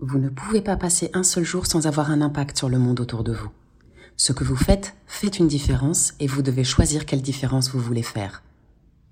Vous 0.00 0.18
ne 0.18 0.28
pouvez 0.28 0.60
pas 0.60 0.76
passer 0.76 1.10
un 1.12 1.24
seul 1.24 1.42
jour 1.42 1.66
sans 1.66 1.88
avoir 1.88 2.12
un 2.12 2.20
impact 2.20 2.56
sur 2.56 2.68
le 2.68 2.78
monde 2.78 3.00
autour 3.00 3.24
de 3.24 3.32
vous. 3.32 3.50
Ce 4.16 4.32
que 4.32 4.44
vous 4.44 4.54
faites 4.54 4.94
fait 5.08 5.38
une 5.38 5.48
différence 5.48 6.14
et 6.20 6.28
vous 6.28 6.40
devez 6.40 6.62
choisir 6.62 7.04
quelle 7.04 7.20
différence 7.20 7.70
vous 7.70 7.80
voulez 7.80 8.04
faire. 8.04 8.44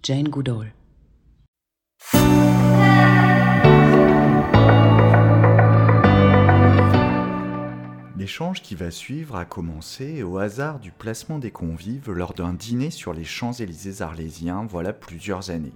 Jane 0.04 0.28
Goodall. 0.28 0.72
L'échange 8.16 8.62
qui 8.62 8.76
va 8.76 8.92
suivre 8.92 9.34
a 9.34 9.44
commencé 9.44 10.22
au 10.22 10.38
hasard 10.38 10.78
du 10.78 10.92
placement 10.92 11.40
des 11.40 11.50
convives 11.50 12.12
lors 12.12 12.32
d'un 12.32 12.52
dîner 12.52 12.90
sur 12.90 13.12
les 13.12 13.24
Champs-Élysées 13.24 14.02
arlésiens 14.02 14.64
voilà 14.68 14.92
plusieurs 14.92 15.50
années. 15.50 15.74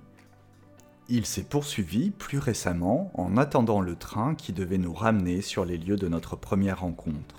Il 1.12 1.26
s'est 1.26 1.42
poursuivi 1.42 2.10
plus 2.10 2.38
récemment 2.38 3.10
en 3.14 3.36
attendant 3.36 3.80
le 3.80 3.96
train 3.96 4.36
qui 4.36 4.52
devait 4.52 4.78
nous 4.78 4.94
ramener 4.94 5.40
sur 5.40 5.64
les 5.64 5.76
lieux 5.76 5.96
de 5.96 6.06
notre 6.06 6.36
première 6.36 6.82
rencontre. 6.82 7.34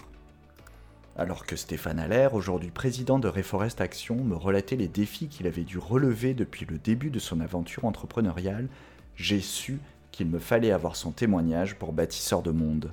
Alors 1.16 1.46
que 1.46 1.56
Stéphane 1.56 1.98
Allaire, 1.98 2.34
aujourd'hui 2.34 2.70
président 2.70 3.18
de 3.18 3.30
Reforest 3.30 3.80
Action, 3.80 4.18
me 4.18 4.36
relatait 4.36 4.76
les 4.76 4.90
défis 4.90 5.30
qu'il 5.30 5.48
avait 5.48 5.64
dû 5.64 5.78
relever 5.78 6.34
depuis 6.34 6.66
le 6.66 6.80
début 6.80 7.12
de 7.12 7.20
son 7.20 7.40
aventure 7.40 7.86
entrepreneuriale, 7.86 8.68
j'ai 9.16 9.40
su 9.40 9.80
qu'il 10.12 10.28
me 10.28 10.40
fallait 10.40 10.72
avoir 10.72 10.98
son 10.98 11.12
témoignage 11.12 11.78
pour 11.78 11.94
bâtisseur 11.94 12.42
de 12.42 12.52
monde. 12.52 12.92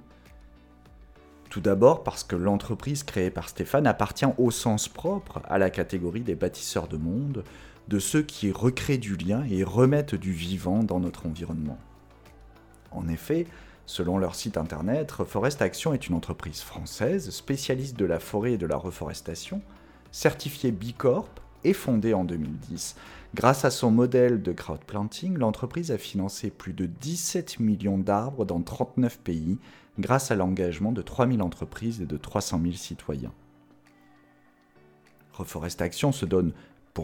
Tout 1.51 1.61
d'abord 1.61 2.05
parce 2.05 2.23
que 2.23 2.37
l'entreprise 2.37 3.03
créée 3.03 3.31
par 3.31 3.49
Stéphane 3.49 3.89
appartient 3.89 4.27
au 4.37 4.53
sens 4.53 4.87
propre 4.87 5.43
à 5.49 5.59
la 5.59 5.71
catégorie 5.71 6.21
des 6.21 6.37
bâtisseurs 6.37 6.87
de 6.87 6.99
monde, 6.99 7.43
de 7.89 7.99
ceux 7.99 8.23
qui 8.23 8.53
recréent 8.53 8.99
du 8.99 9.17
lien 9.17 9.45
et 9.51 9.65
remettent 9.65 10.15
du 10.15 10.33
vivant 10.33 10.83
dans 10.83 11.01
notre 11.01 11.27
environnement. 11.27 11.79
En 12.91 13.09
effet, 13.09 13.47
selon 13.87 14.19
leur 14.19 14.35
site 14.35 14.57
internet, 14.57 15.11
Reforest 15.11 15.63
Action 15.63 15.95
est 15.95 16.09
une 16.09 16.15
entreprise 16.15 16.61
française 16.61 17.31
spécialiste 17.31 17.99
de 17.99 18.05
la 18.05 18.21
forêt 18.21 18.53
et 18.53 18.59
de 18.59 18.67
la 18.67 18.77
reforestation, 18.77 19.63
certifiée 20.13 20.73
Bicorp 20.73 21.29
et 21.65 21.73
fondée 21.73 22.15
en 22.15 22.25
2010. 22.25 22.97
Grâce 23.35 23.65
à 23.65 23.71
son 23.71 23.91
modèle 23.91 24.43
de 24.43 24.53
crowdplanting, 24.53 25.37
l'entreprise 25.37 25.91
a 25.91 25.99
financé 25.99 26.51
plus 26.51 26.73
de 26.73 26.87
17 26.87 27.61
millions 27.61 27.99
d'arbres 27.99 28.45
dans 28.45 28.61
39 28.61 29.19
pays 29.19 29.59
grâce 29.99 30.31
à 30.31 30.37
l'engagement 30.37 30.93
de 30.93 31.03
3000 31.03 31.43
entreprises 31.43 32.01
et 32.01 32.07
de 32.07 32.17
300 32.17 32.61
000 32.63 32.75
citoyens. 32.75 33.33
Reforest 35.33 35.83
Action 35.83 36.11
se 36.11 36.27
donne 36.27 36.53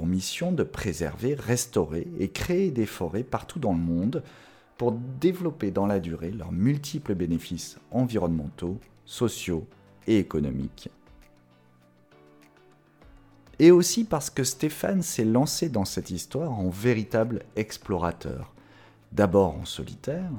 mission 0.02 0.52
de 0.52 0.62
préserver, 0.62 1.34
restaurer 1.34 2.06
et 2.18 2.28
créer 2.28 2.70
des 2.70 2.86
forêts 2.86 3.22
partout 3.22 3.58
dans 3.58 3.72
le 3.72 3.78
monde 3.78 4.22
pour 4.76 4.92
développer 4.92 5.70
dans 5.70 5.86
la 5.86 6.00
durée 6.00 6.30
leurs 6.30 6.52
multiples 6.52 7.14
bénéfices 7.14 7.78
environnementaux, 7.90 8.78
sociaux 9.04 9.66
et 10.06 10.18
économiques. 10.18 10.90
Et 13.60 13.70
aussi 13.70 14.04
parce 14.04 14.30
que 14.30 14.42
Stéphane 14.42 15.02
s'est 15.02 15.24
lancé 15.24 15.68
dans 15.68 15.84
cette 15.84 16.10
histoire 16.10 16.52
en 16.52 16.70
véritable 16.70 17.44
explorateur, 17.54 18.52
d'abord 19.12 19.54
en 19.54 19.64
solitaire, 19.64 20.30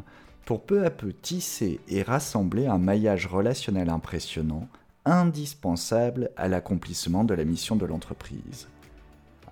pour 0.45 0.61
peu 0.63 0.85
à 0.85 0.89
peu 0.89 1.13
tisser 1.13 1.79
et 1.87 2.03
rassembler 2.03 2.67
un 2.67 2.77
maillage 2.77 3.25
relationnel 3.25 3.89
impressionnant, 3.89 4.67
indispensable 5.05 6.29
à 6.35 6.47
l'accomplissement 6.49 7.23
de 7.23 7.33
la 7.33 7.45
mission 7.45 7.75
de 7.75 7.85
l'entreprise 7.85 8.67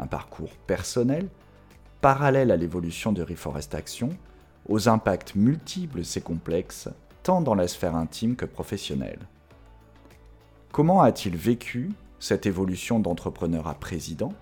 un 0.04 0.08
parcours 0.08 0.52
personnel, 0.68 1.30
parallèle 2.02 2.52
à 2.52 2.58
l'évolution 2.58 3.14
de 3.14 3.24
Reforest 3.24 3.74
Action, 3.74 4.10
aux 4.68 4.90
impacts 4.90 5.36
multiples 5.36 6.02
et 6.16 6.22
complexes, 6.22 6.90
tant 7.24 7.42
dans 7.42 7.56
la 7.56 7.70
sphère 7.70 7.96
intime 7.96 8.36
que 8.36 8.46
professionnelle. 8.46 9.20
Comment 10.74 11.02
a-t-il 11.02 11.38
vécu 11.38 11.92
cette 12.20 12.46
évolution 12.46 13.00
d'entrepreneur 13.00 13.68
à 13.68 13.76
président? 13.76 14.34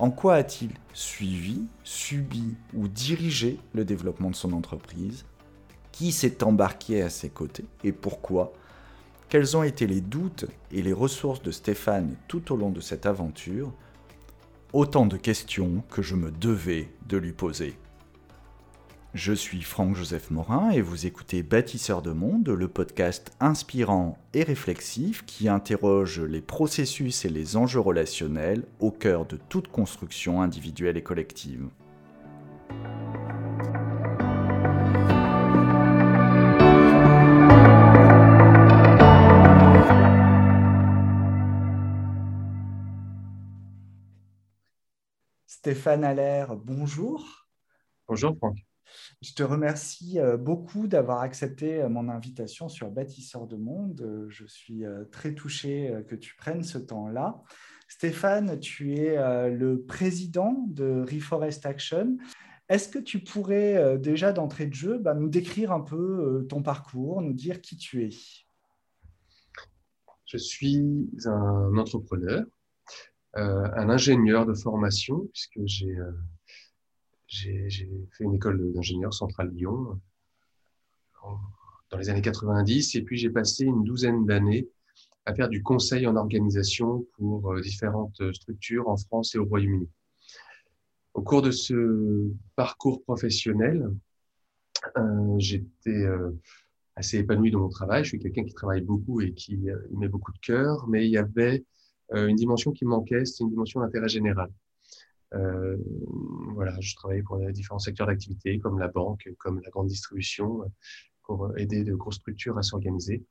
En 0.00 0.10
quoi 0.10 0.34
a-t-il 0.34 0.70
suivi, 0.94 1.62
subi 1.84 2.56
ou 2.74 2.88
dirigé 2.88 3.60
le 3.74 3.84
développement 3.84 4.30
de 4.30 4.34
son 4.34 4.52
entreprise? 4.52 5.24
Qui 5.92 6.10
s'est 6.10 6.42
embarqué 6.42 7.02
à 7.02 7.10
ses 7.10 7.28
côtés 7.28 7.66
et 7.84 7.92
pourquoi? 7.92 8.52
Quels 9.28 9.56
ont 9.56 9.62
été 9.62 9.86
les 9.86 10.00
doutes 10.00 10.46
et 10.72 10.82
les 10.82 10.92
ressources 10.92 11.42
de 11.42 11.52
Stéphane 11.52 12.16
tout 12.26 12.52
au 12.52 12.56
long 12.56 12.70
de 12.70 12.80
cette 12.80 13.06
aventure? 13.06 13.72
Autant 14.72 15.06
de 15.06 15.16
questions 15.16 15.82
que 15.90 16.02
je 16.02 16.14
me 16.14 16.30
devais 16.30 16.88
de 17.08 17.16
lui 17.16 17.32
poser. 17.32 17.76
Je 19.14 19.34
suis 19.34 19.60
Franck-Joseph 19.60 20.30
Morin 20.30 20.70
et 20.70 20.80
vous 20.80 21.06
écoutez 21.06 21.42
Bâtisseur 21.42 22.00
de 22.00 22.12
Monde, 22.12 22.48
le 22.48 22.66
podcast 22.66 23.32
inspirant 23.40 24.16
et 24.32 24.42
réflexif 24.42 25.26
qui 25.26 25.50
interroge 25.50 26.20
les 26.20 26.40
processus 26.40 27.26
et 27.26 27.28
les 27.28 27.56
enjeux 27.58 27.80
relationnels 27.80 28.64
au 28.80 28.90
cœur 28.90 29.26
de 29.26 29.38
toute 29.50 29.68
construction 29.68 30.40
individuelle 30.40 30.96
et 30.96 31.02
collective. 31.02 31.68
Stéphane 45.54 46.02
Allaire, 46.02 46.56
bonjour. 46.56 47.46
Bonjour 48.08 48.34
Franck. 48.38 48.56
Je 49.20 49.34
te 49.34 49.42
remercie 49.42 50.18
euh, 50.18 50.38
beaucoup 50.38 50.86
d'avoir 50.86 51.20
accepté 51.20 51.82
euh, 51.82 51.90
mon 51.90 52.08
invitation 52.08 52.70
sur 52.70 52.90
Bâtisseur 52.90 53.46
de 53.46 53.56
Monde. 53.56 54.00
Euh, 54.00 54.26
je 54.30 54.46
suis 54.46 54.84
très 55.10 55.34
touché 55.34 55.94
que 56.08 56.14
tu 56.14 56.34
prennes 56.36 56.62
ce 56.62 56.78
temps-là. 56.78 57.42
Stéphane, 57.86 58.58
tu 58.60 58.94
es 58.96 59.14
le 59.50 59.82
président 59.82 60.64
de 60.68 61.02
Reforest 61.02 61.66
Action. 61.66 62.16
Est-ce 62.70 62.88
que 62.88 62.98
tu 62.98 63.18
pourrais 63.18 63.98
déjà 63.98 64.32
d'entrée 64.32 64.66
de 64.66 64.74
jeu 64.74 64.96
bah, 64.96 65.12
nous 65.12 65.28
décrire 65.28 65.70
un 65.70 65.82
peu 65.82 66.46
ton 66.48 66.62
parcours, 66.62 67.20
nous 67.20 67.34
dire 67.34 67.60
qui 67.60 67.76
tu 67.76 68.04
es? 68.04 68.10
Je 70.24 70.38
suis 70.38 71.10
un 71.26 71.76
entrepreneur 71.76 72.46
un 73.34 73.88
ingénieur 73.88 74.46
de 74.46 74.54
formation, 74.54 75.26
puisque 75.32 75.60
j'ai 75.64 75.96
euh, 75.96 76.12
j'ai 77.26 77.88
fait 78.12 78.24
une 78.24 78.34
école 78.34 78.72
d'ingénieur 78.72 79.14
centrale 79.14 79.50
Lyon 79.54 79.98
dans 81.90 81.98
les 81.98 82.10
années 82.10 82.22
90, 82.22 82.94
et 82.94 83.02
puis 83.02 83.16
j'ai 83.16 83.30
passé 83.30 83.64
une 83.64 83.84
douzaine 83.84 84.26
d'années 84.26 84.68
à 85.24 85.34
faire 85.34 85.48
du 85.48 85.62
conseil 85.62 86.06
en 86.06 86.16
organisation 86.16 87.06
pour 87.16 87.52
euh, 87.52 87.60
différentes 87.60 88.32
structures 88.32 88.88
en 88.88 88.96
France 88.96 89.34
et 89.34 89.38
au 89.38 89.44
Royaume-Uni. 89.44 89.88
Au 91.14 91.22
cours 91.22 91.42
de 91.42 91.50
ce 91.50 92.28
parcours 92.56 93.02
professionnel, 93.04 93.88
euh, 94.96 95.38
j'étais 95.38 95.90
euh, 95.90 96.30
assez 96.96 97.18
épanoui 97.18 97.50
dans 97.50 97.60
mon 97.60 97.68
travail. 97.68 98.04
Je 98.04 98.10
suis 98.10 98.18
quelqu'un 98.18 98.44
qui 98.44 98.54
travaille 98.54 98.80
beaucoup 98.80 99.20
et 99.20 99.32
qui 99.32 99.58
met 99.90 100.08
beaucoup 100.08 100.32
de 100.32 100.38
cœur, 100.38 100.88
mais 100.88 101.06
il 101.06 101.10
y 101.10 101.18
avait 101.18 101.58
euh, 101.58 101.64
une 102.14 102.36
dimension 102.36 102.72
qui 102.72 102.84
manquait, 102.84 103.24
c'est 103.24 103.42
une 103.42 103.50
dimension 103.50 103.80
d'intérêt 103.80 104.08
général. 104.08 104.50
Euh, 105.34 105.76
voilà, 106.54 106.76
je 106.80 106.94
travaillais 106.94 107.22
pour 107.22 107.38
différents 107.52 107.78
secteurs 107.78 108.06
d'activité, 108.06 108.58
comme 108.58 108.78
la 108.78 108.88
banque, 108.88 109.28
comme 109.38 109.60
la 109.64 109.70
grande 109.70 109.88
distribution, 109.88 110.62
pour 111.22 111.56
aider 111.58 111.84
de 111.84 111.94
grosses 111.94 112.16
structures 112.16 112.58
à 112.58 112.62
s'organiser. 112.62 113.24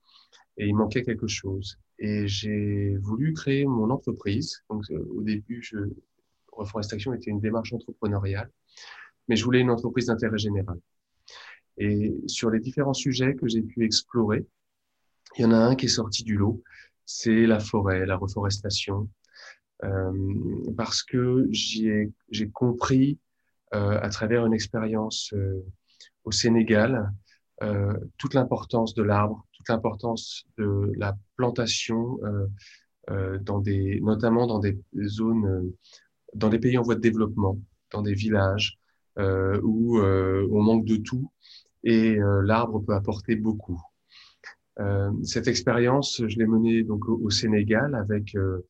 Et 0.57 0.67
il 0.67 0.75
manquait 0.75 1.03
quelque 1.03 1.27
chose. 1.27 1.77
Et 1.99 2.27
j'ai 2.27 2.97
voulu 2.97 3.33
créer 3.33 3.65
mon 3.65 3.89
entreprise. 3.89 4.63
Donc, 4.69 4.83
euh, 4.91 5.05
au 5.15 5.21
début, 5.21 5.61
je, 5.61 5.77
Reforestation 6.51 7.13
était 7.13 7.31
une 7.31 7.39
démarche 7.39 7.73
entrepreneuriale, 7.73 8.51
mais 9.27 9.35
je 9.35 9.43
voulais 9.43 9.61
une 9.61 9.69
entreprise 9.69 10.07
d'intérêt 10.07 10.37
général. 10.37 10.77
Et 11.77 12.13
sur 12.27 12.49
les 12.49 12.59
différents 12.59 12.93
sujets 12.93 13.35
que 13.35 13.47
j'ai 13.47 13.61
pu 13.61 13.85
explorer, 13.85 14.45
il 15.37 15.43
y 15.43 15.45
en 15.45 15.51
a 15.51 15.57
un 15.57 15.75
qui 15.75 15.85
est 15.85 15.89
sorti 15.89 16.23
du 16.23 16.35
lot, 16.35 16.61
c'est 17.17 17.45
la 17.45 17.59
forêt, 17.59 18.05
la 18.05 18.15
reforestation, 18.15 19.09
euh, 19.83 20.11
parce 20.77 21.03
que 21.03 21.47
j'ai 21.51 22.49
compris 22.53 23.19
euh, 23.73 23.99
à 24.01 24.09
travers 24.09 24.45
une 24.45 24.53
expérience 24.53 25.33
euh, 25.33 25.63
au 26.23 26.31
Sénégal 26.31 27.11
toute 28.17 28.33
l'importance 28.33 28.95
de 28.95 29.03
l'arbre, 29.03 29.45
toute 29.51 29.69
l'importance 29.69 30.45
de 30.57 30.91
la 30.97 31.15
plantation, 31.35 32.17
dans 33.07 33.59
des, 33.59 33.99
notamment 34.01 34.47
dans 34.47 34.57
des 34.57 34.79
zones, 35.05 35.71
dans 36.33 36.49
des 36.49 36.57
pays 36.57 36.79
en 36.79 36.81
voie 36.81 36.95
de 36.95 37.01
développement, 37.01 37.59
dans 37.91 38.01
des 38.01 38.15
villages 38.15 38.79
où 39.17 39.99
on 39.99 40.61
manque 40.63 40.85
de 40.85 40.95
tout 40.95 41.31
et 41.83 42.17
l'arbre 42.41 42.79
peut 42.79 42.95
apporter 42.95 43.35
beaucoup. 43.35 43.79
Euh, 44.79 45.11
cette 45.23 45.47
expérience, 45.47 46.21
je 46.25 46.37
l'ai 46.37 46.45
menée 46.45 46.83
donc 46.83 47.07
au, 47.07 47.29
Sénégal 47.29 47.93
avec 47.95 48.35
euh, 48.35 48.65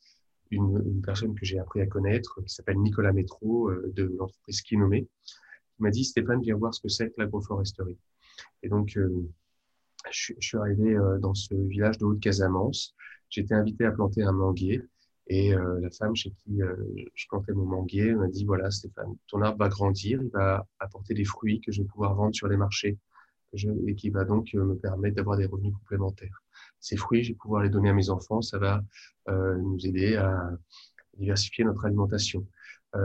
une, 0.50 0.81
une, 0.86 1.01
personne 1.01 1.36
que 1.36 1.45
j'ai 1.45 1.59
appris 1.59 1.81
à 1.81 1.88
connaître, 1.88 2.42
qui 2.44 2.53
s'appelle 2.53 2.80
Nicolas 2.80 3.13
Métro 3.13 3.69
euh, 3.69 3.92
de 3.95 4.12
l'entreprise 4.18 4.62
Kinomé, 4.62 5.07
qui 5.25 5.83
m'a 5.83 5.92
dit 5.92 6.03
Stéphane, 6.03 6.42
viens 6.42 6.56
voir 6.56 6.74
ce 6.74 6.81
que 6.81 6.89
c'est 6.89 7.09
que 7.09 7.15
l'agroforesterie. 7.18 8.00
Et 8.63 8.69
donc, 8.69 8.98
je, 10.09 10.33
suis 10.39 10.57
arrivé 10.57 10.98
dans 11.19 11.36
ce 11.36 11.53
village 11.53 12.00
de 12.00 12.06
Haute-Casamance. 12.06 12.95
J'étais 13.30 13.54
invité 13.54 13.86
à 13.86 13.92
planter 13.92 14.24
un 14.24 14.31
manguier. 14.31 14.81
Et 15.27 15.54
la 15.54 15.89
femme 15.92 16.15
chez 16.15 16.31
qui 16.31 16.59
je 17.13 17.27
plantais 17.30 17.54
mon 17.54 17.65
manguier 17.65 18.13
m'a 18.13 18.27
dit, 18.27 18.44
voilà, 18.45 18.71
Stéphane, 18.71 19.15
ton 19.27 19.42
arbre 19.42 19.59
va 19.59 19.69
grandir, 19.69 20.21
il 20.24 20.30
va 20.30 20.68
apporter 20.80 21.13
des 21.13 21.24
fruits 21.24 21.62
que 21.62 21.71
je 21.71 21.83
vais 21.83 21.88
pouvoir 21.88 22.15
vendre 22.15 22.33
sur 22.33 22.47
les 22.47 22.57
marchés 22.57 22.97
et 23.53 23.95
qui 23.95 24.09
va 24.09 24.24
donc 24.24 24.53
me 24.53 24.75
permettre 24.75 25.15
d'avoir 25.15 25.38
des 25.38 25.45
revenus 25.45 25.74
complémentaires. 25.74 26.42
Ces 26.80 26.98
fruits, 26.98 27.24
je 27.24 27.30
vais 27.30 27.36
pouvoir 27.36 27.63
les 27.63 27.69
donner 27.69 27.89
à 27.89 27.94
mes 27.94 28.09
enfants, 28.09 28.42
ça 28.42 28.57
va 28.57 28.83
nous 29.27 29.86
aider 29.86 30.15
à 30.15 30.51
diversifier 31.18 31.63
notre 31.63 31.86
alimentation. 31.86 32.48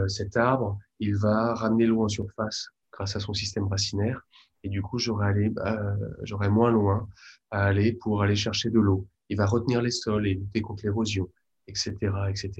cet 0.07 0.37
arbre, 0.37 0.79
il 0.99 1.15
va 1.15 1.53
ramener 1.53 1.85
l'eau 1.85 2.03
en 2.03 2.07
surface 2.07 2.69
grâce 2.91 3.15
à 3.15 3.19
son 3.19 3.33
système 3.33 3.67
racinaire. 3.67 4.21
Et 4.63 4.69
du 4.69 4.81
coup, 4.81 4.97
j'aurai 4.97 5.49
bah, 5.49 6.49
moins 6.49 6.71
loin 6.71 7.07
à 7.51 7.65
aller 7.65 7.93
pour 7.93 8.23
aller 8.23 8.35
chercher 8.35 8.69
de 8.69 8.79
l'eau. 8.79 9.07
Il 9.29 9.37
va 9.37 9.45
retenir 9.45 9.81
les 9.81 9.91
sols 9.91 10.27
et 10.27 10.33
lutter 10.33 10.61
contre 10.61 10.83
l'érosion, 10.85 11.29
etc., 11.67 11.93
etc. 12.29 12.51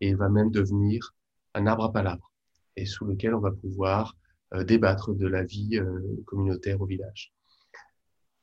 Et 0.00 0.08
il 0.08 0.16
va 0.16 0.28
même 0.28 0.50
devenir 0.50 1.14
un 1.54 1.66
arbre 1.66 1.84
à 1.84 1.92
palabres 1.92 2.30
et 2.76 2.86
sous 2.86 3.04
lequel 3.04 3.34
on 3.34 3.40
va 3.40 3.52
pouvoir 3.52 4.14
euh, 4.14 4.29
débattre 4.64 5.14
de 5.14 5.26
la 5.26 5.44
vie 5.44 5.78
euh, 5.78 6.00
communautaire 6.26 6.80
au 6.80 6.86
village. 6.86 7.32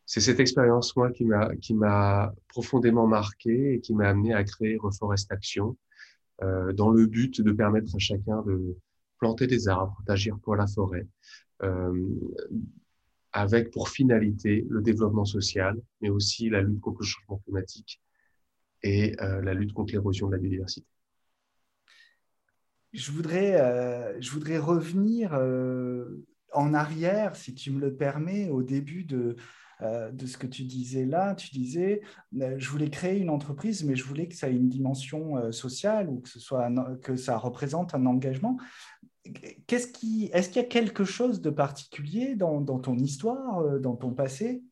C'est 0.05 0.21
cette 0.21 0.39
expérience, 0.39 0.95
moi, 0.95 1.11
qui 1.11 1.25
m'a, 1.25 1.53
qui 1.57 1.73
m'a 1.73 2.33
profondément 2.47 3.07
marqué 3.07 3.73
et 3.73 3.81
qui 3.81 3.93
m'a 3.93 4.07
amené 4.07 4.33
à 4.33 4.43
créer 4.45 4.77
Reforest 4.77 5.29
Action, 5.31 5.75
euh, 6.43 6.71
dans 6.71 6.91
le 6.91 7.07
but 7.07 7.41
de 7.41 7.51
permettre 7.51 7.95
à 7.95 7.99
chacun 7.99 8.41
de 8.43 8.77
planter 9.19 9.47
des 9.47 9.67
arbres, 9.67 10.01
d'agir 10.05 10.37
pour 10.43 10.55
la 10.55 10.67
forêt, 10.67 11.07
euh, 11.63 12.09
avec 13.33 13.71
pour 13.71 13.89
finalité 13.89 14.65
le 14.69 14.81
développement 14.81 15.25
social, 15.25 15.77
mais 16.01 16.09
aussi 16.09 16.49
la 16.49 16.61
lutte 16.61 16.79
contre 16.79 17.01
le 17.01 17.05
changement 17.05 17.39
climatique 17.39 18.01
et 18.83 19.19
euh, 19.21 19.41
la 19.41 19.53
lutte 19.53 19.73
contre 19.73 19.93
l'érosion 19.93 20.27
de 20.27 20.33
la 20.33 20.37
biodiversité. 20.37 20.87
Je 22.93 23.11
voudrais, 23.11 23.59
euh, 23.59 24.19
je 24.19 24.31
voudrais 24.31 24.57
revenir 24.57 25.33
en 26.53 26.73
arrière, 26.73 27.35
si 27.35 27.53
tu 27.53 27.71
me 27.71 27.79
le 27.79 27.95
permets, 27.95 28.49
au 28.49 28.63
début 28.63 29.03
de, 29.03 29.35
de 29.81 30.25
ce 30.25 30.37
que 30.37 30.47
tu 30.47 30.63
disais 30.63 31.05
là. 31.05 31.35
Tu 31.35 31.51
disais, 31.51 32.01
je 32.31 32.69
voulais 32.69 32.89
créer 32.89 33.19
une 33.19 33.29
entreprise, 33.29 33.83
mais 33.83 33.95
je 33.95 34.03
voulais 34.03 34.27
que 34.27 34.35
ça 34.35 34.49
ait 34.49 34.55
une 34.55 34.69
dimension 34.69 35.51
sociale 35.51 36.09
ou 36.09 36.21
que, 36.21 36.29
ce 36.29 36.39
soit 36.39 36.71
que 37.01 37.15
ça 37.15 37.37
représente 37.37 37.93
un 37.93 38.05
engagement 38.05 38.57
qu'est-ce 39.67 39.87
qui, 39.87 40.29
est-ce 40.33 40.49
qu'il 40.49 40.61
y 40.61 40.65
a 40.65 40.67
quelque 40.67 41.05
chose 41.05 41.41
de 41.41 41.49
particulier 41.49 42.35
dans, 42.35 42.63
ton 42.63 42.97
histoire, 42.97 43.59
euh, 43.59 43.79
dans 43.79 43.95
ton 43.95 44.11
passé, 44.11 44.63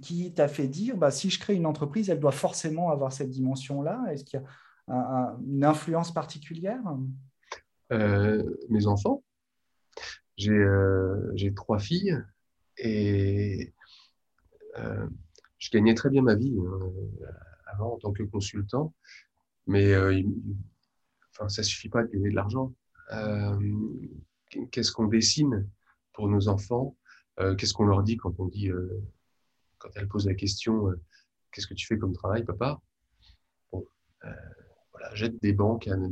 qui 0.00 0.32
t'a 0.32 0.48
fait 0.48 0.66
dire, 0.66 0.96
bah, 0.96 1.10
si 1.10 1.28
je 1.30 1.38
crée 1.38 1.54
une 1.54 1.66
entreprise, 1.66 2.08
elle 2.08 2.20
doit 2.20 2.32
forcément 2.32 2.90
avoir 2.90 3.12
cette 3.12 3.30
dimension-là? 3.30 4.02
Est-ce 4.10 4.24
qu'il 4.24 4.40
y 4.40 4.42
a 4.42 4.46
une 4.88 5.64
influence 5.64 6.12
particulière? 6.12 6.82
Euh, 7.92 8.42
Mes 8.68 8.86
enfants. 8.86 9.22
Euh, 10.40 11.30
j'ai, 11.34 11.54
trois 11.54 11.78
filles 11.78 12.18
et 12.76 13.72
je 14.76 15.70
gagnais 15.70 15.94
très 15.94 16.10
bien 16.10 16.22
ma 16.22 16.34
vie 16.34 16.58
hein, 16.58 16.92
avant 17.66 17.94
en 17.94 17.98
tant 17.98 18.12
que 18.12 18.24
consultant, 18.24 18.92
mais 19.66 19.94
enfin, 21.30 21.48
ça 21.48 21.62
suffit 21.62 21.88
pas 21.88 22.02
de 22.02 22.08
gagner 22.08 22.30
de 22.30 22.34
l'argent. 22.34 22.74
Euh, 23.12 23.58
qu'est-ce 24.70 24.92
qu'on 24.92 25.06
dessine 25.06 25.68
pour 26.12 26.28
nos 26.28 26.48
enfants, 26.48 26.96
euh, 27.40 27.54
qu'est-ce 27.54 27.74
qu'on 27.74 27.86
leur 27.86 28.02
dit 28.02 28.16
quand 28.16 28.38
on 28.40 28.46
dit, 28.46 28.70
euh, 28.70 29.02
quand 29.78 29.90
elles 29.94 30.08
posent 30.08 30.26
la 30.26 30.34
question, 30.34 30.86
qu'est-ce 31.52 31.66
que 31.66 31.74
tu 31.74 31.86
fais 31.86 31.98
comme 31.98 32.12
travail, 32.12 32.44
papa? 32.44 32.80
J'aide 35.14 35.38
des 35.40 35.52
banques 35.52 35.88
à 35.88 35.96
ne 35.96 36.08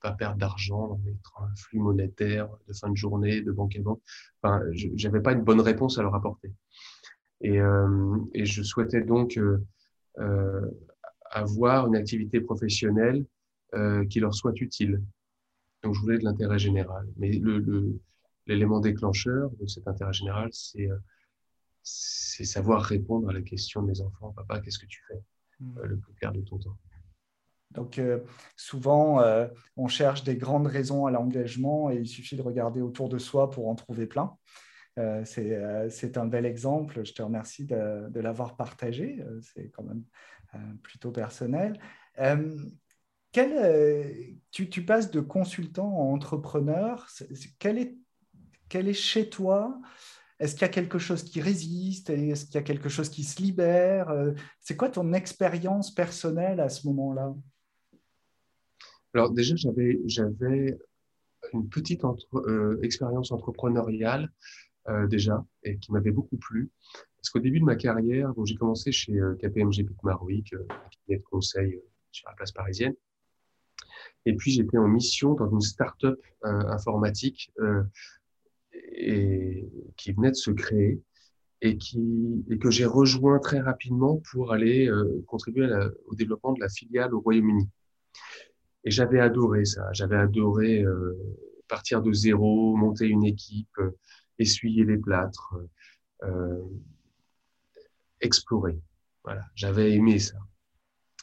pas 0.00 0.12
perdre 0.12 0.38
d'argent 0.38 0.88
dans 0.88 1.00
les 1.04 1.14
flux 1.56 1.78
monétaires 1.78 2.48
de 2.66 2.72
fin 2.72 2.90
de 2.90 2.96
journée, 2.96 3.42
de 3.42 3.52
banque 3.52 3.76
à 3.76 3.80
banque. 3.80 4.02
Enfin, 4.42 4.62
j'avais 4.94 5.20
pas 5.20 5.32
une 5.32 5.42
bonne 5.42 5.60
réponse 5.60 5.98
à 5.98 6.02
leur 6.02 6.14
apporter. 6.14 6.52
Et, 7.42 7.58
et 8.32 8.46
je 8.46 8.62
souhaitais 8.62 9.02
donc 9.02 9.38
avoir 11.30 11.86
une 11.86 11.96
activité 11.96 12.40
professionnelle 12.40 13.24
qui 14.10 14.20
leur 14.20 14.34
soit 14.34 14.58
utile. 14.60 15.02
Donc, 15.82 15.94
je 15.94 16.00
voulais 16.00 16.18
de 16.18 16.24
l'intérêt 16.24 16.58
général. 16.58 17.06
Mais 17.16 17.40
l'élément 18.46 18.80
déclencheur 18.80 19.50
de 19.60 19.66
cet 19.66 19.86
intérêt 19.86 20.12
général, 20.12 20.48
c'est 20.52 20.90
euh, 20.90 20.98
savoir 21.82 22.82
répondre 22.82 23.28
à 23.28 23.32
la 23.32 23.42
question 23.42 23.82
de 23.82 23.88
mes 23.88 24.00
enfants. 24.00 24.32
Papa, 24.32 24.60
qu'est-ce 24.60 24.78
que 24.78 24.86
tu 24.86 25.02
fais? 25.06 25.22
Euh, 25.78 25.86
le 25.86 25.96
plus 25.96 26.12
clair 26.14 26.32
de 26.32 26.40
ton 26.40 26.58
temps 26.58 26.76
donc 27.76 27.98
euh, 27.98 28.18
souvent, 28.56 29.22
on 29.76 29.86
cherche 29.86 30.24
des 30.24 30.36
grandes 30.36 30.66
raisons 30.66 31.06
à 31.06 31.10
l'engagement 31.10 31.90
et 31.90 31.96
il 31.96 32.06
suffit 32.06 32.36
de 32.36 32.42
regarder 32.42 32.80
autour 32.80 33.08
de 33.08 33.18
soi 33.18 33.50
pour 33.50 33.68
en 33.68 33.74
trouver 33.74 34.06
plein. 34.06 34.36
c'est 35.24 36.16
un 36.16 36.26
bel 36.26 36.46
exemple. 36.46 37.04
Je 37.04 37.12
te 37.12 37.22
remercie 37.22 37.64
de, 37.66 38.20
l'avoir 38.20 38.56
partagé. 38.56 39.24
c'est 39.42 39.70
quand 39.70 39.84
même 39.84 40.02
plutôt 40.82 41.12
personnel. 41.12 41.78
Euh, 43.38 44.26
tu, 44.50 44.84
passes 44.84 45.10
de 45.10 45.20
consultant 45.20 45.88
à 45.88 46.02
entrepreneur. 46.02 47.06
Quel 47.58 47.78
est, 47.78 47.96
quel 48.68 48.88
est 48.88 48.94
chez 48.94 49.28
toi? 49.28 49.78
Est-ce 50.38 50.54
qu'il 50.54 50.62
y 50.62 50.66
a 50.66 50.68
quelque 50.68 50.98
chose 50.98 51.22
qui 51.22 51.40
résiste? 51.40 52.10
Est-ce 52.10 52.46
qu'il 52.46 52.54
y 52.54 52.58
a 52.58 52.62
quelque 52.62 52.88
chose 52.88 53.08
qui 53.08 53.24
se 53.24 53.40
libère? 53.40 54.10
Euh, 54.10 54.32
C'est 54.60 54.76
quoi 54.76 54.88
ton 54.88 55.12
expérience 55.12 55.94
personnelle 55.94 56.60
à 56.60 56.68
ce 56.68 56.86
moment-là? 56.86 57.34
Alors 59.16 59.30
déjà, 59.30 59.56
j'avais, 59.56 60.78
une 61.52 61.68
petite 61.68 62.02
euh, 62.34 62.78
expérience 62.82 63.32
entrepreneuriale 63.32 64.30
déjà 65.08 65.44
et 65.64 65.78
qui 65.78 65.90
m'avait 65.90 66.12
beaucoup 66.12 66.36
plu. 66.36 66.70
Parce 67.16 67.30
qu'au 67.30 67.40
début 67.40 67.58
de 67.58 67.64
ma 67.64 67.74
carrière, 67.74 68.32
j'ai 68.44 68.54
commencé 68.54 68.92
chez 68.92 69.18
KPMG 69.40 69.84
Picmaroic, 69.84 70.44
qui 70.44 71.12
est 71.12 71.16
de 71.16 71.22
conseil 71.22 71.80
sur 72.12 72.28
la 72.28 72.36
place 72.36 72.52
parisienne. 72.52 72.94
Et 74.26 74.34
puis 74.34 74.50
j'étais 74.50 74.76
en 74.76 74.88
mission 74.88 75.34
dans 75.34 75.48
une 75.48 75.60
start-up 75.60 76.20
euh, 76.44 76.48
informatique 76.68 77.52
euh, 77.60 77.84
et, 78.92 79.68
qui 79.96 80.12
venait 80.12 80.30
de 80.30 80.36
se 80.36 80.50
créer 80.50 81.00
et, 81.62 81.78
qui, 81.78 82.44
et 82.50 82.58
que 82.58 82.70
j'ai 82.70 82.84
rejoint 82.84 83.38
très 83.38 83.60
rapidement 83.60 84.20
pour 84.30 84.52
aller 84.52 84.88
euh, 84.88 85.24
contribuer 85.26 85.68
au 86.06 86.14
développement 86.14 86.52
de 86.52 86.60
la 86.60 86.68
filiale 86.68 87.14
au 87.14 87.20
Royaume-Uni. 87.20 87.68
Et 88.86 88.90
j'avais 88.90 89.20
adoré 89.20 89.66
ça, 89.66 89.86
j'avais 89.92 90.16
adoré 90.16 90.84
partir 91.68 92.00
de 92.00 92.12
zéro, 92.12 92.74
monter 92.76 93.06
une 93.06 93.24
équipe, 93.24 93.78
essuyer 94.38 94.84
les 94.84 94.96
plâtres, 94.96 95.54
explorer. 98.20 98.78
Voilà, 99.24 99.42
j'avais 99.54 99.92
aimé 99.92 100.18
ça. 100.20 100.38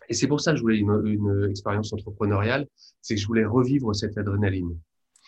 Et 0.09 0.13
c'est 0.13 0.27
pour 0.27 0.41
ça 0.41 0.51
que 0.51 0.57
je 0.57 0.61
voulais 0.61 0.77
une, 0.77 1.47
expérience 1.49 1.93
entrepreneuriale, 1.93 2.67
c'est 3.01 3.15
que 3.15 3.21
je 3.21 3.27
voulais 3.27 3.45
revivre 3.45 3.95
cette 3.95 4.17
adrénaline. 4.17 4.77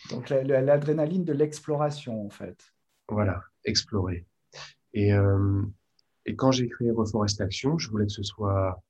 Donc 0.09 0.29
l'adrénaline 0.29 1.23
de 1.23 1.33
l'exploration, 1.33 2.25
en 2.25 2.29
fait. 2.29 2.73
Voilà, 3.07 3.41
explorer. 3.63 4.25
Et, 4.93 5.13
euh, 5.13 5.61
et 6.25 6.35
quand 6.35 6.51
j'ai 6.51 6.67
créé 6.67 6.91
Reforest 6.91 7.39
Action, 7.41 7.77
je 7.77 7.89
voulais 7.89 8.05
que 8.05 8.11
ce 8.11 8.23
soit, 8.23 8.81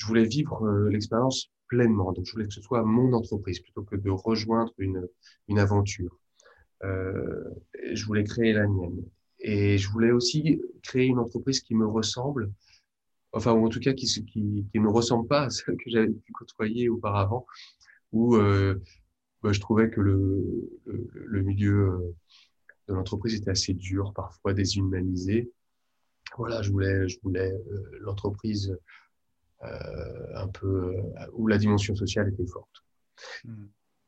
je 0.00 0.06
voulais 0.06 0.24
vivre 0.24 0.64
euh, 0.64 0.88
l'expérience 0.88 1.50
pleinement. 1.68 2.12
Donc 2.12 2.24
je 2.24 2.32
voulais 2.32 2.46
que 2.46 2.54
ce 2.54 2.62
soit 2.62 2.82
mon 2.82 3.12
entreprise 3.12 3.60
plutôt 3.60 3.82
que 3.82 3.96
de 3.96 4.10
rejoindre 4.10 4.72
une, 4.78 5.06
une 5.48 5.58
aventure. 5.58 6.18
Euh, 6.84 7.44
je 7.92 8.04
voulais 8.06 8.24
créer 8.24 8.54
la 8.54 8.66
mienne. 8.66 9.04
Et 9.40 9.76
je 9.76 9.90
voulais 9.90 10.10
aussi 10.10 10.60
créer 10.82 11.06
une 11.06 11.18
entreprise 11.18 11.60
qui 11.60 11.74
me 11.74 11.86
ressemble, 11.86 12.50
enfin, 13.32 13.52
ou 13.52 13.66
en 13.66 13.68
tout 13.68 13.80
cas 13.80 13.92
qui, 13.92 14.06
qui, 14.06 14.66
qui 14.72 14.80
ne 14.80 14.88
ressemble 14.88 15.28
pas 15.28 15.42
à 15.42 15.50
celle 15.50 15.76
que 15.76 15.90
j'avais 15.90 16.08
pu 16.08 16.32
côtoyer 16.32 16.88
auparavant, 16.88 17.46
où 18.12 18.36
euh, 18.36 18.80
bah, 19.42 19.52
je 19.52 19.60
trouvais 19.60 19.90
que 19.90 20.00
le, 20.00 20.80
le, 20.86 21.42
milieu 21.42 21.90
euh, 21.90 22.16
de 22.88 22.94
l'entreprise 22.94 23.34
était 23.34 23.50
assez 23.50 23.74
dur, 23.74 24.14
parfois 24.14 24.54
déshumanisé. 24.54 25.52
Voilà, 26.38 26.62
je 26.62 26.70
voulais, 26.70 27.06
je 27.06 27.18
voulais 27.22 27.52
l'entreprise 28.00 28.74
un 29.62 30.48
peu 30.48 30.96
où 31.32 31.46
la 31.46 31.58
dimension 31.58 31.94
sociale 31.94 32.28
était 32.28 32.46
forte. 32.46 32.84
Hmm. 33.44 33.66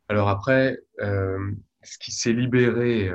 Alors 0.09 0.29
après, 0.29 0.79
ce 0.99 1.99
qui 1.99 2.13
s'est 2.13 2.33
libéré 2.33 3.13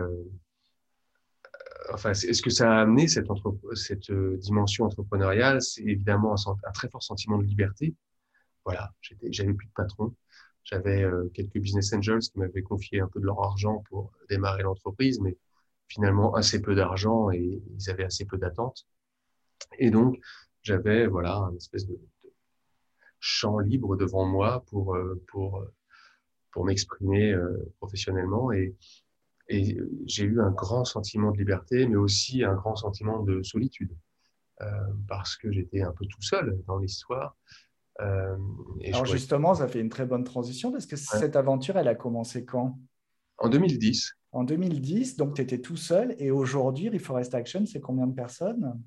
enfin, 1.94 2.12
est-ce 2.12 2.42
que 2.42 2.50
ça 2.50 2.72
a 2.72 2.82
amené 2.82 3.08
cette, 3.08 3.28
cette 3.76 4.10
euh, 4.10 4.38
dimension 4.38 4.86
entrepreneuriale? 4.86 5.62
C'est 5.62 5.84
évidemment 5.84 6.36
un, 6.36 6.72
très 6.72 6.90
fort 6.90 7.04
sentiment 7.04 7.38
de 7.38 7.44
liberté. 7.44 7.96
Voilà, 8.66 8.92
j'avais 9.30 9.54
plus 9.54 9.68
de 9.68 9.74
patron. 9.74 10.14
J'avais 10.64 11.04
euh, 11.04 11.30
quelques 11.34 11.60
business 11.60 11.94
angels 11.94 12.20
qui 12.20 12.38
m'avaient 12.40 12.62
confié 12.62 13.00
un 13.00 13.08
peu 13.08 13.20
de 13.20 13.26
leur 13.26 13.42
argent 13.42 13.84
pour 13.90 14.12
démarrer 14.30 14.64
l'entreprise, 14.64 15.20
mais 15.22 15.38
finalement 15.88 16.36
assez 16.36 16.62
peu 16.62 16.76
d'argent 16.76 17.32
et 17.32 17.62
ils 17.78 17.90
avaient 17.90 18.04
assez 18.04 18.26
peu 18.26 18.38
d'attentes. 18.38 18.86
Et 19.80 19.90
donc, 19.90 20.20
j'avais 20.62 21.08
voilà 21.08 21.38
un 21.38 21.56
espèce 21.56 21.88
de, 21.88 21.98
champ 23.28 23.60
libre 23.60 23.98
devant 23.98 24.26
moi 24.26 24.64
pour 24.68 24.96
euh, 24.96 25.22
pour 25.28 25.64
pour 26.52 26.66
m'exprimer 26.66 27.36
professionnellement 27.80 28.52
et 28.52 28.76
et 29.50 29.78
j'ai 30.06 30.26
eu 30.26 30.42
un 30.42 30.52
grand 30.52 30.84
sentiment 30.84 31.32
de 31.32 31.38
liberté, 31.38 31.88
mais 31.88 31.96
aussi 31.96 32.44
un 32.44 32.56
grand 32.56 32.76
sentiment 32.76 33.24
de 33.24 33.42
solitude, 33.44 33.96
euh, 34.62 34.66
parce 35.08 35.38
que 35.38 35.52
j'étais 35.52 35.82
un 35.82 35.92
peu 35.92 36.06
tout 36.06 36.22
seul 36.22 36.62
dans 36.68 36.78
l'histoire. 36.80 37.38
Euh, 38.02 38.36
Alors 38.86 39.06
justement, 39.06 39.56
ça 39.56 39.68
fait 39.68 39.80
une 39.80 39.90
très 39.90 40.06
bonne 40.06 40.24
transition, 40.24 40.72
parce 40.72 40.86
que 40.86 40.98
cette 40.98 41.36
aventure, 41.36 41.78
elle 41.78 41.88
a 41.88 41.96
commencé 41.96 42.44
quand? 42.44 42.78
En 43.38 43.50
2010. 43.50 44.14
En 44.34 44.44
2010, 44.44 45.16
donc 45.16 45.36
tu 45.36 45.42
étais 45.42 45.62
tout 45.62 45.78
seul, 45.78 46.16
et 46.20 46.30
aujourd'hui, 46.30 46.90
Reforest 46.90 47.34
Action, 47.34 47.66
c'est 47.66 47.80
combien 47.80 48.08
de 48.08 48.14
personnes? 48.16 48.82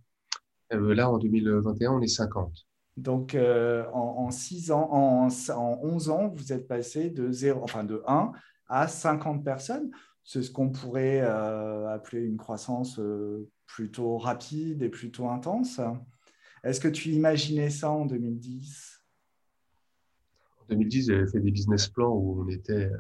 Euh, 0.73 0.94
Là, 0.94 1.11
en 1.11 1.18
2021, 1.18 1.92
on 1.92 2.00
est 2.02 2.06
50. 2.06 2.66
Donc, 3.00 3.37
en, 3.37 4.30
6 4.30 4.71
ans, 4.71 4.88
en, 4.92 5.28
en, 5.28 5.80
11 5.83 6.11
ans, 6.11 6.28
vous 6.28 6.52
êtes 6.52 6.69
passé 6.69 7.11
de, 7.11 7.33
0, 7.33 7.62
enfin 7.62 7.85
de 7.85 8.02
1 8.07 8.33
à 8.69 8.88
50 8.88 9.45
personnes 9.45 9.90
c'est 10.25 10.42
ce 10.42 10.50
qu'on 10.50 10.71
pourrait 10.71 11.21
euh, 11.23 11.88
appeler 11.88 12.23
une 12.23 12.37
croissance 12.37 12.99
euh, 12.99 13.49
plutôt 13.66 14.16
rapide 14.16 14.83
et 14.83 14.88
plutôt 14.88 15.28
intense. 15.28 15.80
Est-ce 16.62 16.80
que 16.80 16.88
tu 16.88 17.11
imaginais 17.11 17.71
ça 17.71 17.90
en 17.90 18.07
2010 18.07 19.02
En 20.61 20.64
2010, 20.69 21.07
j'avais 21.09 21.26
fait 21.26 21.40
des 21.40 21.50
business 21.50 21.88
plans 21.88 22.12
où 22.12 22.45
on 22.45 22.49
était 22.49 22.73
euh, 22.73 22.97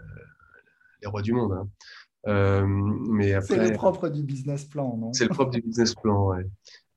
les 1.02 1.08
rois 1.08 1.22
du 1.22 1.32
monde. 1.32 1.52
Hein. 1.52 2.66
mais 3.10 3.32
après, 3.34 3.54
c'est 3.54 3.70
le 3.70 3.74
propre 3.74 4.08
du 4.08 4.24
business 4.24 4.64
plan, 4.64 4.96
non? 4.96 5.12
C'est 5.12 5.24
le 5.24 5.30
propre 5.30 5.52
du 5.52 5.60
business 5.60 5.94
plan, 5.94 6.30
ouais. 6.30 6.44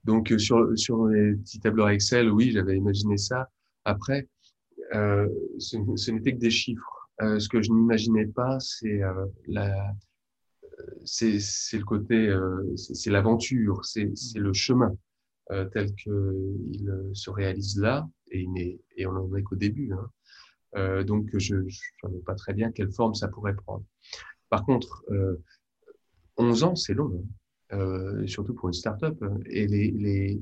Donc 0.03 0.33
sur, 0.37 0.77
sur 0.77 1.07
les 1.07 1.35
petits 1.35 1.59
tableurs 1.59 1.89
Excel, 1.89 2.29
oui, 2.29 2.51
j'avais 2.51 2.77
imaginé 2.77 3.17
ça. 3.17 3.49
Après, 3.85 4.27
ce, 4.91 5.77
ce 5.95 6.11
n'était 6.11 6.33
que 6.33 6.39
des 6.39 6.51
chiffres. 6.51 7.09
ce 7.19 7.47
que 7.47 7.61
je 7.61 7.71
n'imaginais 7.71 8.27
pas, 8.27 8.59
c'est 8.59 9.01
la, 9.47 9.93
c'est 11.05 11.37
le 11.77 11.83
côté, 11.83 12.27
euh, 12.27 12.75
c'est 12.75 13.11
l'aventure, 13.11 13.83
c'est 13.85 14.11
le 14.35 14.53
chemin 14.53 14.95
euh, 15.51 15.65
tel 15.65 15.93
qu'il 15.95 17.11
se 17.13 17.29
réalise 17.29 17.77
là, 17.77 18.07
et, 18.31 18.45
et 18.97 19.05
on 19.05 19.13
n'en 19.13 19.35
est 19.35 19.43
qu'au 19.43 19.55
début. 19.55 19.91
Hein. 19.93 21.03
donc, 21.03 21.29
je 21.37 21.55
ne 21.55 21.69
savais 22.01 22.19
pas 22.25 22.35
très 22.35 22.53
bien 22.53 22.71
quelle 22.71 22.91
forme 22.91 23.13
ça 23.13 23.27
pourrait 23.27 23.55
prendre. 23.55 23.85
Par 24.49 24.65
contre, 24.65 25.03
11 26.37 26.63
ans, 26.63 26.75
c'est 26.75 26.93
long, 26.93 27.11
hein. 27.13 27.27
Surtout 28.27 28.53
pour 28.53 28.69
une 28.69 28.73
start-up. 28.73 29.23
Et 29.47 29.67
les, 29.67 30.41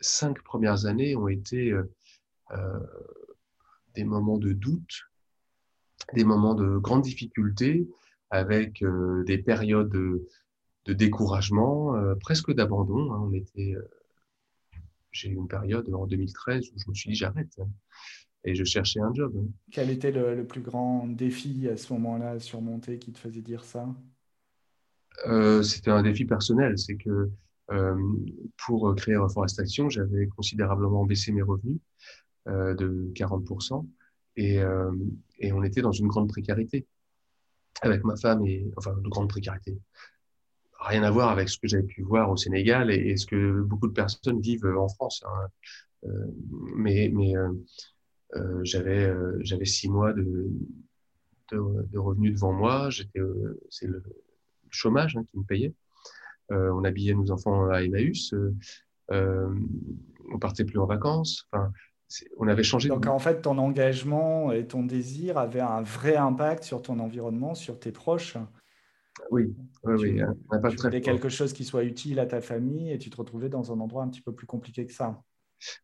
cinq 0.00 0.42
premières 0.42 0.86
années 0.86 1.16
ont 1.16 1.28
été 1.28 1.72
des 3.94 4.04
moments 4.04 4.38
de 4.38 4.52
doute, 4.52 5.08
des 6.12 6.24
moments 6.24 6.54
de 6.54 6.78
grande 6.78 7.02
difficulté, 7.02 7.86
avec 8.30 8.82
euh, 8.82 9.22
des 9.24 9.38
périodes 9.38 9.90
de, 9.90 10.92
découragement, 10.92 11.94
euh, 11.96 12.14
presque 12.16 12.52
d'abandon. 12.52 13.12
Hein. 13.12 13.20
On 13.22 13.32
était, 13.32 13.74
euh, 13.74 13.88
j'ai 15.12 15.30
eu 15.30 15.34
une 15.34 15.48
période 15.48 15.92
en 15.94 16.06
2013 16.06 16.72
où 16.74 16.78
je 16.78 16.90
me 16.90 16.94
suis 16.94 17.10
dit 17.10 17.16
j'arrête 17.16 17.52
hein. 17.60 17.68
et 18.44 18.54
je 18.54 18.64
cherchais 18.64 19.00
un 19.00 19.14
job. 19.14 19.32
Hein. 19.38 19.46
Quel 19.70 19.90
était 19.90 20.10
le, 20.10 20.44
plus 20.44 20.60
grand 20.60 21.06
défi 21.06 21.68
à 21.68 21.76
ce 21.76 21.92
moment-là 21.94 22.32
à 22.32 22.40
surmonter 22.40 22.98
qui 22.98 23.12
te 23.12 23.18
faisait 23.18 23.40
dire 23.40 23.64
ça? 23.64 23.88
C'était 25.62 25.90
un 25.90 26.02
défi 26.02 26.24
personnel, 26.24 26.78
c'est 26.78 26.96
que 26.96 27.30
pour 28.66 28.94
créer 28.94 29.16
Reforest 29.16 29.58
Action, 29.58 29.88
j'avais 29.88 30.26
considérablement 30.28 31.04
baissé 31.04 31.32
mes 31.32 31.42
revenus 31.42 31.78
de 32.46 33.10
40% 33.14 33.86
et, 34.36 34.60
on 35.52 35.62
était 35.62 35.82
dans 35.82 35.92
une 35.92 36.08
grande 36.08 36.28
précarité 36.28 36.86
avec 37.82 38.04
ma 38.04 38.16
femme 38.16 38.46
et 38.46 38.70
enfin 38.76 38.94
de 38.94 39.08
grande 39.08 39.28
précarité. 39.28 39.78
Rien 40.80 41.02
à 41.02 41.10
voir 41.10 41.30
avec 41.30 41.48
ce 41.48 41.58
que 41.58 41.66
j'avais 41.66 41.84
pu 41.84 42.02
voir 42.02 42.30
au 42.30 42.36
Sénégal 42.36 42.90
et, 42.90 43.16
ce 43.16 43.26
que 43.26 43.62
beaucoup 43.62 43.88
de 43.88 43.92
personnes 43.92 44.40
vivent 44.40 44.66
en 44.66 44.88
France. 44.88 45.22
Hein. 45.26 45.48
Euh, 46.06 46.26
mais 46.76 47.10
mais 47.12 47.36
euh, 47.36 47.52
euh, 48.36 48.60
j'avais 48.64 49.12
j'avais 49.40 49.64
six 49.64 49.88
mois 49.88 50.12
de, 50.12 50.50
de, 51.52 51.98
revenus 51.98 52.34
devant 52.34 52.52
moi. 52.52 52.90
J'étais 52.90 53.20
c'est 53.70 53.86
le, 53.86 54.02
chômage 54.74 55.16
hein, 55.16 55.24
qui 55.30 55.38
me 55.38 55.44
payait. 55.44 55.74
on 56.50 56.84
habillait 56.84 57.14
nos 57.14 57.30
enfants 57.30 57.68
à 57.70 57.82
Emmaüs. 57.82 58.34
on 59.10 60.38
partait 60.40 60.64
plus 60.64 60.78
en 60.78 60.86
vacances. 60.86 61.46
Enfin, 61.52 61.72
on 62.38 62.48
avait 62.48 62.62
changé. 62.62 62.88
Donc 62.88 63.06
en 63.06 63.18
fait, 63.18 63.42
ton 63.42 63.58
engagement 63.58 64.52
et 64.52 64.66
ton 64.66 64.84
désir 64.84 65.38
avaient 65.38 65.60
un 65.60 65.82
vrai 65.82 66.16
impact 66.16 66.64
sur 66.64 66.82
ton 66.82 66.98
environnement, 66.98 67.54
sur 67.54 67.78
tes 67.78 67.92
proches. 67.92 68.36
Oui, 69.30 69.54
oui, 69.84 69.96
tu, 69.96 70.16
oui. 70.16 70.90
tu 70.90 71.00
quelque 71.00 71.28
chose 71.28 71.52
qui 71.52 71.64
soit 71.64 71.84
utile 71.84 72.18
à 72.18 72.26
ta 72.26 72.40
famille 72.40 72.90
et 72.92 72.98
tu 72.98 73.10
te 73.10 73.16
retrouvais 73.16 73.48
dans 73.48 73.72
un 73.72 73.78
endroit 73.80 74.02
un 74.02 74.08
petit 74.08 74.20
peu 74.20 74.34
plus 74.34 74.46
compliqué 74.46 74.86
que 74.86 74.92
ça. 74.92 75.22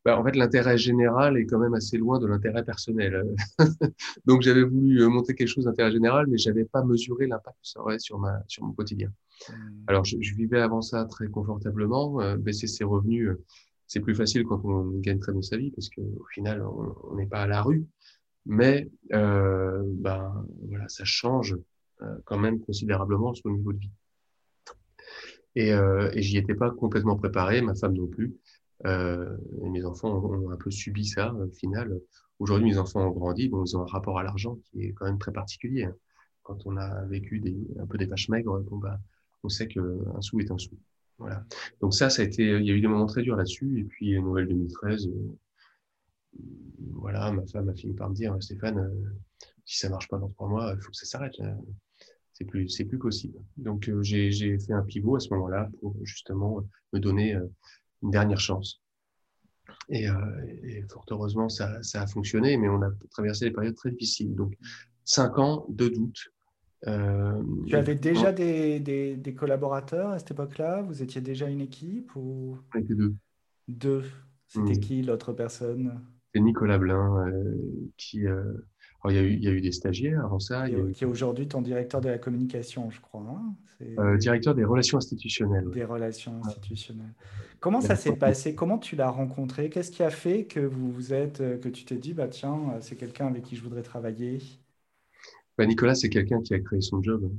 Bah, 0.05 0.19
en 0.19 0.25
fait, 0.25 0.37
l'intérêt 0.37 0.77
général 0.77 1.37
est 1.39 1.47
quand 1.47 1.59
même 1.59 1.75
assez 1.75 1.97
loin 1.97 2.19
de 2.19 2.27
l'intérêt 2.27 2.65
personnel. 2.65 3.25
Donc, 4.27 4.43
j'avais 4.43 4.63
voulu 4.63 5.03
euh, 5.03 5.09
monter 5.09 5.35
quelque 5.35 5.49
chose 5.49 5.65
d'intérêt 5.65 5.93
général, 5.93 6.27
mais 6.29 6.39
j'avais 6.39 6.65
pas 6.65 6.85
mesuré 6.85 7.27
l'impact 7.27 7.57
que 7.63 7.69
ça 7.69 7.81
aurait 7.81 7.99
sur, 7.99 8.19
ma, 8.19 8.43
sur 8.47 8.65
mon 8.65 8.73
quotidien. 8.73 9.11
Hmm. 9.49 9.85
Alors, 9.87 10.05
je, 10.05 10.17
vivais 10.17 10.61
avant 10.61 10.83
ça 10.83 11.07
très 11.07 11.29
confortablement, 11.29 12.21
euh, 12.21 12.37
baisser 12.37 12.67
ses 12.67 12.85
revenus. 12.85 13.29
Euh, 13.29 13.45
c'est 13.87 14.01
plus 14.01 14.15
facile 14.15 14.45
quand 14.45 14.65
on 14.65 15.01
gagne 15.01 15.19
très 15.19 15.33
bien 15.33 15.43
sa 15.43 15.57
vie 15.57 15.73
parce 15.73 15.89
qu'au 15.89 16.25
final, 16.33 16.63
on 16.63 17.17
n'est 17.17 17.27
pas 17.27 17.43
à 17.43 17.49
la 17.49 17.61
rue. 17.61 17.89
Mais 18.47 18.89
euh, 19.13 19.83
ben, 19.85 20.47
voilà, 20.69 20.89
ça 20.89 21.05
change 21.05 21.57
euh, 22.03 22.17
quand 22.25 22.39
même 22.39 22.61
considérablement 22.61 23.33
le 23.45 23.51
niveau 23.51 23.73
de 23.73 23.79
vie. 23.79 23.91
Et, 25.57 25.73
euh, 25.73 26.11
et 26.15 26.23
j'y 26.23 26.39
étais 26.39 26.55
pas 26.55 26.71
complètement 26.71 27.17
préparé, 27.17 27.61
ma 27.61 27.75
femme 27.75 27.95
non 27.95 28.07
plus. 28.07 28.35
Euh, 28.87 29.37
et 29.63 29.69
mes 29.69 29.85
enfants 29.85 30.25
ont, 30.25 30.51
un 30.51 30.57
peu 30.57 30.71
subi 30.71 31.05
ça 31.07 31.35
au 31.35 31.51
final. 31.51 32.01
Aujourd'hui, 32.39 32.71
mes 32.71 32.79
enfants 32.79 33.07
ont 33.07 33.11
grandi, 33.11 33.49
bon, 33.49 33.65
ils 33.65 33.77
ont 33.77 33.83
un 33.83 33.87
rapport 33.87 34.19
à 34.19 34.23
l'argent 34.23 34.57
qui 34.65 34.85
est 34.85 34.93
quand 34.93 35.05
même 35.05 35.19
très 35.19 35.33
particulier. 35.33 35.85
Hein. 35.85 35.95
Quand 36.43 36.67
on 36.67 36.77
a 36.77 37.05
vécu 37.05 37.39
des, 37.41 37.57
un 37.79 37.87
peu 37.87 37.99
des 37.99 38.07
vaches 38.07 38.29
maigres, 38.29 38.61
bon, 38.61 38.79
bah, 38.79 38.99
on 39.43 39.49
sait 39.49 39.69
qu'un 39.69 40.21
sou 40.21 40.41
est 40.41 40.51
un 40.51 40.59
sou. 40.59 40.79
Voilà. 41.19 41.45
Donc 41.83 41.93
ça, 41.93 42.09
ça 42.09 42.23
a 42.23 42.25
été, 42.25 42.45
il 42.45 42.67
y 42.67 42.71
a 42.71 42.75
eu 42.75 42.81
des 42.81 42.89
moments 42.89 43.07
très 43.07 43.23
durs 43.23 43.37
là-dessus. 43.37 43.81
Et 43.81 43.85
puis, 43.85 44.19
nouvelle 44.21 44.49
2013, 44.49 45.07
euh, 45.07 45.37
voilà, 46.93 47.31
ma 47.31 47.47
femme 47.47 47.69
a 47.69 47.75
fini 47.75 47.95
par 47.95 48.09
me 48.09 48.15
dire, 48.15 48.37
Stéphane, 48.43 48.79
euh, 48.79 49.11
si 49.65 49.79
ça 49.79 49.91
marche 49.91 50.09
pas 50.09 50.19
dans 50.19 50.31
trois 50.31 50.49
mois, 50.49 50.73
il 50.75 50.81
faut 50.81 50.91
que 50.91 50.97
ça 50.97 51.07
s'arrête. 51.07 51.35
C'est 52.33 52.45
plus, 52.47 52.71
c'est 52.71 52.87
plus 52.87 52.99
possible. 52.99 53.39
Donc 53.59 53.89
euh, 53.91 54.03
j'ai 54.03 54.59
fait 54.59 54.73
un 54.73 54.83
pivot 54.83 55.17
à 55.17 55.21
ce 55.21 55.29
moment-là 55.35 55.69
pour 55.81 55.95
justement 56.05 56.65
me 56.95 56.99
donner 56.99 57.37
une 58.03 58.11
dernière 58.11 58.41
chance. 58.41 58.83
Et, 59.89 60.07
et 60.65 60.83
fort 60.89 61.05
heureusement, 61.11 61.49
ça, 61.49 61.83
ça, 61.83 62.03
a 62.03 62.07
fonctionné, 62.07 62.57
mais 62.57 62.69
on 62.69 62.81
a 62.83 62.91
traversé 63.11 63.47
des 63.47 63.51
périodes 63.51 63.75
très 63.75 63.91
difficiles. 63.91 64.35
Donc 64.35 64.55
cinq 65.05 65.39
ans 65.39 65.67
de 65.69 65.89
doute, 65.89 66.33
euh, 66.87 67.43
tu 67.67 67.77
avais 67.77 67.95
déjà 67.95 68.33
des, 68.33 68.81
des, 68.81 69.35
collaborateurs 69.35 70.11
à 70.11 70.19
cette 70.19 70.31
époque-là? 70.31 70.83
Vous 70.83 71.03
étiez 71.03 71.21
déjà 71.21 71.49
une 71.49 71.61
équipe 71.61 72.15
ou... 72.17 72.59
On 72.75 72.79
était 72.79 72.95
deux. 72.95 73.15
Deux. 73.69 74.05
C'était 74.47 74.73
mm. 74.73 74.81
qui 74.81 75.03
l'autre 75.03 75.33
personne? 75.33 76.01
C'est 76.35 76.41
Nicolas 76.41 76.79
Blin, 76.79 77.27
euh, 77.27 77.55
qui... 77.97 78.27
Euh, 78.27 78.67
il, 79.09 79.15
y 79.15 79.19
a 79.19 79.23
eu, 79.23 79.33
il 79.33 79.43
y 79.43 79.49
a 79.49 79.53
eu 79.53 79.61
des 79.61 79.73
stagiaires 79.73 80.25
avant 80.25 80.41
ça. 80.41 80.67
Qui 80.69 81.05
est 81.05 81.07
aujourd'hui 81.07 81.49
ton 81.49 81.63
directeur 81.63 82.01
de 82.01 82.09
la 82.09 82.19
communication, 82.19 82.91
je 82.91 83.01
crois. 83.01 83.25
Hein 83.29 83.55
directeur 84.19 84.55
des 84.55 84.65
relations 84.65 84.99
institutionnelles. 84.99 85.69
Des 85.73 85.85
relations 85.85 86.43
institutionnelles. 86.45 87.15
Comment 87.61 87.81
ça 87.81 87.97
s'est 87.97 88.17
passé? 88.17 88.55
Comment 88.55 88.79
tu 88.79 88.97
l'as 88.97 89.09
rencontré? 89.09 89.71
Qu'est-ce 89.71 89.91
qui 89.91 90.03
a 90.03 90.11
fait 90.11 90.45
que 90.45 90.61
vous 90.61 90.93
vous 90.93 91.15
êtes, 91.15 91.39
que 91.39 91.69
tu 91.69 91.85
t'es 91.85 91.97
dit, 91.97 92.13
bah 92.13 92.29
tiens, 92.29 92.79
c'est 92.81 92.97
quelqu'un 92.97 93.29
avec 93.29 93.45
qui 93.45 93.57
je 93.57 93.63
voudrais 93.63 93.83
travailler? 93.83 94.39
Bah, 95.57 95.67
Nicolas, 95.67 95.95
c'est 95.95 96.09
quelqu'un 96.09 96.41
qui 96.41 96.55
a 96.55 96.61
créé 96.61 96.81
son 96.81 97.03
job. 97.03 97.31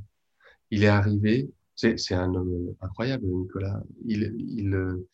Il 0.69 0.83
est 0.83 0.87
arrivé, 0.87 1.49
c'est 1.75 2.13
un 2.13 2.33
homme 2.33 2.73
incroyable, 2.81 3.25
Nicolas. 3.25 3.81
Il, 4.05 4.35
il, 4.37 4.73
euh, 4.73 5.07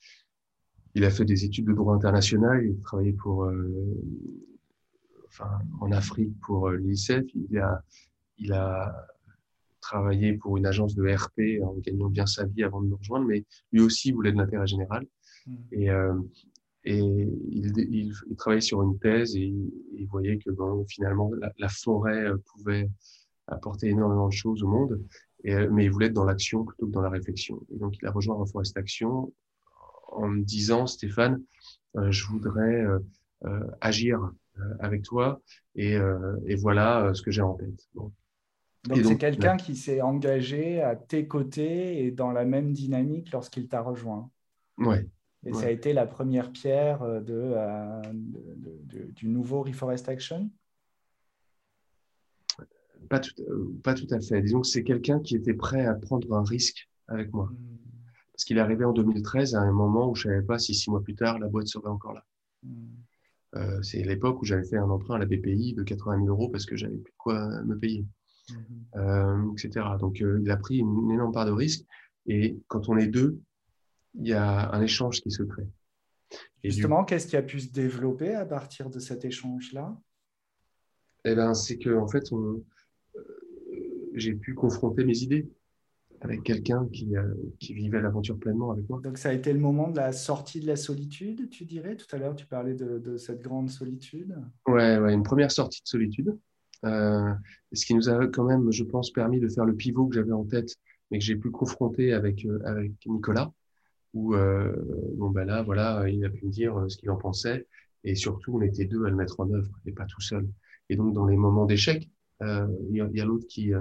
il 0.94 1.06
a 1.06 1.10
fait 1.10 1.26
des 1.26 1.46
études 1.46 1.68
de 1.68 1.74
droit 1.74 1.96
international, 1.96 2.66
il 2.66 2.72
a 2.72 2.84
travaillé 2.84 3.14
pour, 3.14 3.46
euh, 3.46 3.98
enfin, 5.28 5.50
en 5.82 5.92
Afrique 5.92 6.34
pour 6.42 6.68
euh, 6.68 6.76
l'UNICEF, 6.76 7.26
il 7.34 7.58
a, 7.58 7.84
il 8.38 8.54
a 8.54 9.08
travaillé 9.82 10.34
pour 10.34 10.58
une 10.58 10.66
agence 10.66 10.96
de 10.96 11.08
RP 11.08 11.64
en 11.64 11.74
gagnant 11.76 12.10
bien 12.10 12.26
sa 12.26 12.46
vie 12.46 12.64
avant 12.64 12.82
de 12.82 12.88
nous 12.88 12.98
rejoindre, 12.98 13.26
mais 13.26 13.46
lui 13.72 13.82
aussi 13.82 14.12
voulait 14.12 14.32
de 14.32 14.38
l'intérêt 14.38 14.68
général. 14.68 15.06
Mmh. 15.46 15.54
Et, 15.72 15.90
et 16.88 17.00
il, 17.00 17.74
il, 17.78 18.36
travaillait 18.38 18.62
sur 18.62 18.82
une 18.82 18.98
thèse 18.98 19.36
et 19.36 19.54
il, 19.94 20.08
voyait 20.08 20.38
que 20.38 20.52
bon, 20.52 20.86
finalement 20.88 21.30
la, 21.58 21.68
forêt 21.68 22.30
euh, 22.30 22.38
pouvait 22.46 22.90
apporter 23.48 23.90
énormément 23.90 24.28
de 24.28 24.34
choses 24.34 24.64
au 24.64 24.68
monde, 24.68 25.04
et, 25.44 25.54
euh, 25.54 25.70
mais 25.70 25.84
il 25.84 25.92
voulait 25.92 26.06
être 26.06 26.14
dans 26.14 26.24
l'action 26.24 26.64
plutôt 26.64 26.88
que 26.88 26.92
dans 26.92 27.02
la 27.02 27.10
réflexion. 27.10 27.62
Et 27.74 27.78
donc 27.78 27.98
il 28.02 28.06
a 28.08 28.12
rejoint 28.12 28.36
Reforest 28.36 28.78
Action 28.78 29.34
en 30.08 30.30
me 30.30 30.44
disant, 30.44 30.88
Stéphane, 30.88 31.44
je 32.10 32.26
voudrais 32.28 32.86
agir 33.82 34.32
avec 34.80 35.04
toi 35.04 35.42
et, 35.76 35.98
et 36.46 36.56
voilà 36.56 37.12
ce 37.14 37.22
que 37.22 37.32
j'ai 37.32 37.42
en 37.42 37.54
tête. 37.54 37.88
Donc, 37.94 38.12
c'est 39.04 39.18
quelqu'un 39.18 39.58
qui 39.58 39.76
s'est 39.76 40.02
engagé 40.02 40.82
à 40.82 40.96
tes 40.96 41.28
côtés 41.28 42.06
et 42.06 42.12
dans 42.12 42.32
la 42.32 42.46
même 42.46 42.72
dynamique 42.74 43.32
lorsqu'il 43.32 43.68
t'a 43.68 43.82
rejoint. 43.82 44.30
Ouais. 44.78 45.06
Et 45.46 45.54
ça 45.54 45.68
a 45.68 45.70
été 45.70 45.94
la 45.94 46.06
première 46.06 46.52
pierre 46.52 47.04
de, 47.22 47.56
du 49.14 49.28
nouveau 49.28 49.64
Reforest 49.64 50.10
Action? 50.10 50.50
Pas 53.10 53.20
tout, 53.20 53.34
pas 53.84 53.94
tout 53.94 54.08
à 54.12 54.20
fait. 54.20 54.42
Disons 54.42 54.62
que 54.62 54.68
c'est 54.68 54.84
quelqu'un 54.84 55.20
qui 55.20 55.36
était 55.36 55.54
prêt 55.54 55.86
à 55.86 55.94
prendre 55.94 56.34
un 56.34 56.44
risque 56.44 56.90
avec 57.08 57.32
moi. 57.32 57.46
Hmm. 57.46 57.78
Parce 58.34 58.44
qu'il 58.44 58.58
est 58.58 58.62
arrivé 58.62 58.84
en 58.84 58.92
2013 58.92 59.56
à 59.56 59.62
un 59.62 59.72
moment 59.72 60.10
où 60.10 60.16
je 60.16 60.24
savais 60.24 60.42
pas 60.42 60.60
si 60.60 60.76
six 60.76 60.90
mois 60.90 61.02
plus 61.02 61.16
tard 61.16 61.40
la 61.40 61.48
boîte 61.48 61.68
serait 61.68 61.90
encore 61.90 62.14
là. 62.14 62.26
Hmm. 62.64 62.88
Euh, 63.58 63.82
c'est 63.82 64.04
l'époque 64.04 64.42
où 64.42 64.46
j'avais 64.46 64.64
fait 64.64 64.78
un 64.78 64.90
emprunt 64.90 65.16
à 65.16 65.20
la 65.20 65.26
BPI 65.26 65.74
de 65.74 65.84
80 65.84 66.18
000 66.18 66.28
euros 66.28 66.50
parce 66.50 66.66
que 66.66 66.76
j'avais 66.76 66.98
plus 66.98 67.14
quoi 67.18 67.48
me 67.64 67.78
payer, 67.78 68.06
hmm. 68.50 68.56
euh, 68.98 69.52
etc. 69.54 69.86
Donc 70.00 70.22
euh, 70.22 70.40
il 70.44 70.52
a 70.52 70.58
pris 70.58 70.78
une, 70.78 71.12
énorme 71.12 71.32
part 71.32 71.46
de 71.46 71.52
risque. 71.52 71.86
Et 72.28 72.60
quand 72.68 72.90
on 72.90 72.98
est 72.98 73.08
deux, 73.08 73.40
il 74.16 74.28
y 74.28 74.34
a 74.34 74.72
un 74.72 74.82
échange 74.82 75.22
qui 75.22 75.32
se 75.32 75.44
crée. 75.44 75.68
Et 76.64 76.72
Justement, 76.72 77.06
qu'est-ce 77.06 77.28
qui 77.28 77.38
a 77.38 77.42
pu 77.42 77.60
se 77.60 77.72
développer 77.72 78.34
à 78.34 78.46
partir 78.46 78.90
de 78.90 79.00
cet 79.00 79.24
échange-là? 79.24 79.98
Eh 81.24 81.36
ben, 81.36 81.54
c'est 81.54 81.78
que 81.78 81.96
en 81.98 82.08
fait, 82.08 82.32
on, 82.32 82.64
j'ai 84.14 84.34
pu 84.34 84.54
confronter 84.54 85.06
mes 85.06 85.20
idées 85.20 85.50
avec 86.22 86.44
quelqu'un 86.44 86.88
qui, 86.92 87.16
euh, 87.16 87.34
qui, 87.60 87.74
vivait 87.74 88.02
l'aventure 88.02 88.38
pleinement 88.38 88.72
avec 88.72 88.90
moi. 88.90 89.00
Donc 89.04 89.18
ça 89.18 89.30
a 89.30 89.34
été 89.34 89.54
le 89.54 89.60
moment 89.60 89.90
de 89.90 89.98
la 89.98 90.12
sortie 90.12 90.60
de 90.60 90.68
la 90.68 90.76
solitude, 90.76 91.50
tu 91.50 91.66
dirais? 91.66 91.96
Tout 91.96 92.08
à 92.16 92.18
l'heure, 92.18 92.36
tu 92.36 92.46
parlais 92.46 92.74
de, 92.74 92.98
de, 92.98 93.18
cette 93.18 93.42
grande 93.42 93.70
solitude. 93.70 94.36
Ouais, 94.68 94.98
ouais, 94.98 95.14
une 95.14 95.24
première 95.24 95.52
sortie 95.52 95.82
de 95.82 95.88
solitude. 95.88 96.38
Euh, 96.86 97.34
ce 97.74 97.86
qui 97.86 97.94
nous 97.94 98.10
a 98.10 98.28
quand 98.28 98.44
même, 98.44 98.72
je 98.72 98.84
pense, 98.84 99.12
permis 99.12 99.40
de 99.40 99.48
faire 99.48 99.66
le 99.66 99.76
pivot 99.76 100.08
que 100.08 100.16
j'avais 100.16 100.32
en 100.32 100.46
tête, 100.46 100.76
mais 101.12 101.20
que 101.20 101.24
j'ai 101.24 101.36
pu 101.36 101.52
confronter 101.52 102.14
avec, 102.14 102.46
euh, 102.46 102.60
avec 102.66 102.94
Nicolas, 103.06 103.52
où, 104.14 104.34
bon, 104.34 105.30
ben 105.30 105.46
là, 105.46 105.62
voilà, 105.62 106.10
il 106.10 106.26
a 106.26 106.30
pu 106.30 106.46
me 106.46 106.52
dire 106.52 106.86
ce 106.88 106.98
qu'il 106.98 107.12
en 107.12 107.18
pensait, 107.18 107.68
et 108.04 108.16
surtout, 108.16 108.58
on 108.58 108.62
était 108.62 108.86
deux 108.86 109.06
à 109.06 109.10
le 109.10 109.16
mettre 109.16 109.40
en 109.40 109.52
œuvre, 109.52 109.70
et 109.86 109.92
pas 109.92 110.06
tout 110.06 110.22
seul. 110.22 110.48
Et 110.90 110.96
donc, 110.96 111.14
dans 111.14 111.28
les 111.28 111.38
moments 111.38 111.66
d'échec, 111.66 112.10
il 112.42 112.96
y 112.96 113.22
a, 113.22 113.26
l'autre 113.26 113.46
qui, 113.48 113.74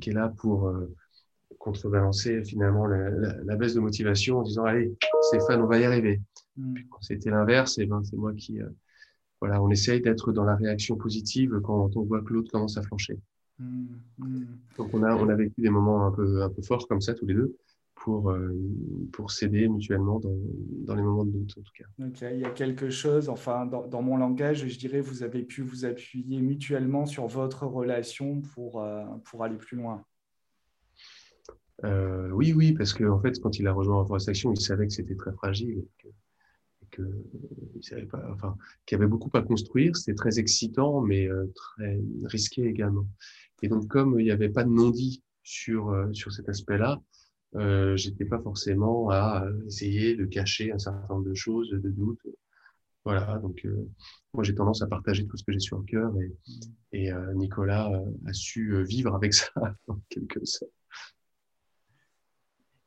qui 0.00 0.10
est 0.10 0.12
là 0.12 0.28
pour 0.28 0.72
contrebalancer 1.58 2.44
finalement 2.44 2.86
la, 2.86 3.10
la, 3.10 3.56
baisse 3.56 3.74
de 3.74 3.80
motivation 3.80 4.38
en 4.38 4.42
disant 4.42 4.64
allez 4.64 4.94
Stéphane 5.22 5.62
on 5.62 5.66
va 5.66 5.78
y 5.78 5.84
arriver. 5.84 6.20
Mm. 6.56 6.74
c'était 7.00 7.30
l'inverse, 7.30 7.78
et 7.78 7.82
eh 7.82 7.86
ben 7.86 8.02
c'est 8.04 8.16
moi 8.16 8.32
qui 8.34 8.58
voilà 9.40 9.62
on 9.62 9.70
essaye 9.70 10.00
d'être 10.00 10.32
dans 10.32 10.44
la 10.44 10.56
réaction 10.56 10.96
positive 10.96 11.60
quand 11.62 11.96
on 11.96 12.02
voit 12.02 12.20
que 12.22 12.32
l'autre 12.32 12.50
commence 12.50 12.76
à 12.76 12.82
flancher. 12.82 13.18
Mm. 13.58 13.86
Mm. 14.18 14.46
Donc 14.76 14.92
on 14.92 15.02
a 15.02 15.14
on 15.14 15.28
a 15.28 15.34
vécu 15.34 15.60
des 15.60 15.70
moments 15.70 16.06
un 16.06 16.12
peu 16.12 16.42
un 16.42 16.50
peu 16.50 16.62
forts 16.62 16.86
comme 16.88 17.00
ça 17.00 17.14
tous 17.14 17.26
les 17.26 17.34
deux 17.34 17.56
pour, 18.02 18.30
euh, 18.30 18.52
pour 19.12 19.30
s'aider 19.30 19.68
mutuellement 19.68 20.18
dans, 20.18 20.34
dans, 20.86 20.96
les 20.96 21.02
moments 21.02 21.24
de 21.24 21.30
doute, 21.30 21.54
en 21.56 21.62
tout 21.62 21.72
cas. 21.78 21.84
Donc 22.00 22.20
il 22.20 22.40
y 22.40 22.44
a 22.44 22.50
quelque 22.50 22.90
chose, 22.90 23.28
enfin, 23.28 23.64
dans, 23.64 23.86
dans, 23.86 24.02
mon 24.02 24.16
langage, 24.16 24.66
je 24.66 24.76
dirais, 24.76 25.00
vous 25.00 25.22
avez 25.22 25.44
pu 25.44 25.62
vous 25.62 25.84
appuyer 25.84 26.40
mutuellement 26.40 27.06
sur 27.06 27.28
votre 27.28 27.64
relation 27.64 28.40
pour, 28.40 28.82
euh, 28.82 29.04
pour 29.24 29.44
aller 29.44 29.56
plus 29.56 29.76
loin. 29.76 30.04
Euh, 31.84 32.28
oui, 32.30 32.52
oui, 32.52 32.72
parce 32.72 32.92
qu'en 32.92 33.10
en 33.10 33.20
fait, 33.20 33.40
quand 33.40 33.60
il 33.60 33.68
a 33.68 33.72
rejoint 33.72 34.04
Forest 34.04 34.28
Action, 34.28 34.52
il 34.52 34.60
savait 34.60 34.88
que 34.88 34.92
c'était 34.92 35.14
très 35.14 35.32
fragile 35.34 35.78
et 35.78 36.86
que, 36.90 37.02
il 37.76 37.84
savait 37.84 38.06
pas, 38.06 38.22
enfin, 38.32 38.56
qu'il 38.84 38.98
y 38.98 39.00
avait 39.00 39.08
beaucoup 39.08 39.30
à 39.34 39.42
construire. 39.42 39.96
C'était 39.96 40.16
très 40.16 40.40
excitant, 40.40 41.02
mais 41.02 41.28
très 41.54 42.00
risqué 42.24 42.64
également. 42.64 43.06
Et 43.62 43.68
donc, 43.68 43.86
comme 43.86 44.18
il 44.18 44.24
n'y 44.24 44.32
avait 44.32 44.50
pas 44.50 44.64
de 44.64 44.70
non-dit 44.70 45.22
sur, 45.44 45.96
sur 46.12 46.32
cet 46.32 46.48
aspect-là, 46.48 47.00
euh, 47.54 47.96
j'étais 47.96 48.24
pas 48.24 48.40
forcément 48.40 49.10
à 49.10 49.44
essayer 49.66 50.16
de 50.16 50.24
cacher 50.24 50.72
un 50.72 50.78
certain 50.78 51.06
nombre 51.08 51.28
de 51.28 51.34
choses, 51.34 51.70
de 51.70 51.90
doutes. 51.90 52.26
Voilà, 53.04 53.38
donc 53.38 53.60
euh, 53.64 53.88
moi 54.32 54.44
j'ai 54.44 54.54
tendance 54.54 54.82
à 54.82 54.86
partager 54.86 55.26
tout 55.26 55.36
ce 55.36 55.42
que 55.42 55.52
j'ai 55.52 55.58
sur 55.58 55.78
le 55.78 55.84
cœur 55.84 56.12
et, 56.92 57.10
euh, 57.10 57.34
Nicolas 57.34 57.90
euh, 57.90 58.04
a 58.26 58.32
su 58.32 58.84
vivre 58.84 59.14
avec 59.14 59.34
ça 59.34 59.50
en 59.88 59.98
quelque 60.08 60.44
sorte. 60.44 60.70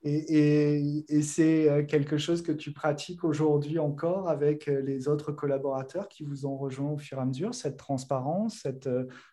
Et, 0.07 1.03
et, 1.09 1.21
c'est 1.23 1.83
quelque 1.89 2.19
chose 2.19 2.43
que 2.43 2.51
tu 2.51 2.71
pratiques 2.71 3.23
aujourd'hui 3.23 3.79
encore 3.79 4.29
avec 4.29 4.67
les 4.67 5.07
autres 5.07 5.31
collaborateurs 5.31 6.07
qui 6.09 6.23
vous 6.23 6.45
ont 6.45 6.57
rejoint 6.57 6.91
au 6.91 6.97
fur 6.99 7.17
et 7.17 7.21
à 7.21 7.25
mesure, 7.25 7.55
cette 7.55 7.77
transparence, 7.77 8.59
cette, 8.61 8.87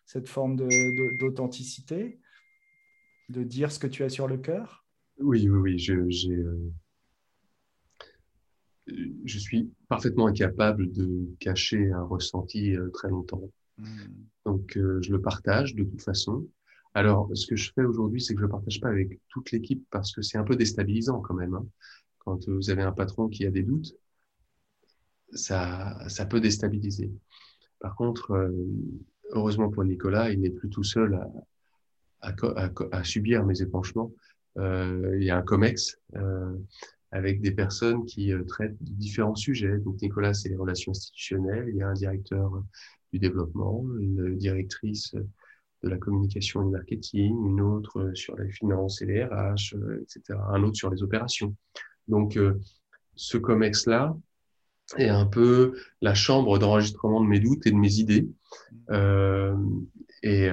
cette 0.07 0.27
forme 0.27 0.55
d'authenticité, 1.19 2.19
de, 3.29 3.41
de 3.41 3.43
dire 3.43 3.71
ce 3.71 3.77
que 3.77 3.85
tu 3.85 4.03
as 4.03 4.09
sur 4.09 4.27
le 4.27 4.37
cœur? 4.37 4.82
Oui, 5.19 5.47
oui, 5.49 5.59
oui. 5.59 5.79
Je, 5.79 5.93
euh, 5.93 6.71
je 9.25 9.39
suis 9.39 9.71
parfaitement 9.87 10.27
incapable 10.27 10.91
de 10.91 11.27
cacher 11.39 11.91
un 11.91 12.03
ressenti 12.03 12.75
euh, 12.75 12.89
très 12.89 13.09
longtemps. 13.09 13.49
Hmm. 13.77 13.85
Donc, 14.45 14.77
euh, 14.77 15.01
je 15.01 15.11
le 15.11 15.21
partage 15.21 15.75
de 15.75 15.83
toute 15.83 16.01
façon. 16.01 16.47
Alors, 16.93 17.29
ce 17.33 17.47
que 17.47 17.55
je 17.55 17.71
fais 17.73 17.83
aujourd'hui, 17.83 18.21
c'est 18.21 18.33
que 18.33 18.39
je 18.39 18.45
ne 18.45 18.47
le 18.47 18.51
partage 18.51 18.79
pas 18.79 18.89
avec 18.89 19.19
toute 19.29 19.51
l'équipe 19.51 19.83
parce 19.89 20.13
que 20.13 20.21
c'est 20.21 20.37
un 20.37 20.43
peu 20.43 20.55
déstabilisant 20.55 21.21
quand 21.21 21.33
même. 21.33 21.55
Hein. 21.55 21.65
Quand 22.19 22.47
vous 22.47 22.69
avez 22.69 22.83
un 22.83 22.91
patron 22.91 23.29
qui 23.29 23.45
a 23.45 23.51
des 23.51 23.63
doutes, 23.63 23.95
ça, 25.33 25.97
ça 26.09 26.25
peut 26.25 26.39
déstabiliser. 26.39 27.11
Par 27.79 27.95
contre, 27.95 28.51
heureusement 29.31 29.69
pour 29.69 29.83
Nicolas, 29.83 30.31
il 30.31 30.39
n'est 30.39 30.51
plus 30.51 30.69
tout 30.69 30.83
seul 30.83 31.15
à, 32.21 32.31
à, 32.55 32.69
à 32.91 33.03
subir 33.03 33.43
mes 33.43 33.61
épanchements. 33.61 34.13
Euh, 34.57 35.15
il 35.17 35.23
y 35.23 35.29
a 35.29 35.37
un 35.37 35.41
COMEX 35.41 35.99
euh, 36.15 36.55
avec 37.11 37.41
des 37.41 37.51
personnes 37.51 38.05
qui 38.05 38.31
euh, 38.31 38.43
traitent 38.43 38.81
de 38.81 38.91
différents 38.91 39.35
sujets. 39.35 39.77
Donc 39.79 40.01
Nicolas, 40.01 40.33
c'est 40.33 40.49
les 40.49 40.55
relations 40.55 40.91
institutionnelles. 40.91 41.69
Il 41.69 41.77
y 41.77 41.81
a 41.81 41.87
un 41.87 41.93
directeur 41.93 42.63
du 43.11 43.19
développement, 43.19 43.83
une 43.99 44.37
directrice 44.37 45.13
de 45.83 45.89
la 45.89 45.97
communication 45.97 46.61
et 46.61 46.65
du 46.65 46.71
marketing, 46.71 47.35
une 47.45 47.61
autre 47.61 48.11
sur 48.13 48.35
les 48.37 48.51
finances 48.51 49.01
et 49.01 49.05
les 49.05 49.23
RH, 49.23 49.75
etc. 50.01 50.39
Un 50.49 50.63
autre 50.63 50.77
sur 50.77 50.89
les 50.89 51.03
opérations. 51.03 51.55
Donc, 52.07 52.39
ce 53.15 53.37
COMEX-là 53.37 54.17
est 54.97 55.09
un 55.09 55.25
peu 55.25 55.77
la 56.01 56.15
chambre 56.15 56.57
d'enregistrement 56.57 57.21
de 57.21 57.27
mes 57.27 57.39
doutes 57.39 57.67
et 57.67 57.71
de 57.71 57.75
mes 57.75 57.95
idées. 57.95 58.29
Et, 60.23 60.49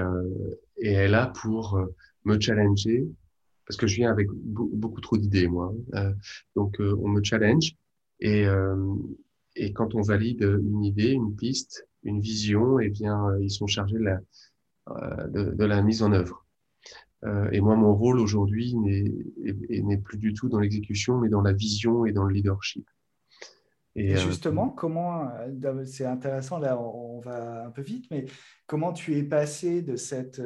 elle 0.82 1.10
là 1.12 1.32
pour 1.40 1.80
me 2.24 2.40
challenger 2.40 3.06
parce 3.70 3.76
que 3.76 3.86
je 3.86 3.94
viens 3.94 4.10
avec 4.10 4.26
beaucoup 4.32 5.00
trop 5.00 5.16
d'idées, 5.16 5.46
moi. 5.46 5.72
Euh, 5.94 6.12
donc, 6.56 6.80
euh, 6.80 6.98
on 7.00 7.08
me 7.08 7.22
challenge 7.22 7.76
et, 8.18 8.44
euh, 8.44 8.96
et 9.54 9.72
quand 9.72 9.94
on 9.94 10.02
valide 10.02 10.42
une 10.42 10.82
idée, 10.82 11.12
une 11.12 11.36
piste, 11.36 11.86
une 12.02 12.20
vision, 12.20 12.80
eh 12.80 12.88
bien, 12.88 13.28
ils 13.40 13.52
sont 13.52 13.68
chargés 13.68 13.98
de 13.98 14.02
la, 14.02 14.20
de, 15.28 15.52
de 15.52 15.64
la 15.64 15.82
mise 15.82 16.02
en 16.02 16.12
œuvre. 16.12 16.44
et 17.52 17.60
moi, 17.60 17.76
mon 17.76 17.94
rôle 17.94 18.18
aujourd'hui 18.18 18.74
n'est 18.74 19.98
plus 19.98 20.18
du 20.18 20.34
tout 20.34 20.48
dans 20.48 20.58
l'exécution, 20.58 21.18
mais 21.18 21.28
dans 21.28 21.42
la 21.42 21.52
vision 21.52 22.04
et 22.06 22.12
dans 22.12 22.24
le 22.24 22.34
leadership. 22.34 22.90
Et, 23.94 24.16
justement, 24.16 24.68
comment, 24.68 25.30
c'est 25.84 26.06
intéressant, 26.06 26.58
là 26.58 26.80
on 26.80 27.20
va 27.20 27.66
un 27.66 27.70
peu 27.70 27.82
vite, 27.82 28.06
mais 28.10 28.26
comment 28.66 28.92
tu 28.92 29.16
es 29.16 29.22
passé 29.22 29.80
de 29.82 29.94
cette 29.94 30.42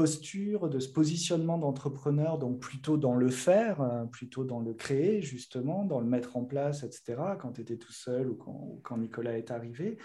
posture, 0.00 0.70
de 0.70 0.78
ce 0.78 0.88
positionnement 0.88 1.58
d'entrepreneur, 1.58 2.38
donc 2.38 2.58
plutôt 2.58 2.96
dans 2.96 3.14
le 3.14 3.28
faire, 3.28 3.82
euh, 3.82 4.04
plutôt 4.04 4.44
dans 4.44 4.58
le 4.58 4.72
créer, 4.72 5.20
justement, 5.20 5.84
dans 5.84 6.00
le 6.00 6.06
mettre 6.06 6.38
en 6.38 6.44
place, 6.44 6.84
etc., 6.84 7.20
quand 7.38 7.52
tu 7.52 7.60
étais 7.60 7.76
tout 7.76 7.92
seul 7.92 8.30
ou 8.30 8.34
quand, 8.82 8.96
Nicolas 8.96 9.36
est 9.36 9.50
arrivé, 9.50 9.98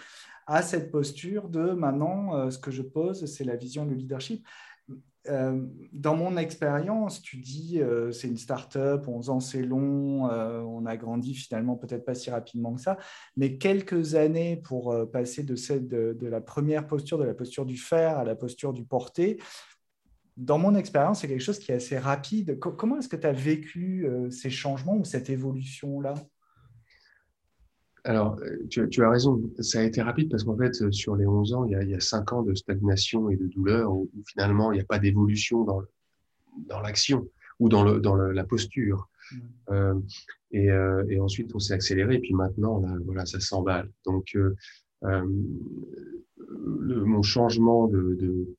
à 0.46 0.60
cette 0.60 0.90
posture 0.90 1.48
de 1.48 1.70
maintenant, 1.70 2.34
euh, 2.34 2.50
ce 2.50 2.58
que 2.58 2.70
je 2.70 2.82
pose, 2.82 3.24
c'est 3.24 3.44
la 3.44 3.56
vision, 3.56 3.86
le 3.86 3.94
leadership. 3.94 4.46
Euh, 5.28 5.66
dans 5.94 6.14
mon 6.14 6.36
expérience, 6.36 7.22
tu 7.22 7.38
dis 7.38 7.80
c'est 8.12 8.28
une 8.28 8.36
start-up, 8.36 9.08
11 9.08 9.30
ans 9.30 9.40
c'est 9.40 9.62
long, 9.62 10.26
on 10.26 10.86
a 10.86 10.96
grandi 10.96 11.34
finalement 11.34 11.74
peut-être 11.74 12.04
pas 12.04 12.14
si 12.14 12.30
rapidement 12.30 12.74
que 12.74 12.80
ça, 12.80 12.96
mais 13.36 13.56
quelques 13.56 14.14
années 14.14 14.56
pour 14.56 14.94
passer 15.10 15.42
de, 15.42 15.56
cette, 15.56 15.88
de, 15.88 16.26
la 16.28 16.40
première 16.40 16.86
posture, 16.86 17.18
de 17.18 17.24
la 17.24 17.34
posture 17.34 17.66
du 17.66 17.76
faire 17.76 18.18
à 18.18 18.24
la 18.24 18.36
posture 18.36 18.72
du 18.72 18.84
porter, 18.84 19.38
dans 20.36 20.58
mon 20.58 20.74
expérience, 20.74 21.20
c'est 21.20 21.28
quelque 21.28 21.42
chose 21.42 21.58
qui 21.58 21.72
est 21.72 21.76
assez 21.76 21.98
rapide. 21.98 22.58
comment 22.58 22.98
est-ce 22.98 23.08
que 23.08 23.16
tu 23.16 23.26
as 23.26 23.32
vécu 23.32 24.06
euh, 24.06 24.30
ces 24.30 24.50
changements 24.50 24.96
ou 24.96 25.04
cette 25.04 25.30
évolution-là? 25.30 26.14
Alors, 28.04 28.38
euh, 28.40 28.66
tu, 28.68 29.02
as 29.02 29.10
raison, 29.10 29.42
ça 29.60 29.80
a 29.80 29.82
été 29.82 30.02
rapide 30.02 30.30
parce 30.30 30.44
qu'en 30.44 30.56
fait, 30.56 30.80
euh, 30.82 30.92
sur 30.92 31.16
les 31.16 31.26
11 31.26 31.54
ans, 31.54 31.64
il 31.64 31.72
y, 31.72 31.74
a, 31.74 31.82
il 31.82 32.00
5 32.00 32.32
ans 32.34 32.42
de 32.42 32.54
stagnation 32.54 33.30
et 33.30 33.36
de 33.36 33.46
douleur 33.46 33.92
où, 33.92 34.10
finalement, 34.26 34.72
il 34.72 34.76
n'y 34.76 34.82
a 34.82 34.84
pas 34.84 34.98
d'évolution 34.98 35.64
dans, 35.64 35.82
dans 36.68 36.80
l'action 36.80 37.26
ou 37.58 37.68
dans, 37.68 37.82
le, 37.82 38.00
dans 38.00 38.14
la 38.14 38.44
posture. 38.44 39.08
Mm. 39.70 40.00
Et, 40.52 40.66
et, 40.66 41.18
ensuite, 41.18 41.52
on 41.54 41.58
s'est 41.58 41.74
accéléré. 41.74 42.16
Et 42.16 42.20
puis 42.20 42.34
maintenant, 42.34 42.78
là, 42.78 42.94
voilà, 43.04 43.26
ça 43.26 43.40
s'emballe. 43.40 43.90
Donc, 44.04 44.36
le, 45.02 45.24
mon 47.04 47.22
changement 47.22 47.88
de, 47.88 48.14
de, 48.20 48.54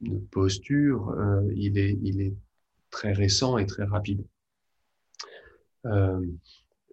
de 0.00 0.18
posture, 0.30 1.14
il, 1.54 1.78
est, 1.78 1.98
il 2.02 2.20
est 2.20 2.34
très 2.90 3.12
récent 3.12 3.58
et 3.58 3.66
très 3.66 3.84
rapide. 3.84 4.24
Euh, 5.86 6.24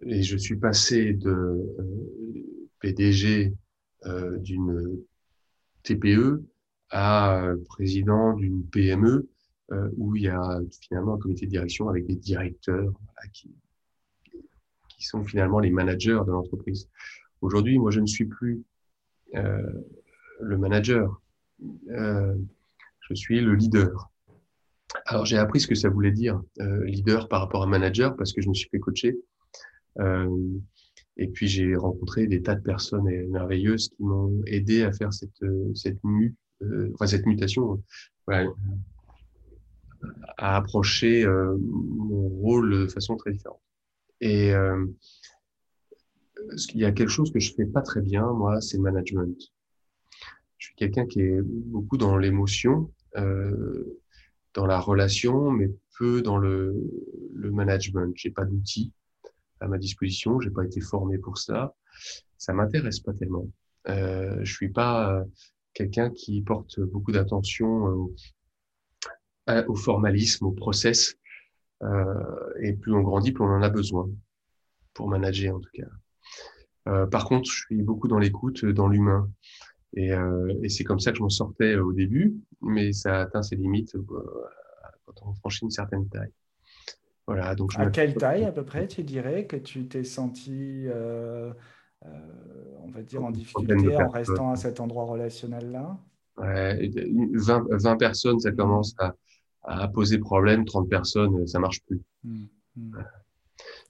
et 0.02 0.22
je 0.22 0.36
suis 0.36 0.56
passé 0.56 1.12
de 1.12 1.30
euh, 1.30 2.68
PDG 2.80 3.54
euh, 4.04 4.38
d'une 4.38 5.02
TPE 5.82 6.44
à 6.90 7.48
président 7.68 8.34
d'une 8.34 8.64
PME 8.64 9.28
où 9.96 10.14
il 10.14 10.22
y 10.22 10.28
a 10.28 10.60
finalement 10.80 11.14
un 11.14 11.18
comité 11.18 11.46
de 11.46 11.50
direction 11.50 11.88
avec 11.88 12.06
des 12.06 12.14
directeurs 12.14 12.92
qui, 13.32 13.52
qui 14.88 15.04
sont 15.04 15.24
finalement 15.24 15.58
les 15.58 15.70
managers 15.70 16.20
de 16.24 16.30
l'entreprise. 16.30 16.88
Aujourd'hui, 17.40 17.76
moi, 17.78 17.90
je 17.90 18.00
ne 18.00 18.06
suis 18.06 18.26
plus 18.26 18.62
euh, 19.34 19.60
le 20.40 20.56
manager, 20.56 21.20
euh, 21.90 22.36
je 23.08 23.14
suis 23.14 23.40
le 23.40 23.54
leader. 23.54 24.10
Alors, 25.06 25.26
j'ai 25.26 25.36
appris 25.36 25.60
ce 25.60 25.66
que 25.66 25.74
ça 25.74 25.88
voulait 25.88 26.12
dire, 26.12 26.40
euh, 26.60 26.84
leader 26.84 27.28
par 27.28 27.40
rapport 27.40 27.62
à 27.62 27.66
manager, 27.66 28.16
parce 28.16 28.32
que 28.32 28.40
je 28.40 28.48
me 28.48 28.54
suis 28.54 28.68
fait 28.68 28.78
coacher. 28.78 29.16
Euh, 29.98 30.58
et 31.16 31.28
puis, 31.28 31.48
j'ai 31.48 31.74
rencontré 31.74 32.26
des 32.26 32.42
tas 32.42 32.54
de 32.54 32.62
personnes 32.62 33.08
merveilleuses 33.28 33.88
qui 33.88 34.02
m'ont 34.02 34.42
aidé 34.46 34.82
à 34.82 34.92
faire 34.92 35.12
cette, 35.12 35.44
cette, 35.74 36.02
mu, 36.04 36.34
euh, 36.62 36.90
enfin, 36.94 37.06
cette 37.06 37.26
mutation, 37.26 37.82
voilà, 38.26 38.50
à 40.36 40.56
approcher 40.56 41.24
euh, 41.24 41.56
mon 41.58 42.28
rôle 42.28 42.70
de 42.82 42.86
façon 42.88 43.16
très 43.16 43.32
différente. 43.32 43.60
Et 44.20 44.54
euh, 44.54 44.86
il 46.74 46.80
y 46.80 46.84
a 46.84 46.92
quelque 46.92 47.10
chose 47.10 47.32
que 47.32 47.40
je 47.40 47.52
fais 47.54 47.66
pas 47.66 47.82
très 47.82 48.00
bien, 48.00 48.30
moi, 48.32 48.60
c'est 48.60 48.78
management. 48.78 49.36
Je 50.66 50.70
suis 50.70 50.76
quelqu'un 50.76 51.06
qui 51.06 51.20
est 51.20 51.42
beaucoup 51.42 51.96
dans 51.96 52.16
l'émotion. 52.16 52.90
Euh, 53.16 54.00
dans 54.56 54.66
la 54.66 54.80
relation, 54.80 55.50
mais 55.50 55.70
peu 55.98 56.22
dans 56.22 56.38
le, 56.38 56.74
le 57.34 57.50
management. 57.50 58.12
J'ai 58.16 58.30
pas 58.30 58.44
d'outils 58.44 58.92
à 59.60 59.68
ma 59.68 59.78
disposition, 59.78 60.40
j'ai 60.40 60.50
pas 60.50 60.64
été 60.64 60.80
formé 60.80 61.18
pour 61.18 61.38
ça. 61.38 61.74
Ça 62.38 62.52
m'intéresse 62.52 63.00
pas 63.00 63.12
tellement. 63.12 63.46
Euh, 63.88 64.38
je 64.42 64.52
suis 64.52 64.70
pas 64.70 65.12
euh, 65.12 65.24
quelqu'un 65.74 66.10
qui 66.10 66.40
porte 66.42 66.80
beaucoup 66.80 67.12
d'attention 67.12 68.10
euh, 69.48 69.64
au 69.68 69.76
formalisme, 69.76 70.46
au 70.46 70.52
process. 70.52 71.16
Et 72.62 72.72
plus 72.72 72.94
on 72.94 73.02
grandit, 73.02 73.32
plus 73.32 73.44
on 73.44 73.48
en 73.48 73.60
a 73.60 73.68
besoin 73.68 74.08
pour 74.94 75.08
manager 75.08 75.56
en 75.56 75.60
tout 75.60 75.70
cas. 75.74 77.06
Par 77.06 77.26
contre, 77.26 77.50
je 77.50 77.56
suis 77.56 77.82
beaucoup 77.82 78.08
dans 78.08 78.18
l'écoute, 78.18 78.64
dans 78.64 78.88
l'humain. 78.88 79.30
Et, 79.96 80.12
euh, 80.12 80.52
et 80.62 80.68
c'est 80.68 80.84
comme 80.84 81.00
ça 81.00 81.10
que 81.10 81.18
je 81.18 81.22
m'en 81.22 81.30
sortais 81.30 81.76
au 81.76 81.92
début, 81.92 82.36
mais 82.60 82.92
ça 82.92 83.22
atteint 83.22 83.42
ses 83.42 83.56
limites 83.56 83.94
euh, 83.94 84.02
quand 85.06 85.14
on 85.26 85.34
franchit 85.34 85.64
une 85.64 85.70
certaine 85.70 86.06
taille. 86.08 86.32
Voilà, 87.26 87.54
donc 87.54 87.72
je 87.72 87.80
à 87.80 87.86
quelle 87.86 88.14
taille 88.14 88.44
à 88.44 88.52
peu 88.52 88.64
près 88.64 88.86
tu 88.86 89.02
dirais 89.02 89.46
que 89.46 89.56
tu 89.56 89.88
t'es 89.88 90.04
senti, 90.04 90.84
euh, 90.86 91.52
euh, 92.04 92.08
on 92.82 92.90
va 92.90 93.02
dire, 93.02 93.24
en 93.24 93.30
difficulté 93.30 93.96
en 93.96 94.08
restant 94.08 94.52
à 94.52 94.56
cet 94.56 94.78
endroit 94.78 95.04
relationnel-là? 95.04 95.98
Ouais, 96.36 96.90
20, 97.32 97.66
20, 97.70 97.96
personnes, 97.96 98.38
ça 98.38 98.52
commence 98.52 98.94
à, 98.98 99.14
à, 99.62 99.88
poser 99.88 100.18
problème, 100.18 100.66
30 100.66 100.88
personnes, 100.88 101.46
ça 101.46 101.58
marche 101.58 101.80
plus. 101.86 102.00
Mmh, 102.22 102.44
mmh. 102.76 102.98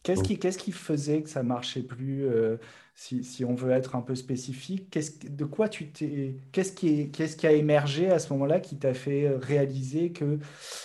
Qu'est-ce 0.06 0.58
qui, 0.58 0.70
faisait 0.70 1.22
que 1.22 1.28
ça 1.28 1.42
marchait 1.42 1.82
plus 1.82 2.26
euh, 2.26 2.58
si, 2.94 3.24
si, 3.24 3.44
on 3.44 3.56
veut 3.56 3.72
être 3.72 3.96
un 3.96 4.02
peu 4.02 4.14
spécifique, 4.14 4.88
qu'est-ce, 4.88 5.26
de 5.26 5.44
quoi 5.44 5.68
tu 5.68 5.90
t'es, 5.90 6.36
qu'est-ce 6.52 6.72
qui, 6.72 7.46
a 7.46 7.52
émergé 7.52 8.08
à 8.10 8.20
ce 8.20 8.32
moment-là 8.32 8.60
qui 8.60 8.78
t'a 8.78 8.94
fait 8.94 9.28
réaliser 9.36 10.12
que 10.12 10.38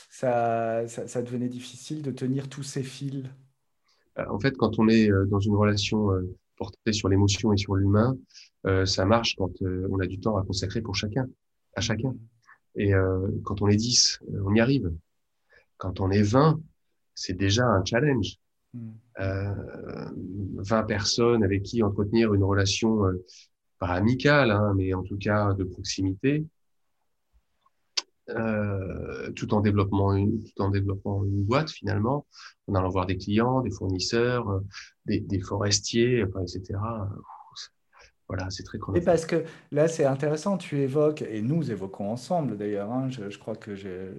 ça, 0.09 0.87
ça, 0.87 1.07
ça, 1.07 1.21
devenait 1.21 1.49
difficile 1.49 2.01
de 2.01 2.09
tenir 2.09 2.49
tous 2.49 2.63
ces 2.63 2.81
fils? 2.81 3.25
Euh, 4.17 4.25
En 4.27 4.39
fait, 4.39 4.57
quand 4.57 4.79
on 4.79 4.87
est 4.87 5.11
euh, 5.11 5.25
dans 5.27 5.39
une 5.39 5.55
relation 5.55 6.09
portée 6.57 6.91
sur 6.91 7.07
l'émotion 7.07 7.53
et 7.53 7.57
sur 7.57 7.75
l'humain, 7.75 8.17
ça 8.85 9.05
marche 9.05 9.35
quand 9.35 9.51
on 9.61 9.99
a 9.99 10.07
du 10.07 10.19
temps 10.19 10.37
à 10.37 10.43
consacrer 10.43 10.81
pour 10.81 10.95
chacun, 10.95 11.27
à 11.75 11.81
chacun. 11.81 12.15
Et 12.75 12.91
quand 13.43 13.61
on 13.61 13.67
est 13.67 13.75
10, 13.75 14.19
on 14.45 14.53
y 14.53 14.61
arrive. 14.61 14.91
Quand 15.77 15.99
on 15.99 16.11
est 16.11 16.21
20, 16.21 16.59
c'est 17.15 17.33
déjà 17.33 17.65
un 17.65 17.83
challenge 17.83 18.37
euh, 18.75 18.79
20 19.21 20.83
personnes 20.83 21.43
avec 21.43 21.63
qui 21.63 21.83
entretenir 21.83 22.33
une 22.33 22.43
relation 22.43 23.05
euh, 23.05 23.25
pas 23.79 23.89
amicale, 23.89 24.51
hein, 24.51 24.73
mais 24.75 24.93
en 24.93 25.03
tout 25.03 25.17
cas 25.17 25.53
de 25.53 25.63
proximité, 25.63 26.45
euh, 28.29 29.31
tout 29.31 29.53
en 29.53 29.61
développant 29.61 30.13
une, 30.13 30.43
tout 30.43 30.61
en 30.61 30.69
développant 30.69 31.23
une 31.23 31.43
boîte 31.43 31.71
finalement, 31.71 32.25
en 32.67 32.75
allant 32.75 32.89
voir 32.89 33.05
des 33.05 33.17
clients, 33.17 33.61
des 33.61 33.71
fournisseurs, 33.71 34.49
euh, 34.49 34.59
des, 35.05 35.19
des 35.19 35.39
forestiers, 35.39 36.21
etc. 36.21 36.79
Voilà, 38.27 38.49
c'est 38.49 38.63
très 38.63 38.77
Et 38.95 39.01
parce 39.01 39.25
que 39.25 39.43
là, 39.73 39.89
c'est 39.89 40.05
intéressant, 40.05 40.57
tu 40.57 40.79
évoques, 40.79 41.21
et 41.21 41.41
nous 41.41 41.69
évoquons 41.69 42.09
ensemble 42.09 42.57
d'ailleurs, 42.57 42.89
hein, 42.89 43.09
je, 43.09 43.29
je, 43.29 43.37
crois 43.37 43.57
que 43.57 43.75
j'ai 43.75 44.09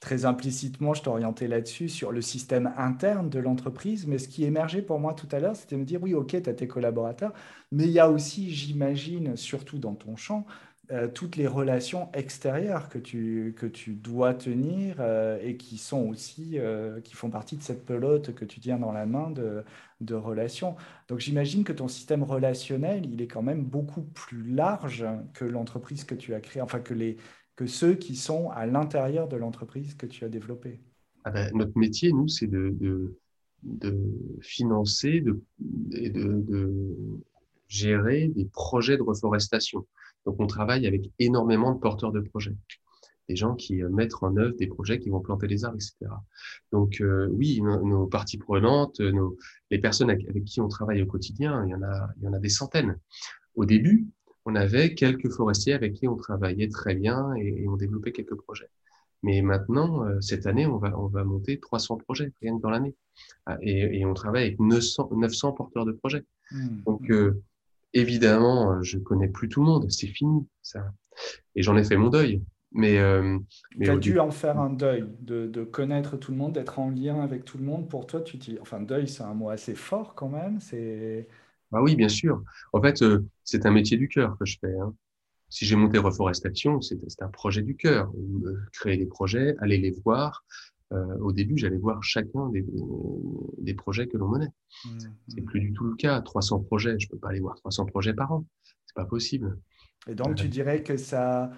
très 0.00 0.24
implicitement, 0.24 0.94
je 0.94 1.02
t'orientais 1.02 1.48
là-dessus, 1.48 1.88
sur 1.88 2.12
le 2.12 2.20
système 2.22 2.72
interne 2.76 3.28
de 3.28 3.38
l'entreprise. 3.38 4.06
Mais 4.06 4.18
ce 4.18 4.28
qui 4.28 4.44
émergeait 4.44 4.82
pour 4.82 5.00
moi 5.00 5.14
tout 5.14 5.28
à 5.32 5.40
l'heure, 5.40 5.56
c'était 5.56 5.76
de 5.76 5.80
me 5.80 5.86
dire, 5.86 6.02
oui, 6.02 6.14
OK, 6.14 6.40
tu 6.40 6.50
as 6.50 6.54
tes 6.54 6.68
collaborateurs, 6.68 7.32
mais 7.72 7.84
il 7.84 7.90
y 7.90 7.98
a 8.00 8.10
aussi, 8.10 8.50
j'imagine, 8.50 9.36
surtout 9.36 9.78
dans 9.78 9.94
ton 9.94 10.16
champ, 10.16 10.46
euh, 10.90 11.06
toutes 11.06 11.36
les 11.36 11.46
relations 11.46 12.10
extérieures 12.14 12.88
que 12.88 12.98
tu, 12.98 13.54
que 13.58 13.66
tu 13.66 13.92
dois 13.92 14.32
tenir 14.32 14.96
euh, 15.00 15.38
et 15.42 15.58
qui 15.58 15.76
sont 15.76 16.08
aussi, 16.08 16.58
euh, 16.58 17.02
qui 17.02 17.14
font 17.14 17.28
partie 17.28 17.58
de 17.58 17.62
cette 17.62 17.84
pelote 17.84 18.34
que 18.34 18.46
tu 18.46 18.58
tiens 18.58 18.78
dans 18.78 18.92
la 18.92 19.04
main 19.04 19.30
de, 19.30 19.64
de 20.00 20.14
relations. 20.14 20.76
Donc 21.08 21.18
j'imagine 21.20 21.62
que 21.62 21.74
ton 21.74 21.88
système 21.88 22.22
relationnel, 22.22 23.04
il 23.04 23.20
est 23.20 23.26
quand 23.26 23.42
même 23.42 23.64
beaucoup 23.64 24.00
plus 24.02 24.50
large 24.50 25.04
que 25.34 25.44
l'entreprise 25.44 26.04
que 26.04 26.14
tu 26.14 26.32
as 26.34 26.40
créée, 26.40 26.62
enfin 26.62 26.80
que 26.80 26.94
les, 26.94 27.18
que 27.58 27.66
ceux 27.66 27.96
qui 27.96 28.14
sont 28.14 28.50
à 28.50 28.66
l'intérieur 28.66 29.26
de 29.26 29.36
l'entreprise 29.36 29.94
que 29.94 30.06
tu 30.06 30.24
as 30.24 30.28
développée 30.28 30.80
ah 31.24 31.32
ben, 31.32 31.50
Notre 31.56 31.76
métier, 31.76 32.12
nous, 32.12 32.28
c'est 32.28 32.46
de, 32.46 33.18
financer 34.40 35.20
de, 35.20 35.42
et 35.90 36.08
de, 36.08 36.44
gérer 37.66 38.28
des 38.28 38.44
projets 38.44 38.96
de 38.96 39.02
reforestation. 39.02 39.84
Donc, 40.24 40.36
on 40.38 40.46
travaille 40.46 40.86
avec 40.86 41.10
énormément 41.18 41.74
de 41.74 41.80
porteurs 41.80 42.12
de 42.12 42.20
projets, 42.20 42.54
des 43.28 43.34
gens 43.34 43.56
qui 43.56 43.82
euh, 43.82 43.88
mettent 43.90 44.14
en 44.22 44.36
œuvre 44.36 44.54
des 44.56 44.68
projets 44.68 45.00
qui 45.00 45.08
vont 45.08 45.20
planter 45.20 45.48
les 45.48 45.64
arbres, 45.64 45.78
etc. 45.78 46.12
Donc, 46.70 47.00
euh, 47.00 47.26
oui, 47.32 47.60
nos, 47.60 48.06
parties 48.06 48.38
prenantes, 48.38 49.00
nos, 49.00 49.36
les 49.72 49.80
personnes 49.80 50.10
avec, 50.10 50.44
qui 50.44 50.60
on 50.60 50.68
travaille 50.68 51.02
au 51.02 51.06
quotidien, 51.06 51.66
il 51.66 51.70
y 51.70 51.74
en 51.74 52.32
a 52.32 52.38
des 52.38 52.50
centaines. 52.50 53.00
Au 53.56 53.64
début, 53.64 54.06
on 54.48 54.54
avait 54.54 54.94
quelques 54.94 55.30
forestiers 55.30 55.74
avec 55.74 55.92
qui 55.92 56.08
on 56.08 56.16
travaillait 56.16 56.68
très 56.68 56.94
bien 56.94 57.34
et, 57.34 57.68
on 57.68 57.76
développait 57.76 58.12
quelques 58.12 58.36
projets. 58.36 58.70
Mais 59.22 59.42
maintenant, 59.42 60.04
euh, 60.04 60.20
cette 60.20 60.46
année, 60.46 60.66
on 60.66 60.78
va, 60.78 60.98
on 60.98 61.08
va 61.08 61.22
monter 61.24 61.60
300 61.60 61.98
projets, 61.98 62.32
rien 62.40 62.56
que 62.56 62.62
dans 62.62 62.70
l'année. 62.70 62.94
Ah, 63.46 63.58
et, 63.60 64.06
on 64.06 64.14
travaille 64.14 64.44
avec 64.44 64.60
900, 64.60 65.10
900 65.12 65.52
porteurs 65.52 65.84
de 65.84 65.92
projets. 65.92 66.24
Mmh. 66.50 66.82
Donc, 66.86 67.10
euh, 67.10 67.42
évidemment, 67.92 68.82
je 68.82 68.96
connais 68.98 69.28
plus 69.28 69.50
tout 69.50 69.60
le 69.60 69.66
monde, 69.66 69.90
c'est 69.90 70.06
fini, 70.06 70.46
ça. 70.62 70.92
Et 71.54 71.62
j'en 71.62 71.76
ai 71.76 71.84
fait 71.84 71.96
mon 71.96 72.08
deuil. 72.08 72.42
Mais, 72.72 72.98
euh, 72.98 73.38
tu 73.80 73.90
as 73.90 73.96
dû 73.96 74.18
en 74.18 74.30
faire 74.30 74.58
un 74.58 74.70
deuil, 74.70 75.04
de, 75.20 75.46
de 75.46 75.64
connaître 75.64 76.16
tout 76.16 76.30
le 76.30 76.38
monde, 76.38 76.52
d'être 76.52 76.78
en 76.78 76.90
lien 76.90 77.20
avec 77.20 77.44
tout 77.44 77.58
le 77.58 77.64
monde. 77.64 77.88
Pour 77.88 78.06
toi, 78.06 78.22
tu 78.22 78.38
enfin, 78.62 78.80
deuil, 78.80 79.08
c'est 79.08 79.24
un 79.24 79.34
mot 79.34 79.50
assez 79.50 79.74
fort 79.74 80.14
quand 80.14 80.28
même. 80.28 80.60
C'est 80.60 81.28
ah 81.72 81.82
oui, 81.82 81.96
bien 81.96 82.08
sûr. 82.08 82.42
En 82.72 82.80
fait, 82.80 83.02
euh, 83.02 83.24
c'est 83.44 83.66
un 83.66 83.70
métier 83.70 83.96
du 83.96 84.08
cœur 84.08 84.36
que 84.38 84.46
je 84.46 84.58
fais. 84.60 84.74
Hein. 84.78 84.94
Si 85.50 85.64
j'ai 85.64 85.76
monté 85.76 85.98
Reforestation, 85.98 86.80
c'est 86.80 87.22
un 87.22 87.28
projet 87.28 87.62
du 87.62 87.76
cœur. 87.76 88.12
créer 88.72 88.96
des 88.96 89.06
projets, 89.06 89.54
aller 89.60 89.78
les 89.78 89.90
voir. 90.04 90.44
Euh, 90.92 91.18
au 91.18 91.32
début, 91.32 91.56
j'allais 91.58 91.76
voir 91.76 92.02
chacun 92.02 92.48
des, 92.48 92.64
des 93.58 93.74
projets 93.74 94.06
que 94.08 94.16
l'on 94.16 94.28
menait. 94.28 94.48
Mmh, 94.84 94.98
c'est 95.28 95.40
mmh. 95.40 95.44
plus 95.44 95.60
du 95.60 95.72
tout 95.72 95.84
le 95.84 95.96
cas. 95.96 96.20
300 96.20 96.60
projets, 96.60 96.98
je 96.98 97.08
peux 97.08 97.18
pas 97.18 97.28
aller 97.28 97.40
voir 97.40 97.56
300 97.56 97.86
projets 97.86 98.14
par 98.14 98.32
an. 98.32 98.46
C'est 98.86 98.94
pas 98.94 99.04
possible. 99.04 99.58
Et 100.06 100.14
donc, 100.14 100.36
tu 100.36 100.46
euh, 100.46 100.48
dirais 100.48 100.82
que 100.82 100.96
ça, 100.96 101.50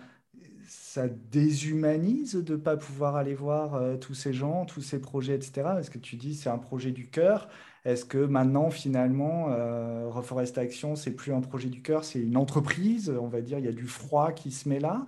ça 0.67 1.09
déshumanise 1.09 2.35
de 2.35 2.53
ne 2.53 2.59
pas 2.59 2.77
pouvoir 2.77 3.17
aller 3.17 3.35
voir 3.35 3.75
euh, 3.75 3.97
tous 3.97 4.15
ces 4.15 4.33
gens, 4.33 4.67
tous 4.67 4.83
ces 4.83 5.01
projets, 5.01 5.35
etc. 5.35 5.69
Est-ce 5.79 5.91
que 5.91 5.99
tu 5.99 6.17
dis 6.17 6.35
c'est 6.35 6.51
un 6.51 6.59
projet 6.59 6.91
du 6.91 7.09
cœur 7.09 7.49
Est-ce 7.85 8.05
que 8.05 8.19
maintenant, 8.19 8.71
finalement, 8.71 9.51
euh, 9.51 10.09
Reforest 10.09 10.59
Action, 10.59 10.97
c'est 10.97 11.13
plus 11.13 11.33
un 11.33 11.41
projet 11.41 11.69
du 11.69 11.83
cœur, 11.83 12.05
c'est 12.05 12.21
une 12.21 12.37
entreprise 12.37 13.11
On 13.21 13.29
va 13.29 13.41
dire, 13.41 13.59
il 13.59 13.65
y 13.65 13.69
a 13.69 13.73
du 13.73 13.87
froid 13.87 14.33
qui 14.33 14.51
se 14.51 14.69
met 14.69 14.81
là? 14.81 15.07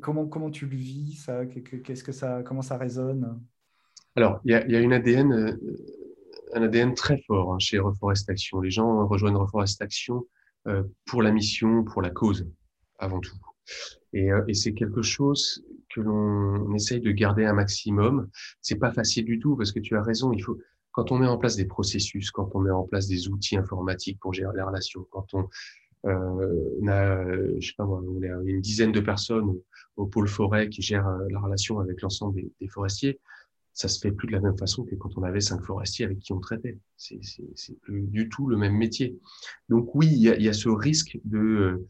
Comment, 0.00 0.26
comment 0.26 0.50
tu 0.50 0.66
le 0.66 0.76
vis, 0.76 1.16
ça? 1.24 1.46
Qu'est-ce 1.46 2.02
que 2.02 2.12
ça 2.12 2.42
Comment 2.42 2.62
ça 2.62 2.76
résonne? 2.76 3.40
Alors, 4.16 4.40
il 4.44 4.50
y 4.50 4.54
a, 4.54 4.80
une 4.80 4.92
ADN, 4.92 5.32
euh, 5.32 5.56
un 6.54 6.62
ADN 6.62 6.94
très 6.94 7.22
fort 7.26 7.54
hein, 7.54 7.58
chez 7.60 7.78
Reforestation. 7.78 8.60
Les 8.60 8.70
gens 8.70 9.06
rejoignent 9.06 9.36
Reforestation 9.36 10.26
euh, 10.66 10.82
pour 11.04 11.22
la 11.22 11.30
mission, 11.30 11.84
pour 11.84 12.02
la 12.02 12.10
cause, 12.10 12.50
avant 12.98 13.20
tout. 13.20 13.36
Et, 14.14 14.30
et 14.48 14.54
c'est 14.54 14.72
quelque 14.72 15.02
chose 15.02 15.62
que 15.90 16.00
l'on 16.00 16.74
essaye 16.74 17.00
de 17.00 17.12
garder 17.12 17.44
un 17.44 17.52
maximum. 17.52 18.28
C'est 18.62 18.78
pas 18.78 18.90
facile 18.90 19.26
du 19.26 19.38
tout 19.38 19.56
parce 19.56 19.72
que 19.72 19.78
tu 19.78 19.94
as 19.94 20.02
raison. 20.02 20.32
Il 20.32 20.42
faut, 20.42 20.58
quand 20.98 21.12
on 21.12 21.18
met 21.20 21.28
en 21.28 21.38
place 21.38 21.54
des 21.54 21.64
processus, 21.64 22.32
quand 22.32 22.56
on 22.56 22.58
met 22.58 22.72
en 22.72 22.82
place 22.82 23.06
des 23.06 23.28
outils 23.28 23.56
informatiques 23.56 24.18
pour 24.18 24.34
gérer 24.34 24.52
les 24.56 24.62
relations, 24.62 25.06
quand 25.12 25.32
on, 25.32 25.48
euh, 26.06 26.88
a, 26.88 27.24
je 27.60 27.68
sais 27.68 27.74
pas 27.76 27.86
on 27.86 28.20
une 28.44 28.60
dizaine 28.60 28.90
de 28.90 28.98
personnes 28.98 29.54
au, 29.94 30.06
pôle 30.06 30.26
forêt 30.26 30.68
qui 30.68 30.82
gèrent 30.82 31.06
euh, 31.06 31.28
la 31.30 31.38
relation 31.38 31.78
avec 31.78 32.02
l'ensemble 32.02 32.42
des, 32.60 32.66
forestiers, 32.66 33.20
ça 33.74 33.86
se 33.86 34.00
fait 34.00 34.10
plus 34.10 34.26
de 34.26 34.32
la 34.32 34.40
même 34.40 34.58
façon 34.58 34.84
que 34.84 34.96
quand 34.96 35.16
on 35.16 35.22
avait 35.22 35.40
cinq 35.40 35.62
forestiers 35.62 36.04
avec 36.04 36.18
qui 36.18 36.32
on 36.32 36.40
traitait. 36.40 36.78
C'est, 36.96 37.20
c'est, 37.54 37.78
plus 37.80 38.02
du 38.02 38.28
tout 38.28 38.48
le 38.48 38.56
même 38.56 38.74
métier. 38.74 39.16
Donc 39.68 39.94
oui, 39.94 40.08
il 40.10 40.18
y 40.18 40.48
a, 40.48 40.52
ce 40.52 40.68
risque 40.68 41.16
de, 41.24 41.86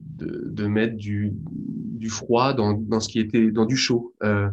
de, 0.00 0.44
de 0.46 0.66
mettre 0.68 0.94
du, 0.94 1.32
du 1.32 2.10
froid 2.10 2.54
dans, 2.54 2.74
dans 2.74 3.00
ce 3.00 3.08
qui 3.08 3.18
était 3.18 3.50
dans 3.50 3.66
du 3.66 3.76
chaud. 3.76 4.14
Euh, 4.22 4.48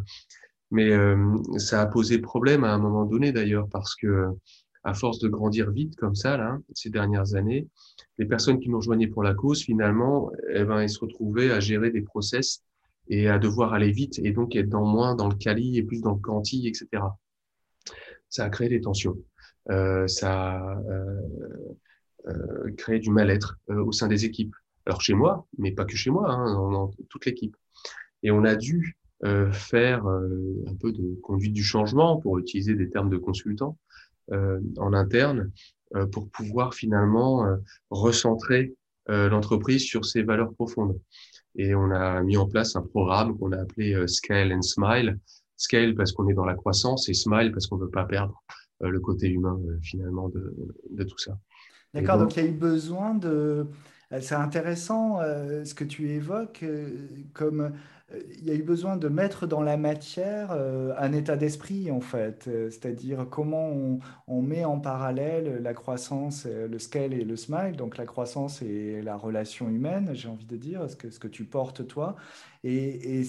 mais 0.70 0.90
euh, 0.90 1.36
ça 1.58 1.80
a 1.80 1.86
posé 1.86 2.18
problème 2.18 2.64
à 2.64 2.72
un 2.72 2.78
moment 2.78 3.04
donné 3.04 3.32
d'ailleurs 3.32 3.68
parce 3.68 3.94
que 3.96 4.26
à 4.82 4.94
force 4.94 5.18
de 5.18 5.28
grandir 5.28 5.70
vite 5.70 5.96
comme 5.96 6.14
ça 6.14 6.36
là 6.36 6.58
ces 6.74 6.90
dernières 6.90 7.34
années, 7.34 7.68
les 8.18 8.26
personnes 8.26 8.60
qui 8.60 8.68
nous 8.68 8.78
rejoignaient 8.78 9.08
pour 9.08 9.22
la 9.22 9.34
cause 9.34 9.62
finalement, 9.62 10.30
eh 10.54 10.64
ben, 10.64 10.80
elles 10.80 10.90
se 10.90 11.00
retrouvaient 11.00 11.50
à 11.50 11.60
gérer 11.60 11.90
des 11.90 12.02
process 12.02 12.62
et 13.08 13.28
à 13.28 13.38
devoir 13.38 13.74
aller 13.74 13.90
vite 13.90 14.18
et 14.22 14.32
donc 14.32 14.56
être 14.56 14.68
dans 14.68 14.84
moins 14.84 15.14
dans 15.14 15.28
le 15.28 15.34
quali 15.34 15.76
et 15.76 15.82
plus 15.82 16.00
dans 16.00 16.14
le 16.14 16.20
quanti, 16.20 16.66
etc. 16.68 17.02
Ça 18.28 18.44
a 18.44 18.50
créé 18.50 18.68
des 18.68 18.80
tensions. 18.80 19.16
Euh, 19.70 20.06
ça 20.06 20.52
a 20.52 20.78
euh, 20.78 21.20
euh, 22.28 22.72
créé 22.76 22.98
du 22.98 23.10
mal-être 23.10 23.58
euh, 23.70 23.84
au 23.84 23.92
sein 23.92 24.06
des 24.06 24.24
équipes. 24.24 24.54
Alors 24.86 25.00
chez 25.00 25.14
moi, 25.14 25.46
mais 25.58 25.72
pas 25.72 25.84
que 25.84 25.96
chez 25.96 26.10
moi, 26.10 26.30
hein, 26.30 26.52
dans, 26.52 26.70
dans 26.70 26.90
toute 27.08 27.26
l'équipe. 27.26 27.56
Et 28.22 28.30
on 28.30 28.44
a 28.44 28.54
dû 28.54 28.98
euh, 29.22 29.52
faire 29.52 30.06
euh, 30.06 30.64
un 30.66 30.74
peu 30.76 30.92
de 30.92 31.14
conduite 31.22 31.52
du 31.52 31.62
changement, 31.62 32.16
pour 32.16 32.38
utiliser 32.38 32.74
des 32.74 32.88
termes 32.88 33.10
de 33.10 33.18
consultant, 33.18 33.76
euh, 34.32 34.60
en 34.78 34.94
interne, 34.94 35.50
pour 36.12 36.30
pouvoir 36.30 36.72
finalement 36.72 37.44
recentrer 37.90 38.72
l'entreprise 39.08 39.82
sur 39.82 40.04
ses 40.04 40.22
valeurs 40.22 40.54
profondes. 40.54 40.96
Et 41.56 41.74
on 41.74 41.90
a 41.90 42.22
mis 42.22 42.36
en 42.36 42.46
place 42.46 42.76
un 42.76 42.82
programme 42.82 43.36
qu'on 43.36 43.50
a 43.50 43.60
appelé 43.60 44.06
Scale 44.06 44.52
and 44.52 44.62
Smile. 44.62 45.18
Scale 45.56 45.96
parce 45.96 46.12
qu'on 46.12 46.28
est 46.28 46.34
dans 46.34 46.44
la 46.44 46.54
croissance 46.54 47.08
et 47.08 47.14
Smile 47.14 47.50
parce 47.50 47.66
qu'on 47.66 47.76
ne 47.76 47.82
veut 47.82 47.90
pas 47.90 48.04
perdre 48.04 48.40
le 48.78 49.00
côté 49.00 49.30
humain 49.30 49.60
finalement 49.82 50.28
de, 50.28 50.54
de 50.90 51.02
tout 51.02 51.18
ça. 51.18 51.36
D'accord, 51.92 52.18
donc, 52.18 52.36
il 52.36 52.44
y 52.44 52.46
a 52.46 52.48
eu 52.48 52.52
besoin 52.52 53.16
de... 53.16 53.66
C'est 54.20 54.36
intéressant 54.36 55.18
ce 55.64 55.74
que 55.74 55.82
tu 55.82 56.08
évoques 56.10 56.64
comme 57.32 57.72
il 58.12 58.44
y 58.44 58.50
a 58.50 58.54
eu 58.54 58.62
besoin 58.62 58.96
de 58.96 59.08
mettre 59.08 59.46
dans 59.46 59.62
la 59.62 59.76
matière 59.76 60.50
euh, 60.52 60.92
un 60.98 61.12
état 61.12 61.36
d'esprit, 61.36 61.90
en 61.90 62.00
fait, 62.00 62.48
euh, 62.48 62.70
c'est-à-dire 62.70 63.26
comment 63.30 64.00
on, 64.26 64.42
met 64.42 64.64
en 64.64 64.80
parallèle 64.80 65.62
la 65.62 65.74
croissance, 65.74 66.44
euh, 66.46 66.66
le 66.66 66.78
scale 66.78 67.14
et 67.14 67.24
le 67.24 67.36
smile, 67.36 67.76
donc 67.76 67.96
la 67.96 68.06
croissance 68.06 68.62
et 68.62 69.00
la 69.02 69.16
relation 69.16 69.68
humaine, 69.68 70.10
j'ai 70.14 70.28
envie 70.28 70.46
de 70.46 70.56
dire, 70.56 70.88
ce 70.90 70.96
que, 70.96 71.10
ce 71.10 71.18
que 71.20 71.28
tu 71.28 71.44
portes 71.44 71.86
toi. 71.86 72.16
Et, 72.64 73.22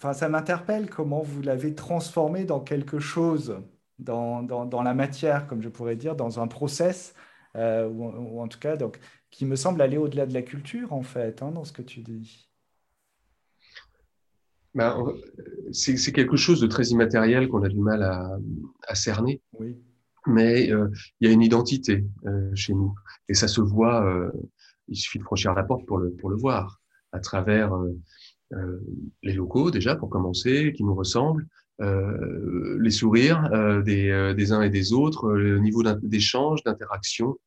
ça 0.00 0.28
m'interpelle 0.28 0.88
comment 0.90 1.22
vous 1.22 1.42
l'avez 1.42 1.74
transformé 1.74 2.44
dans 2.44 2.60
quelque 2.60 2.98
chose, 2.98 3.60
dans, 3.98 4.42
dans, 4.42 4.82
la 4.82 4.94
matière, 4.94 5.46
comme 5.46 5.62
je 5.62 5.68
pourrais 5.68 5.96
dire, 5.96 6.16
dans 6.16 6.40
un 6.40 6.48
process, 6.48 7.14
ou, 7.54 7.58
ou, 7.58 8.40
en 8.40 8.48
tout 8.48 8.58
cas, 8.58 8.76
donc, 8.76 8.98
qui 9.30 9.46
me 9.46 9.56
semble 9.56 9.82
aller 9.82 9.98
au-delà 9.98 10.26
de 10.26 10.34
la 10.34 10.42
culture, 10.42 10.92
en 10.92 11.02
fait, 11.02 11.42
hein, 11.42 11.50
dans 11.52 11.64
ce 11.64 11.72
que 11.72 11.82
tu 11.82 12.00
dis. 12.00 12.47
Ben, 14.74 15.04
c'est 15.72 16.12
quelque 16.12 16.36
chose 16.36 16.60
de 16.60 16.66
très 16.66 16.84
immatériel 16.88 17.48
qu'on 17.48 17.62
a 17.62 17.68
du 17.68 17.80
mal 17.80 18.02
à, 18.02 18.38
à 18.86 18.94
cerner. 18.94 19.40
Oui. 19.58 19.76
Mais 20.26 20.70
euh, 20.70 20.88
il 21.20 21.28
y 21.28 21.30
a 21.30 21.32
une 21.32 21.42
identité 21.42 22.04
euh, 22.26 22.50
chez 22.54 22.74
nous. 22.74 22.94
Et 23.28 23.34
ça 23.34 23.48
se 23.48 23.60
voit, 23.60 24.04
euh, 24.04 24.30
il 24.88 24.96
suffit 24.96 25.18
de 25.18 25.24
franchir 25.24 25.54
la 25.54 25.62
porte 25.62 25.86
pour 25.86 25.98
le, 25.98 26.10
pour 26.12 26.28
le 26.28 26.36
voir, 26.36 26.80
à 27.12 27.20
travers 27.20 27.74
euh, 28.52 28.80
les 29.22 29.32
locaux 29.32 29.70
déjà, 29.70 29.96
pour 29.96 30.10
commencer, 30.10 30.72
qui 30.76 30.84
nous 30.84 30.94
ressemblent, 30.94 31.46
les 31.80 32.90
sourires 32.90 33.48
des, 33.84 34.34
des 34.36 34.52
uns 34.52 34.62
et 34.62 34.68
des 34.68 34.92
autres, 34.92 35.30
le 35.30 35.60
niveau 35.60 35.84
d'échange, 36.02 36.64
d'interaction, 36.64 37.38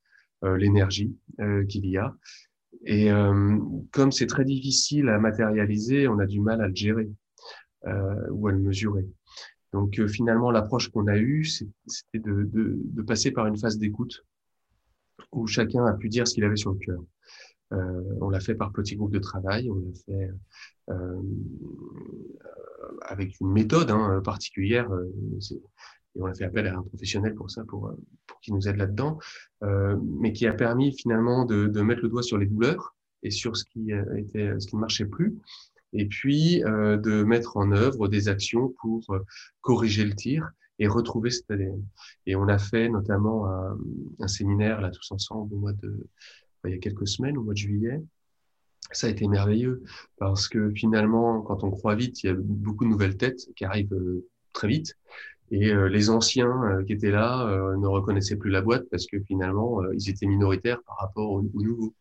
l'énergie 0.42 1.14
qu'il 1.68 1.86
y 1.86 1.98
a. 1.98 2.16
Et 2.86 3.12
euh, 3.12 3.60
comme 3.92 4.12
c'est 4.12 4.28
très 4.28 4.46
difficile 4.46 5.10
à 5.10 5.20
matérialiser, 5.20 6.08
on 6.08 6.20
a 6.20 6.26
du 6.26 6.40
mal 6.40 6.62
à 6.62 6.68
le 6.68 6.76
gérer 6.76 7.10
euh, 7.86 8.28
ou 8.32 8.48
à 8.48 8.52
le 8.52 8.60
mesurer. 8.60 9.06
Donc 9.74 10.00
euh, 10.00 10.08
finalement, 10.08 10.52
l'approche 10.52 10.90
qu'on 10.90 11.08
a 11.08 11.18
eue, 11.18 11.46
c'était 11.46 12.20
de, 12.20 12.44
de, 12.44 12.78
de, 12.78 13.02
passer 13.02 13.32
par 13.32 13.48
une 13.48 13.58
phase 13.58 13.78
d'écoute 13.78 14.26
où 15.32 15.48
chacun 15.48 15.86
a 15.86 15.94
pu 15.94 16.10
dire 16.10 16.28
ce 16.28 16.34
qu'il 16.34 16.44
avait 16.44 16.58
sur 16.58 16.72
le 16.72 16.80
cœur. 16.80 17.00
Euh, 17.74 18.18
on 18.20 18.30
l'a 18.30 18.42
fait 18.42 18.56
par 18.56 18.74
petits 18.74 18.98
groupes 18.98 19.14
de 19.14 19.20
travail, 19.20 19.70
on 19.70 19.76
l'a 19.76 19.94
fait 20.06 20.30
euh, 20.90 21.22
avec 23.04 23.40
une 23.40 23.52
méthode 23.52 23.92
hein, 23.92 24.22
particulière 24.24 24.90
et 26.16 26.22
on 26.22 26.26
a 26.26 26.34
fait 26.34 26.46
appel 26.46 26.68
à 26.68 26.78
un 26.78 26.84
professionnel 26.84 27.36
pour 27.36 27.50
ça, 27.50 27.64
pour, 27.66 27.94
pour 28.28 28.40
qu'il 28.42 28.54
nous 28.54 28.68
aide 28.68 28.78
là-dedans, 28.78 29.20
euh, 29.64 29.98
mais 30.20 30.34
qui 30.34 30.48
a 30.48 30.54
permis 30.54 30.96
finalement 30.98 31.46
de, 31.46 31.68
de, 31.68 31.82
mettre 31.82 32.02
le 32.02 32.10
doigt 32.10 32.24
sur 32.24 32.38
les 32.38 32.46
douleurs 32.46 32.96
et 33.24 33.32
sur 33.32 33.56
ce 33.56 33.64
qui 33.66 33.92
était, 34.18 34.60
ce 34.60 34.68
qui 34.68 34.76
ne 34.76 34.82
marchait 34.82 35.06
plus, 35.06 35.38
et 35.94 36.06
puis 36.08 36.64
euh, 36.64 36.98
de 36.98 37.24
mettre 37.24 37.58
en 37.58 37.72
œuvre 37.72 38.08
des 38.08 38.28
actions 38.28 38.74
pour 38.82 39.06
euh, 39.12 39.20
corriger 39.62 40.06
le 40.06 40.16
tir 40.16 40.50
et 40.80 40.88
retrouver 40.88 41.30
cet 41.30 41.50
ADN. 41.52 41.84
Et 42.26 42.36
on 42.36 42.48
a 42.48 42.58
fait 42.58 42.90
notamment 42.90 43.48
un, 43.48 43.78
un 44.20 44.28
séminaire 44.28 44.82
là 44.82 44.90
tous 44.90 45.12
ensemble 45.12 45.54
au 45.54 45.58
mois 45.58 45.74
de, 45.74 46.08
il 46.66 46.72
y 46.72 46.74
a 46.74 46.80
quelques 46.80 47.08
semaines, 47.08 47.38
au 47.38 47.44
mois 47.44 47.54
de 47.54 47.60
juillet, 47.60 48.02
ça 48.92 49.08
a 49.08 49.10
été 49.10 49.28
merveilleux 49.28 49.84
parce 50.18 50.48
que 50.48 50.72
finalement, 50.72 51.42
quand 51.42 51.64
on 51.64 51.72
croit 51.72 51.96
vite, 51.96 52.24
il 52.24 52.28
y 52.28 52.30
a 52.30 52.36
beaucoup 52.36 52.84
de 52.84 52.90
nouvelles 52.90 53.18
têtes 53.18 53.48
qui 53.56 53.66
arrivent 53.66 53.94
euh, 53.94 54.28
très 54.54 54.68
vite. 54.68 54.98
Et 55.52 55.70
euh, 55.70 55.88
les 55.88 56.10
anciens 56.10 56.64
euh, 56.64 56.84
qui 56.84 56.94
étaient 56.94 57.12
là 57.12 57.46
euh, 57.48 57.76
ne 57.78 57.88
reconnaissaient 57.88 58.38
plus 58.38 58.50
la 58.50 58.62
boîte 58.62 58.86
parce 58.90 59.06
que 59.06 59.20
finalement, 59.20 59.84
ils 59.92 60.10
étaient 60.10 60.26
minoritaires 60.26 60.82
par 60.84 60.98
rapport 60.98 61.30
aux, 61.30 61.42
nouveaux. 61.42 61.94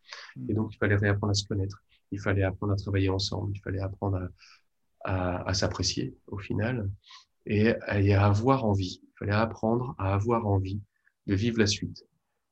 Et 0.48 0.54
donc, 0.54 0.72
il 0.72 0.78
fallait 0.78 0.96
réapprendre 0.96 1.32
à 1.32 1.34
se 1.34 1.44
connaître. 1.44 1.82
Il 2.12 2.20
fallait 2.20 2.44
apprendre 2.44 2.72
à 2.72 2.76
travailler 2.76 3.08
ensemble. 3.08 3.52
Il 3.54 3.60
fallait 3.60 3.80
apprendre 3.80 4.28
à, 5.04 5.10
à, 5.10 5.48
à 5.48 5.54
s'apprécier 5.54 6.16
au 6.28 6.38
final 6.38 6.88
et 7.46 7.70
à, 7.82 8.24
avoir 8.24 8.64
envie. 8.64 9.00
Il 9.02 9.18
fallait 9.18 9.32
apprendre 9.32 9.94
à 9.98 10.14
avoir 10.14 10.46
envie 10.46 10.80
de 11.26 11.34
vivre 11.34 11.58
la 11.58 11.66
suite. 11.66 12.04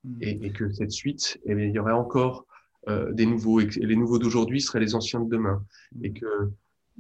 Mm. 0.05 0.19
Et, 0.21 0.47
et 0.47 0.53
que 0.53 0.71
cette 0.73 0.93
suite, 0.93 1.41
eh 1.45 1.55
bien, 1.55 1.67
il 1.67 1.73
y 1.73 1.79
aurait 1.79 1.93
encore 1.93 2.47
euh, 2.89 3.13
des 3.13 3.27
nouveaux. 3.27 3.61
Et 3.61 3.67
les 3.67 3.97
nouveaux 3.97 4.19
d'aujourd'hui 4.19 4.61
seraient 4.61 4.81
les 4.81 4.95
anciens 4.95 5.21
de 5.21 5.29
demain. 5.29 5.65
Mm. 5.95 6.05
Et 6.05 6.13
que 6.13 6.51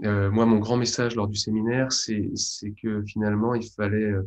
euh, 0.04 0.30
moi, 0.30 0.46
mon 0.46 0.58
grand 0.58 0.76
message 0.76 1.14
lors 1.14 1.28
du 1.28 1.37
séminaire, 1.37 1.92
c'est 1.92 2.30
que 2.80 3.02
finalement, 3.04 3.54
il 3.54 3.68
fallait 3.68 4.12
euh, 4.12 4.22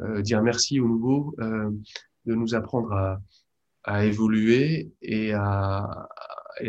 euh, 0.00 0.22
dire 0.22 0.42
merci 0.42 0.80
aux 0.80 0.88
nouveaux, 0.88 1.34
de 1.38 2.34
nous 2.34 2.54
apprendre 2.54 3.18
à, 3.84 4.04
évoluer 4.04 4.92
et 5.00 5.32
à, 5.32 6.08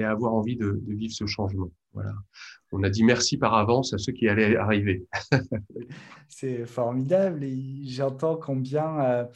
avoir 0.04 0.34
envie 0.34 0.56
de, 0.56 0.82
vivre 0.88 1.14
ce 1.14 1.26
changement. 1.26 1.72
Voilà. 1.94 2.14
On 2.72 2.82
a 2.82 2.90
dit 2.90 3.04
merci 3.04 3.38
par 3.38 3.54
avance 3.54 3.94
à 3.94 4.00
ceux 4.00 4.14
qui 4.14 4.28
allaient 4.28 4.56
arriver. 4.56 5.06
C'est 6.28 6.66
formidable 6.66 7.44
et 7.44 7.84
j'entends 7.86 8.36
combien, 8.36 9.28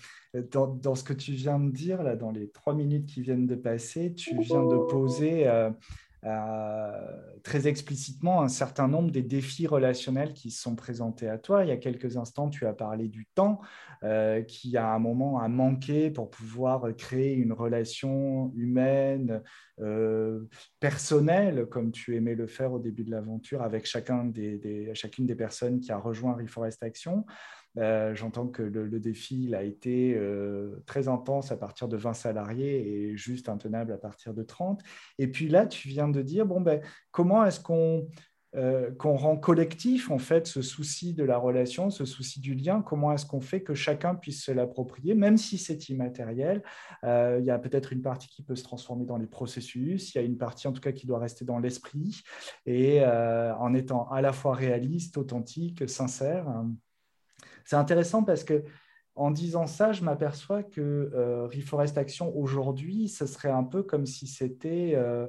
dans, 0.52 0.68
dans, 0.68 0.96
ce 0.96 1.04
que 1.04 1.14
tu 1.14 1.34
viens 1.34 1.60
de 1.60 1.70
dire, 1.70 2.02
là, 2.02 2.16
dans 2.16 2.32
les 2.32 2.50
trois 2.50 2.74
minutes 2.74 3.06
qui 3.06 3.22
viennent 3.22 3.46
de 3.46 3.56
passer, 3.56 4.16
tu 4.16 4.40
viens 4.40 4.66
de 4.66 4.78
poser 4.90 5.48
très 7.44 7.68
explicitement 7.68 8.42
un 8.42 8.48
certain 8.48 8.88
nombre 8.88 9.12
des 9.12 9.22
défis 9.22 9.68
relationnels 9.68 10.34
qui 10.34 10.52
sont 10.52 10.76
présentés 10.76 11.30
à 11.30 11.38
toi. 11.38 11.64
Il 11.64 11.70
y 11.70 11.72
a 11.72 11.78
quelques 11.78 12.18
instants, 12.18 12.50
tu 12.50 12.66
as 12.66 12.74
parlé 12.74 13.08
du 13.08 13.26
temps 13.36 13.62
euh, 14.04 14.42
qui, 14.42 14.78
à 14.78 14.92
un 14.94 15.00
moment, 15.00 15.40
a 15.40 15.48
manqué 15.48 16.10
pour 16.10 16.30
pouvoir 16.30 16.96
créer 16.98 17.34
une 17.34 17.54
relation 17.54 18.52
humaine, 18.56 19.42
euh, 19.80 20.46
personnelle, 20.80 21.68
comme 21.68 21.92
tu 21.92 22.16
aimais 22.16 22.36
le 22.36 22.48
faire 22.48 22.74
au 22.74 22.80
début 22.80 23.04
de 23.04 23.12
l'aventure, 23.12 23.62
avec 23.62 23.86
chacun 23.86 24.26
des, 24.26 24.92
chacune 24.96 25.26
des 25.26 25.36
personnes 25.36 25.80
qui 25.80 25.92
a 25.92 25.98
rejoint 25.98 26.34
Reforest 26.34 26.82
Action. 26.84 27.26
Euh, 27.78 28.16
j'entends 28.16 28.48
que 28.48 28.64
le, 28.64 29.00
défi 29.00 29.46
il 29.46 29.56
a 29.56 29.64
été 29.64 30.16
euh, 30.16 30.84
très 30.86 31.08
intense 31.08 31.52
à 31.52 31.58
partir 31.58 31.88
de 31.88 31.98
20 31.98 32.14
salariés 32.14 33.10
et 33.12 33.18
juste 33.18 33.50
intenable 33.50 33.92
à 33.92 33.98
partir 33.98 34.34
de 34.34 34.44
30. 34.44 34.82
Et 35.20 35.28
puis 35.28 35.48
là, 35.48 35.68
tu 35.68 35.88
viens 35.88 36.10
de 36.10 36.22
dire, 36.22 36.46
bon, 36.46 36.62
ben, 36.62 36.82
comment 37.12 37.46
est-ce 37.46 37.60
qu'on 37.60 38.08
euh, 38.56 38.92
qu'on 38.92 39.16
rend 39.18 39.38
collectif, 39.38 40.10
en 40.10 40.18
fait, 40.18 40.48
ce 40.48 40.62
souci 40.62 41.14
de 41.14 41.24
la 41.24 41.38
relation, 41.38 41.90
ce 41.92 42.06
souci 42.06 42.40
du 42.40 42.56
lien? 42.56 42.82
Comment 42.82 43.12
est-ce 43.12 43.26
qu'on 43.26 43.42
fait 43.42 43.62
que 43.62 43.76
chacun 43.76 44.16
puisse 44.16 44.46
se 44.46 44.52
l'approprier, 44.52 45.14
même 45.14 45.38
si 45.38 45.58
c'est 45.58 45.90
immatériel? 45.90 46.64
Il 47.04 47.44
y 47.44 47.52
a 47.52 47.60
peut-être 47.60 47.94
une 47.94 48.02
partie 48.02 48.30
qui 48.30 48.42
peut 48.42 48.56
se 48.56 48.64
transformer 48.64 49.06
dans 49.06 49.18
les 49.18 49.28
processus, 49.28 50.16
il 50.16 50.18
y 50.18 50.22
a 50.22 50.24
une 50.24 50.38
partie, 50.38 50.68
en 50.68 50.72
tout 50.72 50.82
cas, 50.82 50.94
qui 50.94 51.06
doit 51.06 51.20
rester 51.20 51.46
dans 51.46 51.60
l'esprit, 51.60 52.24
et 52.66 53.06
en 53.06 53.74
étant 53.76 54.10
à 54.10 54.22
la 54.22 54.32
fois 54.32 54.56
réaliste, 54.56 55.18
authentique, 55.18 55.88
sincère. 55.88 56.48
C'est 57.68 57.76
intéressant 57.76 58.24
parce 58.24 58.46
que 58.46 58.64
en 59.16 59.30
disant 59.30 59.68
ça, 59.68 59.92
je 59.92 60.04
m'aperçois 60.04 60.64
que 60.64 61.12
euh, 61.14 61.48
Reforest 61.48 61.98
Action 61.98 62.34
aujourd'hui, 62.38 63.10
ce 63.10 63.26
serait 63.26 63.50
un 63.50 63.64
peu 63.64 63.84
comme 63.84 64.06
si 64.06 64.26
c'était 64.26 64.94
euh, 64.96 65.28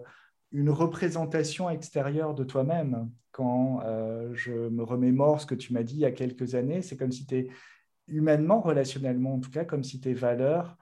une 0.53 0.71
représentation 0.71 1.69
extérieure 1.69 2.35
de 2.35 2.45
toi-même. 2.45 3.11
Quand 3.33 3.81
euh, 3.85 4.31
je 4.35 4.53
me 4.53 4.85
remémore 4.85 5.41
ce 5.41 5.47
que 5.47 5.57
tu 5.57 5.73
m'as 5.73 5.83
dit 5.83 5.95
il 5.95 6.01
y 6.01 6.05
a 6.05 6.13
quelques 6.13 6.55
années, 6.55 6.81
c'est 6.81 6.97
comme 6.97 7.11
si 7.11 7.27
tu 7.27 7.35
es 7.39 7.49
humainement, 8.07 8.61
relationnellement 8.61 9.35
en 9.35 9.41
tout 9.41 9.51
cas, 9.51 9.65
comme 9.65 9.83
si 9.83 10.01
tes 10.01 10.15
valeurs 10.15 10.79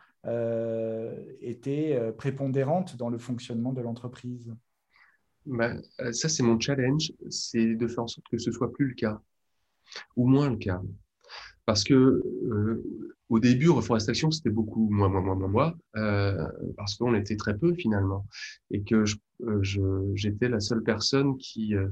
étaient 1.40 2.12
prépondérantes 2.18 2.96
dans 2.96 3.10
le 3.10 3.16
fonctionnement 3.16 3.72
de 3.72 3.80
l'entreprise. 3.80 4.52
Ben, 5.44 5.80
ça, 6.10 6.28
c'est 6.28 6.42
mon 6.42 6.58
challenge, 6.58 7.12
c'est 7.30 7.76
de 7.76 7.86
faire 7.86 8.02
en 8.02 8.08
sorte 8.08 8.26
que 8.28 8.38
ce 8.38 8.50
soit 8.50 8.72
plus 8.72 8.88
le 8.88 8.94
cas, 8.94 9.20
ou 10.16 10.26
moins 10.26 10.50
le 10.50 10.56
cas. 10.56 10.82
Parce 11.66 11.84
que 11.84 11.94
euh, 11.94 12.82
au 13.28 13.40
début, 13.40 13.70
reforestation, 13.70 14.30
c'était 14.30 14.50
beaucoup 14.50 14.88
moins, 14.88 15.08
moins, 15.08 15.20
moins, 15.20 15.34
moins, 15.34 15.48
moins, 15.48 15.74
euh, 15.96 16.46
parce 16.76 16.94
qu'on 16.94 17.14
était 17.14 17.36
très 17.36 17.58
peu 17.58 17.74
finalement, 17.74 18.24
et 18.70 18.82
que 18.82 19.04
euh, 19.42 19.60
j'étais 20.14 20.48
la 20.48 20.60
seule 20.60 20.82
personne 20.82 21.36
qui, 21.36 21.74
euh, 21.74 21.88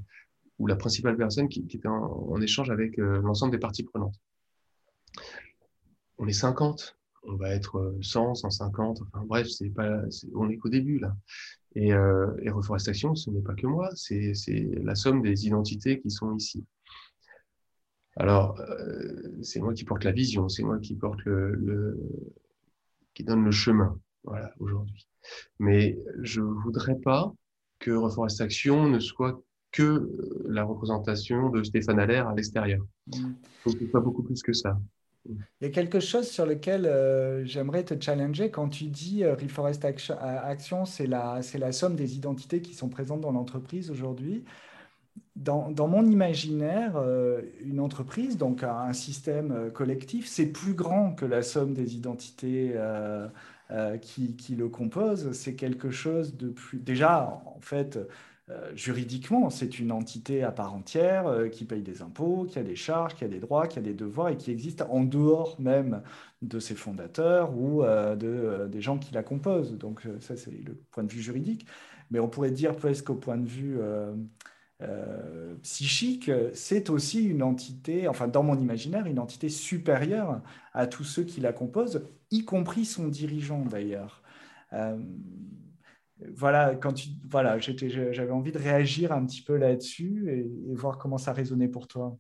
ou 0.58 0.68
la 0.68 0.76
principale 0.76 1.16
personne 1.16 1.48
qui, 1.48 1.66
qui 1.66 1.78
était 1.78 1.88
en, 1.88 2.40
échange 2.40 2.70
avec 2.70 2.98
euh, 2.98 3.20
l'ensemble 3.22 3.52
des 3.52 3.58
parties 3.58 3.82
prenantes. 3.82 4.14
On 6.18 6.28
est 6.28 6.32
50, 6.32 6.96
on 7.24 7.34
va 7.34 7.50
être 7.50 7.96
100, 8.00 8.36
150, 8.36 9.02
enfin 9.02 9.24
bref, 9.26 9.48
c'est 9.48 9.70
pas, 9.70 10.02
on 10.34 10.48
est 10.50 10.56
qu'au 10.56 10.68
début 10.68 10.98
là. 11.00 11.16
Et, 11.76 11.88
et 11.88 12.50
reforestation, 12.50 13.16
ce 13.16 13.30
n'est 13.30 13.42
pas 13.42 13.54
que 13.54 13.66
moi, 13.66 13.90
c'est 13.96 14.32
la 14.84 14.94
somme 14.94 15.22
des 15.22 15.48
identités 15.48 16.00
qui 16.00 16.08
sont 16.08 16.36
ici. 16.36 16.64
Alors, 18.16 18.60
euh, 18.60 19.38
c'est 19.42 19.60
moi 19.60 19.74
qui 19.74 19.84
porte 19.84 20.04
la 20.04 20.12
vision, 20.12 20.48
c'est 20.48 20.62
moi 20.62 20.78
qui 20.78 20.94
porte 20.94 21.24
le, 21.24 21.98
qui 23.12 23.24
donne 23.24 23.44
le 23.44 23.50
chemin, 23.50 23.98
voilà, 24.22 24.52
aujourd'hui. 24.60 25.08
Mais 25.58 25.98
je 26.22 26.40
voudrais 26.40 26.96
pas 26.96 27.32
que 27.78 27.90
Reforestation 27.90 28.88
ne 28.88 29.00
soit 29.00 29.42
que 29.72 30.08
la 30.48 30.62
représentation 30.62 31.50
de 31.50 31.64
Stéphane 31.64 31.98
Allaire 31.98 32.28
à 32.28 32.34
l'extérieur. 32.34 32.84
Il 33.12 33.34
faut 33.62 33.72
que 33.72 33.80
ce 33.80 33.90
soit 33.90 34.00
beaucoup 34.00 34.22
plus 34.22 34.40
que 34.42 34.52
ça. 34.52 34.78
Il 35.26 35.36
y 35.62 35.66
a 35.66 35.70
quelque 35.70 36.00
chose 36.00 36.28
sur 36.28 36.46
lequel 36.46 36.84
euh, 36.84 37.44
j'aimerais 37.44 37.82
te 37.82 37.98
challenger 37.98 38.50
quand 38.50 38.68
tu 38.68 38.84
dis 38.84 39.24
euh, 39.24 39.34
Reforest 39.34 39.84
Action, 39.84 40.84
c'est 40.84 41.06
la, 41.06 41.40
la 41.58 41.72
somme 41.72 41.96
des 41.96 42.16
identités 42.16 42.60
qui 42.60 42.74
sont 42.74 42.90
présentes 42.90 43.22
dans 43.22 43.32
l'entreprise 43.32 43.90
aujourd'hui 43.90 44.44
dans, 45.36 45.88
mon 45.88 46.04
imaginaire, 46.06 46.96
euh, 46.96 47.42
une 47.64 47.80
entreprise, 47.80 48.36
donc 48.36 48.62
un 48.62 48.92
système 48.92 49.52
euh, 49.52 49.70
collectif, 49.70 50.26
c'est 50.26 50.46
plus 50.46 50.74
grand 50.74 51.12
que 51.12 51.24
la 51.24 51.42
somme 51.42 51.74
des 51.74 51.96
identités 51.96 52.72
euh, 52.74 53.28
qui, 53.98 54.54
le 54.56 54.68
composent. 54.68 55.32
C'est 55.32 55.54
quelque 55.54 55.90
chose 55.90 56.36
de 56.36 56.48
plus... 56.50 56.78
Déjà, 56.78 57.42
en 57.46 57.60
fait, 57.60 57.98
juridiquement, 58.74 59.50
c'est 59.50 59.78
une 59.78 59.90
entité 59.90 60.42
à 60.42 60.52
part 60.52 60.74
entière 60.74 61.48
qui 61.50 61.64
paye 61.64 61.82
des 61.82 62.02
impôts, 62.02 62.44
qui 62.44 62.58
a 62.58 62.62
des 62.62 62.76
charges, 62.76 63.14
qui 63.14 63.24
a 63.24 63.28
des 63.28 63.40
droits, 63.40 63.66
qui 63.66 63.78
a 63.78 63.82
des 63.82 63.94
devoirs 63.94 64.28
et 64.28 64.36
qui 64.36 64.50
existe 64.50 64.82
en 64.82 65.02
dehors 65.02 65.56
même 65.58 66.02
de 66.42 66.60
ses 66.60 66.74
fondateurs 66.74 67.56
ou 67.56 67.82
de, 67.82 68.68
des 68.68 68.80
gens 68.82 68.98
qui 68.98 69.14
la 69.14 69.22
composent. 69.22 69.76
Donc 69.78 70.06
ça, 70.20 70.36
c'est 70.36 70.52
le 70.52 70.74
point 70.90 71.02
de 71.02 71.10
vue 71.10 71.22
juridique. 71.22 71.66
Mais 72.10 72.20
on 72.20 72.28
pourrait 72.28 72.50
dire 72.50 72.76
presque 72.76 73.08
au 73.08 73.14
point 73.14 73.38
de 73.38 73.48
vue 73.48 73.78
euh, 74.84 75.54
psychique, 75.62 76.30
c'est 76.52 76.90
aussi 76.90 77.24
une 77.24 77.42
entité, 77.42 78.08
enfin 78.08 78.28
dans 78.28 78.42
mon 78.42 78.58
imaginaire, 78.58 79.06
une 79.06 79.18
entité 79.18 79.48
supérieure 79.48 80.42
à 80.72 80.86
tous 80.86 81.04
ceux 81.04 81.24
qui 81.24 81.40
la 81.40 81.52
composent, 81.52 82.06
y 82.30 82.44
compris 82.44 82.84
son 82.84 83.08
dirigeant 83.08 83.64
d'ailleurs. 83.64 84.22
Euh, 84.72 84.98
voilà, 86.34 86.74
quand 86.74 86.92
tu, 86.92 87.08
voilà, 87.28 87.58
j'avais 87.58 88.30
envie 88.30 88.52
de 88.52 88.58
réagir 88.58 89.12
un 89.12 89.24
petit 89.24 89.42
peu 89.42 89.56
là-dessus 89.56 90.30
et, 90.30 90.74
voir 90.74 90.98
comment 90.98 91.18
ça 91.18 91.32
résonnait 91.32 91.68
pour 91.68 91.88
toi. 91.88 92.18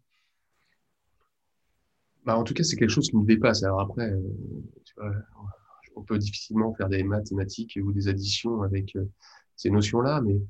Bah, 2.24 2.38
en 2.38 2.44
tout 2.44 2.54
cas, 2.54 2.62
c'est 2.62 2.76
quelque 2.76 2.90
chose 2.90 3.10
qui 3.10 3.16
me 3.16 3.26
dépasse. 3.26 3.62
Alors 3.62 3.80
après, 3.80 4.10
euh, 4.10 5.12
on 5.96 6.02
peut 6.02 6.18
difficilement 6.18 6.72
faire 6.74 6.88
des 6.88 7.02
mathématiques 7.02 7.78
ou 7.82 7.92
des 7.92 8.08
additions 8.08 8.62
avec 8.62 8.96
ces 9.56 9.70
notions-là, 9.70 10.22
mais 10.22 10.40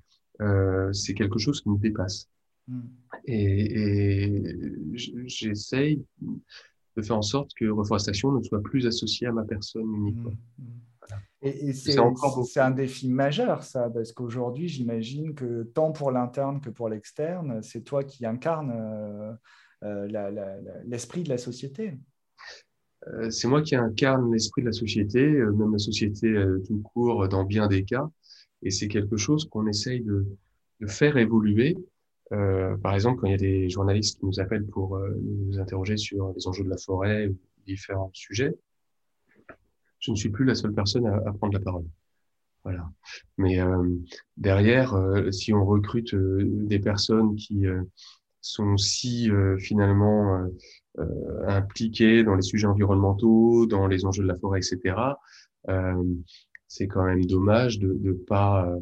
euh, 0.41 0.93
c'est 0.93 1.15
quelque 1.15 1.39
chose 1.39 1.61
qui 1.61 1.71
me 1.71 1.79
dépasse. 1.79 2.29
Hmm. 2.67 2.83
Et, 3.27 4.43
et 4.43 4.57
j'essaye 4.95 6.05
de 6.97 7.03
faire 7.03 7.17
en 7.17 7.23
sorte 7.23 7.51
que 7.55 7.67
reforestation 7.67 8.33
ne 8.33 8.43
soit 8.43 8.63
plus 8.63 8.87
associée 8.87 9.27
à 9.27 9.33
ma 9.33 9.45
personne 9.45 9.93
unique. 9.95 10.19
Hmm. 10.19 10.65
Et, 11.43 11.75
c'est 11.75 12.61
un 12.61 12.71
défi 12.71 13.09
majeur, 13.09 13.63
ça, 13.63 13.91
parce 13.91 14.13
qu'aujourd'hui, 14.13 14.69
j'imagine 14.69 15.35
que 15.35 15.65
tant 15.75 15.93
pour 15.93 16.11
l'interne 16.11 16.63
que 16.63 16.71
pour 16.71 16.89
l'externe, 16.89 17.63
c'est 17.63 17.83
toi 17.83 18.03
qui 18.03 18.25
incarnes 18.25 18.73
euh, 18.75 19.33
euh, 19.83 20.81
l'esprit 20.87 21.23
de 21.23 21.29
la 21.29 21.37
société. 21.37 21.99
c'est 23.29 23.49
moi 23.49 23.61
qui 23.61 23.77
incarne 23.77 24.33
l'esprit 24.33 24.63
de 24.63 24.69
la 24.69 24.73
société, 24.73 25.27
même 25.27 25.73
la 25.73 25.79
société 25.79 26.35
tout 26.67 26.81
court 26.81 27.29
dans 27.29 27.45
bien 27.45 27.69
des 27.69 27.85
cas. 27.85 28.09
Et 28.65 28.71
c'est 28.71 28.89
quelque 28.89 29.17
chose 29.17 29.49
qu'on 29.49 29.67
essaye 29.67 30.01
de, 30.01 30.27
de, 30.81 30.87
faire 30.87 31.17
évoluer. 31.17 31.77
Euh, 32.33 32.77
par 32.79 32.95
exemple, 32.95 33.21
quand 33.21 33.27
il 33.27 33.33
y 33.33 33.35
a 33.35 33.39
des 33.39 33.69
journalistes 33.69 34.19
qui 34.19 34.27
nous 34.27 34.41
appellent 34.41 34.67
pour 34.67 34.97
euh, 34.97 35.15
nous 35.23 35.59
interroger 35.59 35.97
sur 35.97 36.33
les 36.35 36.49
enjeux 36.49 36.65
de 36.65 36.71
la 36.71 36.79
forêt 36.79 37.29
ou 37.29 37.39
différents 37.67 38.11
sujets, 38.13 38.55
je 40.05 40.11
ne 40.11 40.17
suis 40.17 40.29
plus 40.29 40.45
la 40.45 40.55
seule 40.55 40.75
personne 40.75 41.07
à, 41.07 41.33
prendre 41.33 41.55
la 41.55 41.61
parole. 41.61 41.87
Voilà. 42.63 42.91
Mais 43.39 43.61
euh, 43.61 43.89
derrière, 44.37 44.95
euh, 44.95 45.31
si 45.31 45.53
on 45.53 45.65
recrute 45.65 46.15
euh, 46.15 46.43
des 46.45 46.79
personnes 46.79 47.37
qui 47.37 47.65
sont 48.41 48.77
si 48.77 49.31
finalement 49.59 50.47
impliquées 51.47 52.25
dans 52.25 52.35
les 52.35 52.43
sujets 52.43 52.67
environnementaux, 52.67 53.65
dans 53.65 53.87
les 53.87 54.05
enjeux 54.05 54.23
de 54.23 54.29
la 54.29 54.35
forêt, 54.35 54.59
etc., 54.59 54.97
c'est 56.69 56.89
quand 56.89 57.05
même 57.05 57.25
dommage 57.25 57.79
de 57.79 57.97
ne 58.01 58.13
pas 58.13 58.67
euh, 58.67 58.79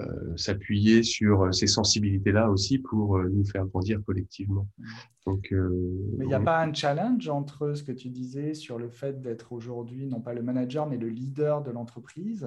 euh, 0.00 0.36
s'appuyer 0.36 1.02
sur 1.02 1.52
ces 1.54 1.66
sensibilités-là 1.66 2.50
aussi 2.50 2.78
pour 2.78 3.16
euh, 3.16 3.28
nous 3.28 3.44
faire 3.44 3.66
grandir 3.66 4.00
collectivement. 4.04 4.68
Mmh. 4.78 4.86
Mais 5.26 6.24
il 6.24 6.26
n'y 6.26 6.34
a 6.34 6.40
pas 6.40 6.62
un 6.62 6.74
challenge 6.74 7.28
entre 7.30 7.72
ce 7.72 7.82
que 7.82 7.92
tu 7.92 8.10
disais 8.10 8.52
sur 8.52 8.78
le 8.78 8.90
fait 8.90 9.22
d'être 9.22 9.52
aujourd'hui, 9.52 10.06
non 10.06 10.20
pas 10.20 10.34
le 10.34 10.42
manager, 10.42 10.86
mais 10.86 10.98
le 10.98 11.08
leader 11.08 11.62
de 11.62 11.70
l'entreprise 11.70 12.46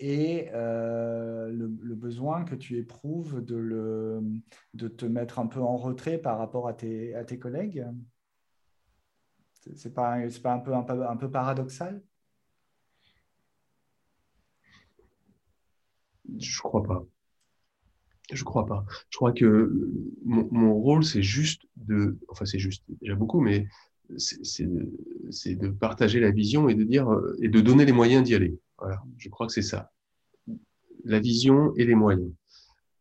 et 0.00 0.50
le, 0.52 1.94
besoin 1.94 2.44
que 2.44 2.54
tu 2.54 2.76
éprouves 2.76 3.42
de, 3.42 3.56
le, 3.56 4.22
de 4.74 4.88
te 4.88 5.06
mettre 5.06 5.38
un 5.38 5.46
peu 5.46 5.60
en 5.60 5.78
retrait 5.78 6.18
par 6.18 6.36
rapport 6.36 6.68
à 6.68 6.74
tes, 6.74 7.14
à 7.14 7.24
tes 7.24 7.38
collègues? 7.38 7.86
C'est 9.74 9.94
pas, 9.94 10.18
pas 10.42 10.52
un, 10.52 10.58
peu, 10.58 10.74
un, 10.74 10.82
peu, 10.82 11.08
un 11.08 11.16
peu 11.16 11.30
paradoxal? 11.30 12.02
Je 16.38 16.60
crois 16.60 16.82
pas. 16.82 17.04
Je 18.32 18.42
crois 18.44 18.66
pas. 18.66 18.84
Je 19.10 19.16
crois 19.16 19.32
que 19.32 19.72
mon, 20.24 20.74
rôle, 20.74 21.04
c'est 21.04 21.22
juste 21.22 21.62
de, 21.76 22.16
enfin 22.28 22.46
c'est 22.46 22.58
juste 22.58 22.84
déjà 23.00 23.14
beaucoup, 23.14 23.40
mais 23.40 23.66
c'est 24.16 24.64
de, 24.64 25.68
partager 25.68 26.20
la 26.20 26.30
vision 26.30 26.68
et 26.68 26.74
de 26.74 26.84
dire 26.84 27.08
et 27.40 27.48
de 27.48 27.60
donner 27.60 27.84
les 27.84 27.92
moyens 27.92 28.24
d'y 28.24 28.34
aller. 28.34 28.58
Voilà. 28.78 29.02
Je 29.18 29.28
crois 29.28 29.46
que 29.46 29.52
c'est 29.52 29.62
ça. 29.62 29.92
La 31.04 31.20
vision 31.20 31.74
et 31.76 31.84
les 31.84 31.94
moyens. 31.94 32.30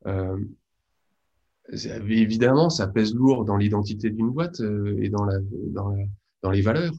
Euh, 0.07 0.37
évidemment, 1.71 2.69
ça 2.69 2.87
pèse 2.87 3.13
lourd 3.13 3.45
dans 3.45 3.57
l'identité 3.57 4.09
d'une 4.09 4.31
boîte 4.31 4.59
euh, 4.61 4.97
et 5.01 5.09
dans, 5.09 5.25
la, 5.25 5.39
dans, 5.69 5.89
la, 5.89 6.03
dans 6.41 6.51
les 6.51 6.61
valeurs, 6.61 6.93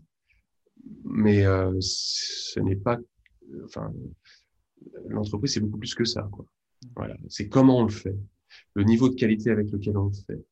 mais 1.04 1.44
euh, 1.44 1.74
ce 1.80 2.60
n'est 2.60 2.76
pas, 2.76 2.98
enfin, 3.64 3.92
l'entreprise, 5.08 5.54
c'est 5.54 5.60
beaucoup 5.60 5.78
plus 5.78 5.94
que 5.94 6.04
ça. 6.04 6.28
Quoi. 6.32 6.46
Voilà. 6.96 7.16
C'est 7.28 7.48
comment 7.48 7.78
on 7.78 7.84
le 7.84 7.90
fait, 7.90 8.16
le 8.74 8.84
niveau 8.84 9.08
de 9.08 9.14
qualité 9.14 9.50
avec 9.50 9.70
lequel 9.70 9.96
on 9.96 10.06
le 10.06 10.12
fait, 10.12 10.44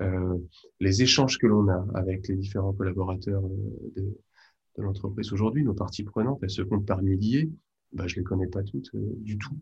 euh, 0.00 0.38
les 0.80 1.02
échanges 1.02 1.38
que 1.38 1.46
l'on 1.46 1.68
a 1.68 1.86
avec 1.94 2.26
les 2.28 2.36
différents 2.36 2.72
collaborateurs 2.72 3.44
euh, 3.44 3.90
de, 3.96 4.82
l'entreprise 4.82 5.32
aujourd'hui, 5.32 5.62
nos 5.62 5.74
parties 5.74 6.02
prenantes, 6.02 6.40
elles 6.42 6.50
se 6.50 6.62
comptent 6.62 6.86
par 6.86 7.00
milliers. 7.00 7.48
bah, 7.92 8.08
je 8.08 8.16
les 8.16 8.24
connais 8.24 8.48
pas 8.48 8.64
toutes 8.64 8.90
du 8.94 9.38
tout. 9.38 9.56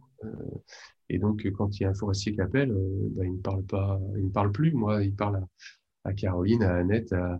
et 1.10 1.18
donc, 1.18 1.46
quand 1.52 1.78
il 1.78 1.82
y 1.82 1.86
a 1.86 1.90
un 1.90 1.94
forestier 1.94 2.32
qui 2.32 2.40
appelle, 2.40 2.72
bah, 3.10 3.26
il 3.26 3.34
ne 3.34 3.40
parle 3.42 3.64
parle 4.32 4.52
plus. 4.52 4.72
Moi, 4.72 5.04
il 5.04 5.14
parle 5.14 5.46
à, 6.04 6.14
Caroline, 6.14 6.62
à 6.62 6.76
Annette, 6.76 7.12
à, 7.12 7.38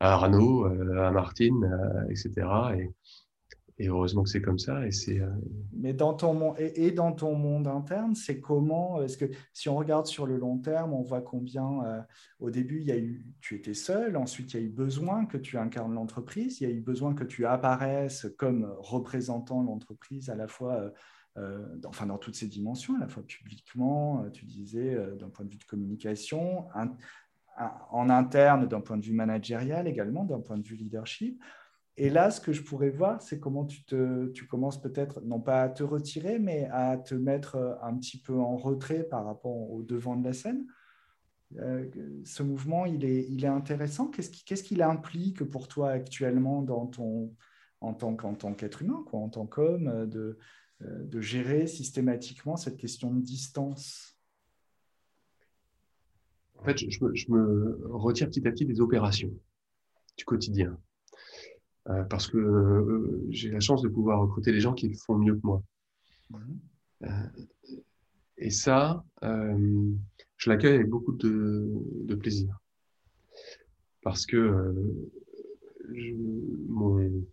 Arnaud, 0.00 0.64
à 0.64 1.12
Martine, 1.12 1.70
etc. 2.10 2.48
Et, 2.78 2.90
et 3.78 3.88
heureusement 3.88 4.22
que 4.22 4.28
c'est 4.28 4.42
comme 4.42 4.58
ça. 4.58 4.86
Et 4.86 4.92
c'est. 4.92 5.20
Euh, 5.20 5.30
Mais 5.72 5.92
dans 5.92 6.14
ton 6.14 6.34
monde 6.34 6.56
et, 6.58 6.92
dans 6.92 7.12
ton 7.12 7.34
monde 7.34 7.66
interne, 7.66 8.14
c'est 8.14 8.40
comment 8.40 9.02
Est-ce 9.02 9.18
que 9.18 9.24
si 9.52 9.68
on 9.68 9.76
regarde 9.76 10.06
sur 10.06 10.26
le 10.26 10.36
long 10.36 10.58
terme, 10.58 10.92
on 10.92 11.02
voit 11.02 11.22
combien 11.22 11.82
euh, 11.84 12.00
au 12.38 12.50
début 12.50 12.80
il 12.80 12.86
y 12.86 12.92
a 12.92 12.98
eu, 12.98 13.24
tu 13.40 13.56
étais 13.56 13.74
seul, 13.74 14.16
ensuite 14.16 14.54
il 14.54 14.60
y 14.60 14.62
a 14.62 14.66
eu 14.66 14.70
besoin 14.70 15.26
que 15.26 15.36
tu 15.36 15.58
incarnes 15.58 15.94
l'entreprise, 15.94 16.60
il 16.60 16.68
y 16.68 16.70
a 16.70 16.74
eu 16.74 16.80
besoin 16.80 17.14
que 17.14 17.24
tu 17.24 17.46
apparaisses 17.46 18.26
comme 18.38 18.72
représentant 18.78 19.62
l'entreprise 19.62 20.30
à 20.30 20.36
la 20.36 20.46
fois. 20.46 20.92
Euh, 21.36 21.66
enfin, 21.84 22.06
dans 22.06 22.18
toutes 22.18 22.36
ces 22.36 22.46
dimensions, 22.46 22.94
à 22.94 23.00
la 23.00 23.08
fois 23.08 23.24
publiquement, 23.24 24.24
tu 24.32 24.44
disais, 24.44 24.96
d'un 25.18 25.30
point 25.30 25.44
de 25.44 25.50
vue 25.50 25.58
de 25.58 25.64
communication, 25.64 26.68
en 27.90 28.08
interne, 28.08 28.68
d'un 28.68 28.80
point 28.80 28.96
de 28.96 29.04
vue 29.04 29.12
managérial 29.12 29.88
également, 29.88 30.22
d'un 30.22 30.38
point 30.38 30.58
de 30.58 30.62
vue 30.62 30.76
leadership. 30.76 31.42
Et 31.96 32.10
là, 32.10 32.30
ce 32.30 32.40
que 32.40 32.52
je 32.52 32.62
pourrais 32.62 32.90
voir, 32.90 33.22
c'est 33.22 33.38
comment 33.38 33.64
tu, 33.64 34.46
commences 34.48 34.80
peut-être, 34.80 35.20
non 35.20 35.40
pas 35.40 35.62
à 35.62 35.68
te 35.68 35.84
retirer, 35.84 36.40
mais 36.40 36.68
à 36.72 36.96
te 36.96 37.14
mettre 37.14 37.54
euh, 37.54 37.74
un 37.82 37.96
petit 37.96 38.20
peu 38.20 38.34
en 38.34 38.56
retrait 38.56 39.04
par 39.04 39.24
rapport 39.24 39.70
au 39.70 39.82
devant 39.82 40.16
de 40.16 40.24
la 40.24 40.32
scène. 40.32 40.66
Euh, 41.58 41.88
ce 42.24 42.42
mouvement, 42.42 42.84
il 42.84 43.04
est, 43.04 43.46
intéressant. 43.46 44.08
Qu'est-ce 44.08 44.62
qu'il 44.64 44.82
implique 44.82 45.44
pour 45.44 45.68
toi 45.68 45.90
actuellement 45.90 46.66
en 47.80 47.94
tant 47.94 48.54
qu'être 48.54 48.82
humain, 48.82 49.04
en 49.12 49.28
tant 49.28 49.46
qu'homme, 49.46 49.86
euh, 49.86 50.36
de, 51.04 51.20
gérer 51.20 51.68
systématiquement 51.68 52.56
cette 52.56 52.76
question 52.76 53.14
de 53.14 53.20
distance? 53.20 54.18
En 56.58 56.64
fait, 56.64 56.78
je 56.78 57.30
me 57.30 57.86
retire 57.90 58.26
petit 58.26 58.48
à 58.48 58.50
petit 58.50 58.66
des 58.66 58.80
opérations 58.80 59.30
du 60.16 60.24
quotidien. 60.24 60.76
Euh, 61.90 62.02
parce 62.04 62.28
que 62.28 62.38
euh, 62.38 63.26
j'ai 63.28 63.50
la 63.50 63.60
chance 63.60 63.82
de 63.82 63.88
pouvoir 63.88 64.20
recruter 64.20 64.52
des 64.52 64.60
gens 64.60 64.72
qui 64.72 64.88
le 64.88 64.96
font 64.96 65.18
mieux 65.18 65.34
que 65.34 65.40
moi. 65.42 65.62
Mhm. 66.30 66.60
Euh, 67.02 67.08
et 68.38 68.50
ça, 68.50 69.04
je 69.22 70.50
l'accueille 70.50 70.74
avec 70.74 70.88
beaucoup 70.88 71.12
de, 71.12 71.70
de, 72.04 72.14
plaisir. 72.14 72.58
Parce 74.02 74.26
que 74.26 74.74
je, 75.92 76.12
mon, 76.68 77.24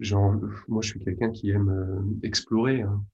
genre, 0.00 0.34
moi, 0.68 0.82
je 0.82 0.90
suis 0.90 1.00
quelqu'un 1.00 1.30
qui 1.30 1.50
aime 1.50 2.20
explorer. 2.22 2.82
Hein. 2.82 3.04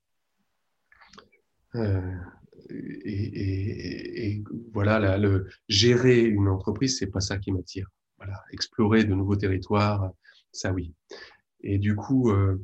et, 2.71 2.75
et, 3.05 4.27
et, 4.33 4.45
voilà, 4.73 5.19
le, 5.19 5.47
gérer 5.69 6.25
une 6.25 6.49
entreprise, 6.49 6.99
c'est 6.99 7.07
pas 7.07 7.21
ça 7.21 7.39
qui 7.39 7.53
m'attire. 7.53 7.89
Voilà, 8.17 8.43
explorer 8.51 9.05
de 9.05 9.15
nouveaux 9.15 9.37
territoires, 9.37 10.13
ça 10.59 10.73
oui. 10.73 10.93
Et 11.63 11.79
du 11.79 11.97
coup, 11.97 12.31
euh, 12.31 12.57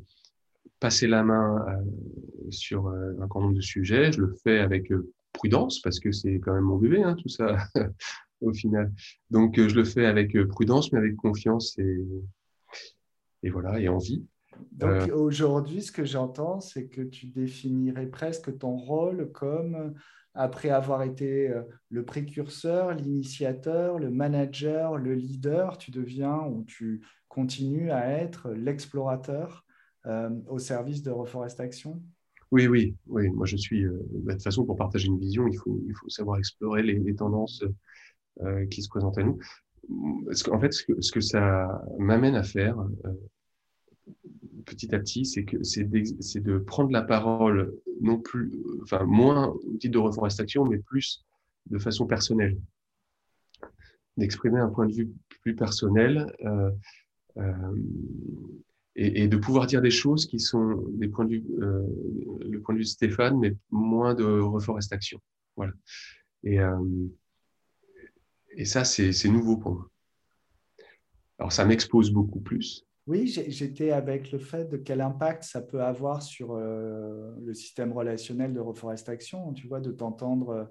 passer 0.81 1.07
la 1.07 1.23
main 1.23 1.65
euh, 1.69 2.51
sur 2.51 2.89
euh, 2.89 3.13
un 3.21 3.27
grand 3.27 3.43
nombre 3.43 3.55
de 3.55 3.61
sujets, 3.61 4.13
je 4.13 4.21
le 4.21 4.35
fais 4.43 4.59
avec 4.59 4.93
prudence 5.33 5.81
parce 5.81 5.99
que 5.99 6.13
c'est 6.13 6.39
quand 6.41 6.55
même 6.55 6.65
mon 6.65 6.77
bébé, 6.77 7.03
hein, 7.03 7.17
tout 7.17 7.29
ça, 7.29 7.57
au 8.41 8.53
final. 8.53 8.93
Donc, 9.31 9.57
je 9.57 9.75
le 9.75 9.85
fais 9.85 10.07
avec 10.07 10.37
prudence, 10.49 10.93
mais 10.93 10.99
avec 10.99 11.17
confiance 11.17 11.79
et, 11.79 12.07
et 13.43 13.51
voilà, 13.51 13.81
et 13.81 13.89
envie. 13.89 14.25
Donc 14.71 15.11
aujourd'hui, 15.13 15.83
ce 15.83 15.91
que 15.91 16.05
j'entends, 16.05 16.61
c'est 16.61 16.87
que 16.87 17.01
tu 17.01 17.27
définirais 17.27 18.07
presque 18.07 18.57
ton 18.59 18.77
rôle 18.77 19.33
comme, 19.33 19.95
après 20.35 20.70
avoir 20.70 21.03
été 21.03 21.53
le 21.91 22.05
précurseur, 22.05 22.93
l'initiateur, 22.93 23.99
le 23.99 24.11
manager, 24.11 24.97
le 24.97 25.14
leader, 25.14 25.78
tu 25.78 25.91
deviens 25.91 26.41
ou 26.41 26.64
tu 26.64 27.03
continue 27.35 27.91
à 27.91 28.09
être 28.11 28.51
l'explorateur 28.53 29.64
euh, 30.07 30.30
au 30.49 30.59
service 30.59 31.03
de 31.03 31.11
Reforestation 31.11 32.01
oui, 32.51 32.68
oui, 32.68 32.95
oui. 33.09 33.28
Moi, 33.30 33.47
je 33.47 33.57
suis. 33.57 33.85
Euh, 33.85 33.99
bah, 34.12 34.32
de 34.32 34.37
toute 34.37 34.45
façon, 34.45 34.64
pour 34.64 34.76
partager 34.76 35.09
une 35.09 35.18
vision, 35.18 35.49
il 35.49 35.57
faut, 35.57 35.82
il 35.89 35.95
faut 35.97 36.09
savoir 36.09 36.39
explorer 36.39 36.85
les, 36.85 37.14
tendances 37.16 37.64
euh, 38.43 38.64
qui 38.66 38.80
se 38.80 38.89
présentent 38.89 39.18
à 39.18 39.24
nous. 39.24 39.41
Qu'en 40.45 40.61
fait, 40.61 40.72
ce 40.72 41.11
que 41.11 41.20
ça 41.20 41.82
m'amène 41.99 42.37
à 42.37 42.45
faire, 42.45 42.76
petit 44.65 44.95
à 44.95 44.99
petit, 44.99 45.25
c'est 45.25 46.41
de, 46.41 46.59
prendre 46.59 46.91
la 46.91 47.03
parole, 47.03 47.75
non 48.01 48.21
plus, 48.21 48.53
enfin, 48.83 49.05
moins 49.05 49.49
au 49.49 49.77
titre 49.79 49.93
de 49.93 49.99
reforestation, 49.99 50.65
mais 50.65 50.79
plus 50.79 51.25
de 51.67 51.79
façon 51.79 52.07
personnelle. 52.07 52.59
D'exprimer 54.17 54.61
un 54.61 54.69
point 54.69 54.87
de 54.87 54.93
vue 54.93 55.11
plus 55.43 55.57
personnel. 55.57 56.33
Euh, 56.45 56.71
euh, 57.37 57.53
et, 58.97 59.27
de 59.27 59.37
pouvoir 59.37 59.67
dire 59.67 59.83
des 59.83 59.91
choses 59.91 60.27
qui 60.27 60.39
sont 60.39 60.85
des 60.93 61.09
points 61.09 61.25
de 61.25 61.31
vue, 61.31 61.45
euh, 61.61 61.83
le 62.41 62.61
point 62.61 62.75
de 62.75 62.79
vue 62.79 62.85
de 62.85 62.89
Stéphane, 62.89 63.37
mais 63.41 63.57
moins 63.73 64.15
de 64.15 64.25
reforestation. 64.25 65.21
Voilà. 65.57 65.73
Et 66.45 66.61
ça, 68.65 68.85
c'est 68.85 69.29
nouveau 69.29 69.57
pour 69.57 69.75
moi. 69.75 69.91
Alors, 71.39 71.51
ça 71.51 71.65
m'expose 71.65 72.12
beaucoup 72.12 72.41
plus. 72.41 72.87
Oui, 73.07 73.27
j'étais 73.27 73.91
avec 73.91 74.33
le 74.33 74.39
fait 74.39 74.65
de 74.65 74.79
quel 74.79 75.03
impact 75.03 75.43
ça 75.43 75.61
peut 75.61 75.83
avoir 75.83 76.23
sur 76.23 76.55
le 76.57 77.53
système 77.53 77.93
relationnel 77.93 78.55
de 78.55 78.61
reforestation, 78.61 79.53
tu 79.53 79.69
vois, 79.69 79.81
de 79.81 79.93
t'entendre 79.93 80.71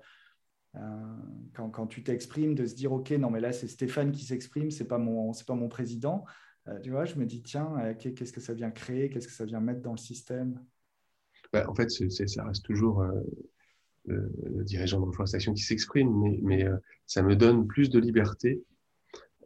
quand, 1.53 1.69
quand, 1.69 1.85
tu 1.85 2.03
t'exprimes, 2.03 2.55
de 2.55 2.65
se 2.65 2.73
dire, 2.73 2.91
OK, 2.91 3.11
non, 3.11 3.29
mais 3.29 3.39
là, 3.39 3.53
c'est 3.53 3.67
Stéphane 3.67 4.11
qui 4.11 4.25
s'exprime, 4.25 4.71
ce 4.71 4.81
n'est 4.81 4.87
pas, 4.87 4.97
mon, 4.97 5.31
pas 5.45 5.53
mon 5.53 5.69
président. 5.69 6.25
Euh, 6.67 6.79
tu 6.79 6.91
vois, 6.91 7.05
je 7.05 7.15
me 7.15 7.25
dis, 7.25 7.41
tiens, 7.41 7.73
euh, 7.79 7.93
qu'est-ce 7.93 8.31
que 8.31 8.41
ça 8.41 8.53
vient 8.53 8.71
créer 8.71 9.09
Qu'est-ce 9.09 9.27
que 9.27 9.33
ça 9.33 9.45
vient 9.45 9.59
mettre 9.59 9.81
dans 9.81 9.91
le 9.91 9.97
système? 9.97 10.63
Bah, 11.51 11.65
En 11.69 11.75
fait, 11.75 11.89
ça 11.89 12.43
reste 12.43 12.63
toujours 12.63 13.01
euh, 13.01 13.11
le, 14.05 14.63
dirigeant 14.63 14.99
de 14.99 15.05
reforestation 15.05 15.53
qui 15.53 15.63
s'exprime, 15.63 16.11
mais 16.41 16.65
ça 17.05 17.21
me 17.21 17.35
donne 17.35 17.67
plus 17.67 17.89
de 17.89 17.99
liberté 17.99 18.63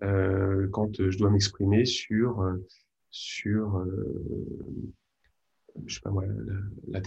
quand 0.02 1.10
je 1.10 1.18
dois 1.18 1.30
m'exprimer 1.30 1.86
sur, 1.86 2.43
sur 3.10 3.86
je 5.86 5.95
sais 5.95 6.02
pas 6.02 6.10
moi, 6.10 6.26
la, 6.88 7.02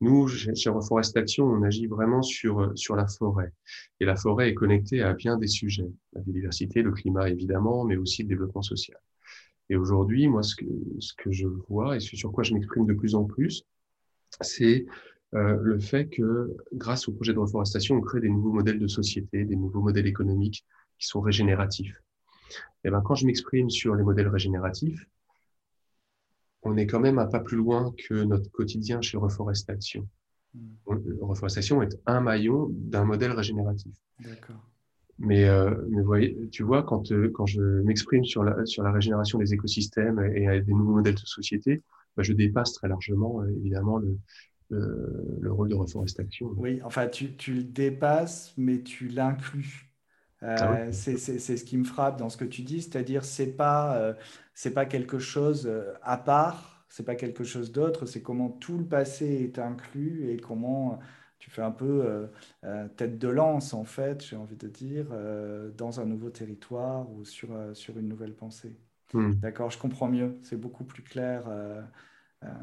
nous, 0.00 0.28
chez 0.28 0.70
Reforestation, 0.70 1.44
on 1.44 1.62
agit 1.62 1.86
vraiment 1.86 2.22
sur, 2.22 2.72
sur 2.74 2.96
la 2.96 3.06
forêt. 3.06 3.52
Et 4.00 4.04
la 4.04 4.16
forêt 4.16 4.50
est 4.50 4.54
connectée 4.54 5.02
à 5.02 5.14
bien 5.14 5.36
des 5.36 5.46
sujets. 5.46 5.90
La 6.12 6.20
biodiversité, 6.22 6.82
le 6.82 6.92
climat, 6.92 7.28
évidemment, 7.30 7.84
mais 7.84 7.96
aussi 7.96 8.22
le 8.22 8.28
développement 8.28 8.62
social. 8.62 8.98
Et 9.68 9.76
aujourd'hui, 9.76 10.28
moi, 10.28 10.42
ce 10.42 10.56
que, 10.56 10.66
ce 11.00 11.12
que 11.16 11.32
je 11.32 11.46
vois 11.68 11.96
et 11.96 12.00
ce 12.00 12.16
sur 12.16 12.32
quoi 12.32 12.44
je 12.44 12.54
m'exprime 12.54 12.86
de 12.86 12.94
plus 12.94 13.14
en 13.14 13.24
plus, 13.24 13.64
c'est 14.40 14.86
euh, 15.34 15.58
le 15.60 15.78
fait 15.78 16.08
que 16.08 16.56
grâce 16.72 17.08
au 17.08 17.12
projet 17.12 17.34
de 17.34 17.38
reforestation, 17.38 17.96
on 17.96 18.00
crée 18.00 18.20
des 18.20 18.28
nouveaux 18.28 18.52
modèles 18.52 18.78
de 18.78 18.86
société, 18.86 19.44
des 19.44 19.56
nouveaux 19.56 19.82
modèles 19.82 20.06
économiques 20.06 20.64
qui 20.98 21.06
sont 21.06 21.20
régénératifs. 21.20 22.00
Et 22.84 22.90
ben, 22.90 23.00
quand 23.00 23.14
je 23.14 23.26
m'exprime 23.26 23.70
sur 23.70 23.94
les 23.94 24.04
modèles 24.04 24.28
régénératifs, 24.28 25.06
on 26.62 26.76
est 26.76 26.86
quand 26.86 27.00
même 27.00 27.18
un 27.18 27.26
pas 27.26 27.40
plus 27.40 27.56
loin 27.56 27.92
que 28.08 28.24
notre 28.24 28.50
quotidien 28.50 29.00
chez 29.00 29.16
Reforestation. 29.16 30.08
Mmh. 30.54 30.60
Reforestation 31.20 31.82
est 31.82 31.98
un 32.06 32.20
maillon 32.20 32.68
d'un 32.70 33.04
modèle 33.04 33.32
régénératif. 33.32 33.94
D'accord. 34.20 34.64
Mais, 35.18 35.48
euh, 35.48 35.74
mais 35.88 36.02
voyez, 36.02 36.36
tu 36.50 36.62
vois, 36.62 36.82
quand, 36.82 37.10
euh, 37.10 37.30
quand 37.32 37.46
je 37.46 37.62
m'exprime 37.82 38.24
sur 38.24 38.44
la, 38.44 38.66
sur 38.66 38.82
la 38.82 38.92
régénération 38.92 39.38
des 39.38 39.54
écosystèmes 39.54 40.20
et, 40.34 40.60
des 40.60 40.72
nouveaux 40.72 40.96
modèles 40.96 41.14
de 41.14 41.20
société, 41.20 41.82
bah, 42.16 42.22
je 42.22 42.32
dépasse 42.32 42.74
très 42.74 42.88
largement, 42.88 43.40
euh, 43.40 43.48
évidemment, 43.56 43.98
le, 43.98 44.18
le, 44.68 45.52
rôle 45.52 45.68
de 45.68 45.74
reforestation. 45.74 46.52
Oui, 46.56 46.80
enfin, 46.84 47.06
tu, 47.06 47.34
tu 47.36 47.54
le 47.54 47.62
dépasses, 47.62 48.52
mais 48.58 48.82
tu 48.82 49.08
l'inclus. 49.08 49.85
Ah 50.42 50.92
c'est 50.92 51.16
ce 51.16 51.64
qui 51.64 51.78
me 51.78 51.84
frappe 51.84 52.18
dans 52.18 52.28
ce 52.28 52.36
que 52.36 52.44
tu 52.44 52.62
dis, 52.62 52.82
c'est-à-dire 52.82 53.24
c'est 53.24 53.52
pas 53.56 54.14
c'est 54.54 54.72
pas 54.72 54.84
quelque 54.86 55.18
chose 55.18 55.70
à 56.02 56.18
part, 56.18 56.84
c'est 56.88 57.04
pas 57.04 57.14
quelque 57.14 57.44
chose 57.44 57.72
d'autre, 57.72 58.06
c'est 58.06 58.22
comment 58.22 58.50
tout 58.50 58.78
le 58.78 58.84
passé 58.84 59.26
est 59.26 59.58
inclus 59.58 60.30
et 60.30 60.36
comment 60.36 61.00
tu 61.38 61.50
fais 61.50 61.62
un 61.62 61.70
peu 61.70 62.04
euh, 62.04 62.26
euh, 62.64 62.88
tête 62.96 63.18
de 63.18 63.28
lance, 63.28 63.74
en 63.74 63.84
fait, 63.84 64.24
j'ai 64.24 64.36
envie 64.36 64.56
de 64.56 64.68
dire, 64.68 65.06
euh, 65.12 65.70
dans 65.76 66.00
un 66.00 66.06
nouveau 66.06 66.30
territoire 66.30 67.10
ou 67.12 67.24
sur, 67.24 67.50
sur 67.74 67.98
une 67.98 68.08
nouvelle 68.08 68.34
pensée. 68.34 68.74
Hmm. 69.12 69.32
D'accord, 69.34 69.70
je 69.70 69.78
comprends 69.78 70.08
mieux, 70.08 70.38
c'est 70.42 70.60
beaucoup 70.60 70.84
plus 70.84 71.02
clair. 71.02 71.44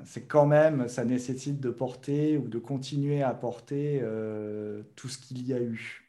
c'est 0.03 0.27
quand 0.27 0.45
même, 0.45 0.87
ça 0.87 1.05
nécessite 1.05 1.59
de 1.59 1.69
porter 1.69 2.37
ou 2.37 2.47
de 2.47 2.59
continuer 2.59 3.23
à 3.23 3.33
porter 3.33 4.03
tout 4.95 5.07
ce 5.07 5.17
qu'il 5.17 5.47
y 5.47 5.53
a 5.53 5.61
eu. 5.61 6.02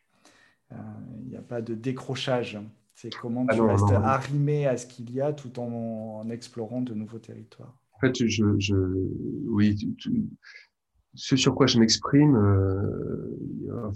Il 0.70 1.28
n'y 1.28 1.36
a 1.36 1.42
pas 1.42 1.62
de 1.62 1.74
décrochage. 1.74 2.58
C'est 2.94 3.14
comment 3.14 3.44
ah 3.48 3.54
tu 3.54 3.60
restes 3.60 3.90
arrimé 3.90 4.66
à 4.66 4.76
ce 4.76 4.86
qu'il 4.86 5.12
y 5.12 5.20
a 5.20 5.32
tout 5.32 5.58
en, 5.58 6.20
en 6.20 6.30
explorant 6.30 6.80
de 6.80 6.94
nouveaux 6.94 7.18
territoires. 7.18 7.76
fait, 8.00 8.26
je, 8.26 8.44
je 8.58 8.76
oui, 9.46 9.76
ce 11.14 11.36
sur 11.36 11.54
quoi 11.54 11.66
je 11.66 11.78
m'exprime, 11.78 12.34
euh, 12.36 13.36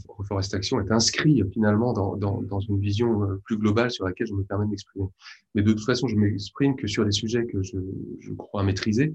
Reforest 0.08 0.54
Action 0.54 0.80
est 0.80 0.90
inscrit 0.92 1.42
finalement 1.52 1.92
dans, 1.92 2.16
dans, 2.16 2.42
dans, 2.42 2.60
une 2.60 2.78
vision 2.78 3.24
euh, 3.24 3.40
plus 3.44 3.58
globale 3.58 3.90
sur 3.90 4.04
laquelle 4.04 4.28
je 4.28 4.34
me 4.34 4.44
permets 4.44 4.66
de 4.66 4.70
m'exprimer. 4.70 5.06
Mais 5.54 5.62
de 5.62 5.72
toute 5.72 5.84
façon, 5.84 6.06
je 6.06 6.16
m'exprime 6.16 6.76
que 6.76 6.86
sur 6.86 7.04
des 7.04 7.12
sujets 7.12 7.46
que 7.46 7.62
je, 7.62 7.78
je 8.20 8.32
crois 8.34 8.62
maîtriser. 8.62 9.14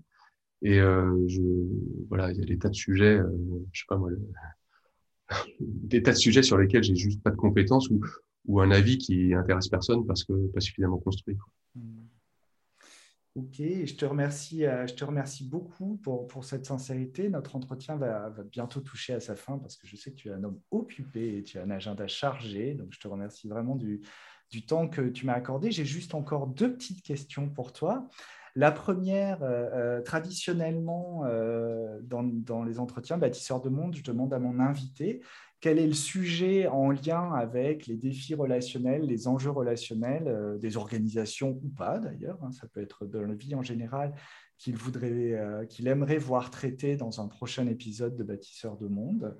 Et 0.63 0.79
euh, 0.79 1.11
je, 1.27 1.41
voilà, 2.09 2.31
il 2.31 2.39
y 2.39 2.41
a 2.41 2.45
des 2.45 2.57
tas 2.57 2.69
de 2.69 2.75
sujets, 2.75 3.17
euh, 3.17 3.29
je 3.71 3.81
sais 3.81 3.85
pas 3.87 3.97
moi, 3.97 4.09
des 5.59 6.03
tas 6.03 6.11
de 6.11 6.17
sujets 6.17 6.43
sur 6.43 6.57
lesquels 6.57 6.83
j'ai 6.83 6.95
juste 6.95 7.21
pas 7.21 7.31
de 7.31 7.35
compétences 7.35 7.89
ou, 7.89 8.01
ou 8.45 8.61
un 8.61 8.71
avis 8.71 8.97
qui 8.97 9.33
intéresse 9.33 9.67
personne 9.67 10.05
parce 10.05 10.23
que 10.23 10.33
pas 10.47 10.59
suffisamment 10.59 10.97
construit. 10.97 11.37
Mmh. 11.75 12.03
Ok, 13.35 13.55
je 13.57 13.95
te 13.95 14.05
remercie, 14.05 14.63
euh, 14.63 14.85
je 14.85 14.93
te 14.93 15.03
remercie 15.03 15.43
beaucoup 15.43 15.97
pour, 16.03 16.27
pour 16.27 16.45
cette 16.45 16.67
sincérité. 16.67 17.29
Notre 17.29 17.55
entretien 17.55 17.95
va, 17.95 18.29
va, 18.29 18.43
bientôt 18.43 18.79
toucher 18.79 19.13
à 19.13 19.19
sa 19.19 19.35
fin 19.35 19.57
parce 19.57 19.75
que 19.75 19.87
je 19.87 19.95
sais 19.95 20.11
que 20.11 20.17
tu 20.17 20.29
es 20.29 20.31
un 20.31 20.43
homme 20.43 20.59
occupé 20.69 21.37
et 21.37 21.43
tu 21.43 21.57
as 21.57 21.63
un 21.63 21.71
agenda 21.71 22.07
chargé. 22.07 22.75
Donc, 22.75 22.89
je 22.91 22.99
te 22.99 23.07
remercie 23.07 23.47
vraiment 23.47 23.75
du, 23.75 24.01
du 24.51 24.67
temps 24.67 24.87
que 24.87 25.09
tu 25.09 25.25
m'as 25.25 25.33
accordé. 25.33 25.71
J'ai 25.71 25.83
juste 25.83 26.13
encore 26.13 26.45
deux 26.45 26.73
petites 26.73 27.01
questions 27.01 27.49
pour 27.49 27.73
toi. 27.73 28.07
La 28.55 28.71
première, 28.71 29.41
euh, 29.43 29.69
euh, 29.73 30.01
traditionnellement, 30.01 31.23
dans, 32.03 32.23
dans, 32.23 32.63
les 32.63 32.79
entretiens 32.79 33.17
bâtisseurs 33.17 33.61
de 33.61 33.69
monde, 33.69 33.95
je 33.95 34.03
demande 34.03 34.33
à 34.33 34.39
mon 34.39 34.59
invité 34.59 35.21
quel 35.63 35.79
est 35.79 35.87
le 35.87 35.93
sujet 35.93 36.67
en 36.67 36.91
lien 36.91 37.31
avec 37.31 37.87
les 37.87 37.95
défis 37.95 38.35
relationnels, 38.35 39.05
les 39.05 39.29
enjeux 39.29 39.49
relationnels 39.49 40.27
euh, 40.27 40.57
des 40.57 40.75
organisations 40.75 41.57
ou 41.63 41.69
pas 41.69 41.99
d'ailleurs, 41.99 42.37
hein, 42.43 42.51
ça 42.51 42.67
peut 42.67 42.81
être 42.81 43.05
dans 43.05 43.21
la 43.21 43.33
vie 43.33 43.55
en 43.55 43.61
général, 43.61 44.13
qu'il 44.57 44.75
euh, 44.75 45.65
aimerait 45.85 46.17
voir 46.17 46.51
traité 46.51 46.97
dans 46.97 47.21
un 47.21 47.29
prochain 47.29 47.65
épisode 47.67 48.17
de 48.17 48.23
Bâtisseurs 48.23 48.75
de 48.75 48.89
Monde. 48.89 49.37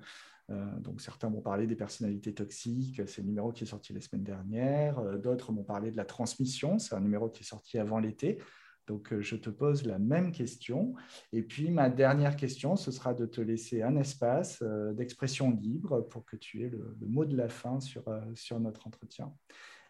Euh, 0.48 0.78
donc 0.78 1.02
certains 1.02 1.28
m'ont 1.28 1.42
parlé 1.42 1.66
des 1.66 1.76
personnalités 1.76 2.32
toxiques, 2.32 3.02
c'est 3.06 3.20
le 3.20 3.28
numéro 3.28 3.52
qui 3.52 3.64
est 3.64 3.66
sorti 3.66 3.92
la 3.92 4.00
semaine 4.00 4.24
dernière. 4.24 5.02
D'autres 5.18 5.52
m'ont 5.52 5.62
parlé 5.62 5.90
de 5.90 5.98
la 5.98 6.06
transmission, 6.06 6.78
c'est 6.78 6.94
un 6.94 7.00
numéro 7.00 7.28
qui 7.28 7.42
est 7.42 7.46
sorti 7.46 7.78
avant 7.78 7.98
l'été. 7.98 8.38
Donc, 8.86 9.12
euh, 9.12 9.22
je 9.22 9.36
te 9.36 9.48
pose 9.50 9.86
la 9.86 9.98
même 9.98 10.30
question. 10.32 10.94
Et 11.32 11.42
puis, 11.42 11.70
ma 11.70 11.88
dernière 11.88 12.36
question, 12.36 12.76
ce 12.76 12.90
sera 12.90 13.14
de 13.14 13.24
te 13.24 13.40
laisser 13.40 13.82
un 13.82 13.96
espace 13.96 14.60
euh, 14.62 14.92
d'expression 14.92 15.50
libre 15.50 16.02
pour 16.02 16.24
que 16.24 16.36
tu 16.36 16.62
aies 16.62 16.68
le, 16.68 16.94
mot 17.06 17.24
de 17.24 17.36
la 17.36 17.48
fin 17.48 17.80
sur, 17.80 18.06
euh, 18.08 18.20
sur 18.34 18.60
notre 18.60 18.86
entretien. 18.86 19.32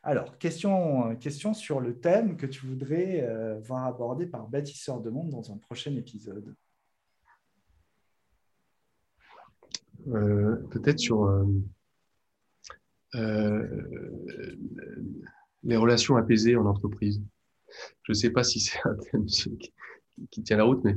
Alors, 0.03 0.39
question, 0.39 1.17
question 1.17 1.55
sur 1.55 1.81
le 1.81 1.99
thème 1.99 2.37
que 2.37 2.47
tu 2.47 2.67
voudrais 2.67 3.27
voir 3.63 3.87
abordé 3.87 4.27
par 4.27 4.47
Bâtisseur 4.49 5.01
de 5.01 5.09
Monde 5.09 5.31
dans 5.31 5.51
un 5.51 5.57
prochain 5.57 5.97
épisode. 5.97 6.55
Peut-être 10.05 10.99
sur 10.99 11.27
les 15.63 15.77
relations 15.79 16.17
apaisées 16.17 16.55
en 16.57 16.67
entreprise 16.67 17.23
je 18.03 18.13
ne 18.13 18.15
sais 18.15 18.31
pas 18.31 18.45
si 18.45 18.61
c'est 18.61 18.79
un 18.85 18.95
thème 18.95 19.27
qui, 19.27 20.43
tient 20.43 20.57
la 20.57 20.65
route, 20.65 20.85
mais 20.85 20.97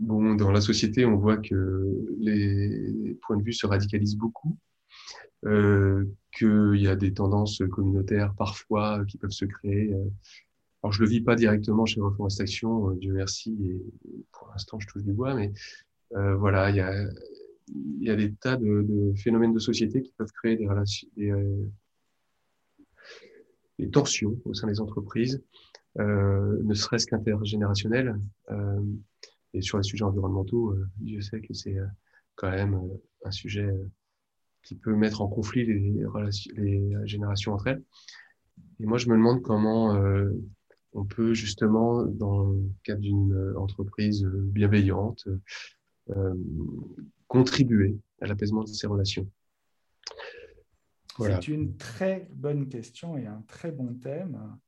bon, 0.00 0.34
dans 0.34 0.50
la 0.50 0.60
société, 0.60 1.04
on 1.04 1.16
voit 1.16 1.36
que 1.36 1.86
les 2.18 3.18
points 3.22 3.36
de 3.36 3.42
vue 3.42 3.52
se 3.52 3.66
radicalisent 3.66 4.16
beaucoup, 4.16 4.56
euh, 5.44 6.06
qu'il 6.36 6.80
y 6.80 6.88
a 6.88 6.96
des 6.96 7.12
tendances 7.12 7.62
communautaires 7.70 8.34
parfois 8.34 9.04
qui 9.06 9.18
peuvent 9.18 9.30
se 9.30 9.44
créer. 9.44 9.94
Alors, 10.82 10.92
je 10.92 11.02
le 11.02 11.08
vis 11.08 11.20
pas 11.20 11.36
directement 11.36 11.86
chez 11.86 12.00
Reforestation, 12.00 12.90
euh, 12.90 12.94
Dieu 12.96 13.12
merci, 13.12 13.56
et 13.62 14.24
pour 14.32 14.48
l'instant, 14.48 14.80
je 14.80 14.86
touche 14.88 15.04
du 15.04 15.12
bois, 15.12 15.34
mais 15.34 15.52
euh, 16.16 16.34
voilà, 16.34 16.70
il 16.70 16.76
y 16.76 18.10
a, 18.10 18.16
des 18.16 18.34
tas 18.34 18.56
de, 18.56 19.12
phénomènes 19.16 19.52
de 19.52 19.60
société 19.60 20.02
qui 20.02 20.12
peuvent 20.12 20.32
créer 20.32 20.56
des 20.56 20.66
relations, 20.66 21.08
des, 21.16 21.30
euh, 21.30 21.70
les 23.82 23.90
tensions 23.90 24.38
au 24.44 24.54
sein 24.54 24.68
des 24.68 24.80
entreprises, 24.80 25.42
euh, 25.98 26.62
ne 26.62 26.74
serait-ce 26.74 27.06
qu'intergénérationnelles. 27.06 28.16
Euh, 28.50 28.80
et 29.54 29.60
sur 29.60 29.76
les 29.76 29.82
sujets 29.82 30.04
environnementaux, 30.04 30.70
euh, 30.70 30.88
je 31.04 31.20
sais 31.20 31.40
que 31.40 31.52
c'est 31.52 31.76
quand 32.36 32.50
même 32.50 32.80
un 33.24 33.30
sujet 33.30 33.68
qui 34.62 34.76
peut 34.76 34.94
mettre 34.94 35.20
en 35.20 35.28
conflit 35.28 35.66
les 35.66 36.96
générations 37.04 37.52
entre 37.52 37.66
elles. 37.66 37.82
Et 38.80 38.86
moi, 38.86 38.96
je 38.96 39.08
me 39.08 39.16
demande 39.16 39.42
comment 39.42 39.94
on 40.94 41.04
peut 41.04 41.34
justement, 41.34 42.04
dans 42.04 42.50
le 42.50 42.62
cadre 42.84 43.00
d'une 43.00 43.54
entreprise 43.56 44.24
bienveillante, 44.24 45.28
contribuer 47.26 47.98
à 48.20 48.26
l'apaisement 48.26 48.62
de 48.62 48.68
ces 48.68 48.86
relations. 48.86 49.28
C'est 51.18 51.48
une 51.48 51.76
très 51.76 52.28
bonne 52.32 52.68
question 52.68 53.16
et 53.16 53.26
un 53.26 53.42
très 53.46 53.70
bon 53.70 53.94
thème. 53.94 54.58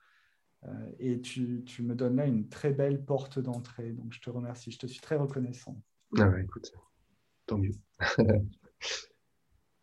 Euh, 0.67 0.91
et 0.99 1.21
tu, 1.21 1.63
tu, 1.65 1.83
me 1.83 1.95
donnes 1.95 2.17
là 2.17 2.27
une 2.27 2.49
très 2.49 2.73
belle 2.73 3.05
porte 3.05 3.39
d'entrée. 3.39 3.93
Donc, 3.93 4.13
je 4.13 4.21
te 4.21 4.31
remercie. 4.31 4.71
Je 4.71 4.79
te 4.79 4.87
suis 4.87 5.01
très 5.01 5.17
reconnaissant. 5.17 5.81
Ah 6.19 6.29
ouais, 6.29 6.43
écoute, 6.43 6.73
tant 7.47 7.59
mieux. 7.59 7.75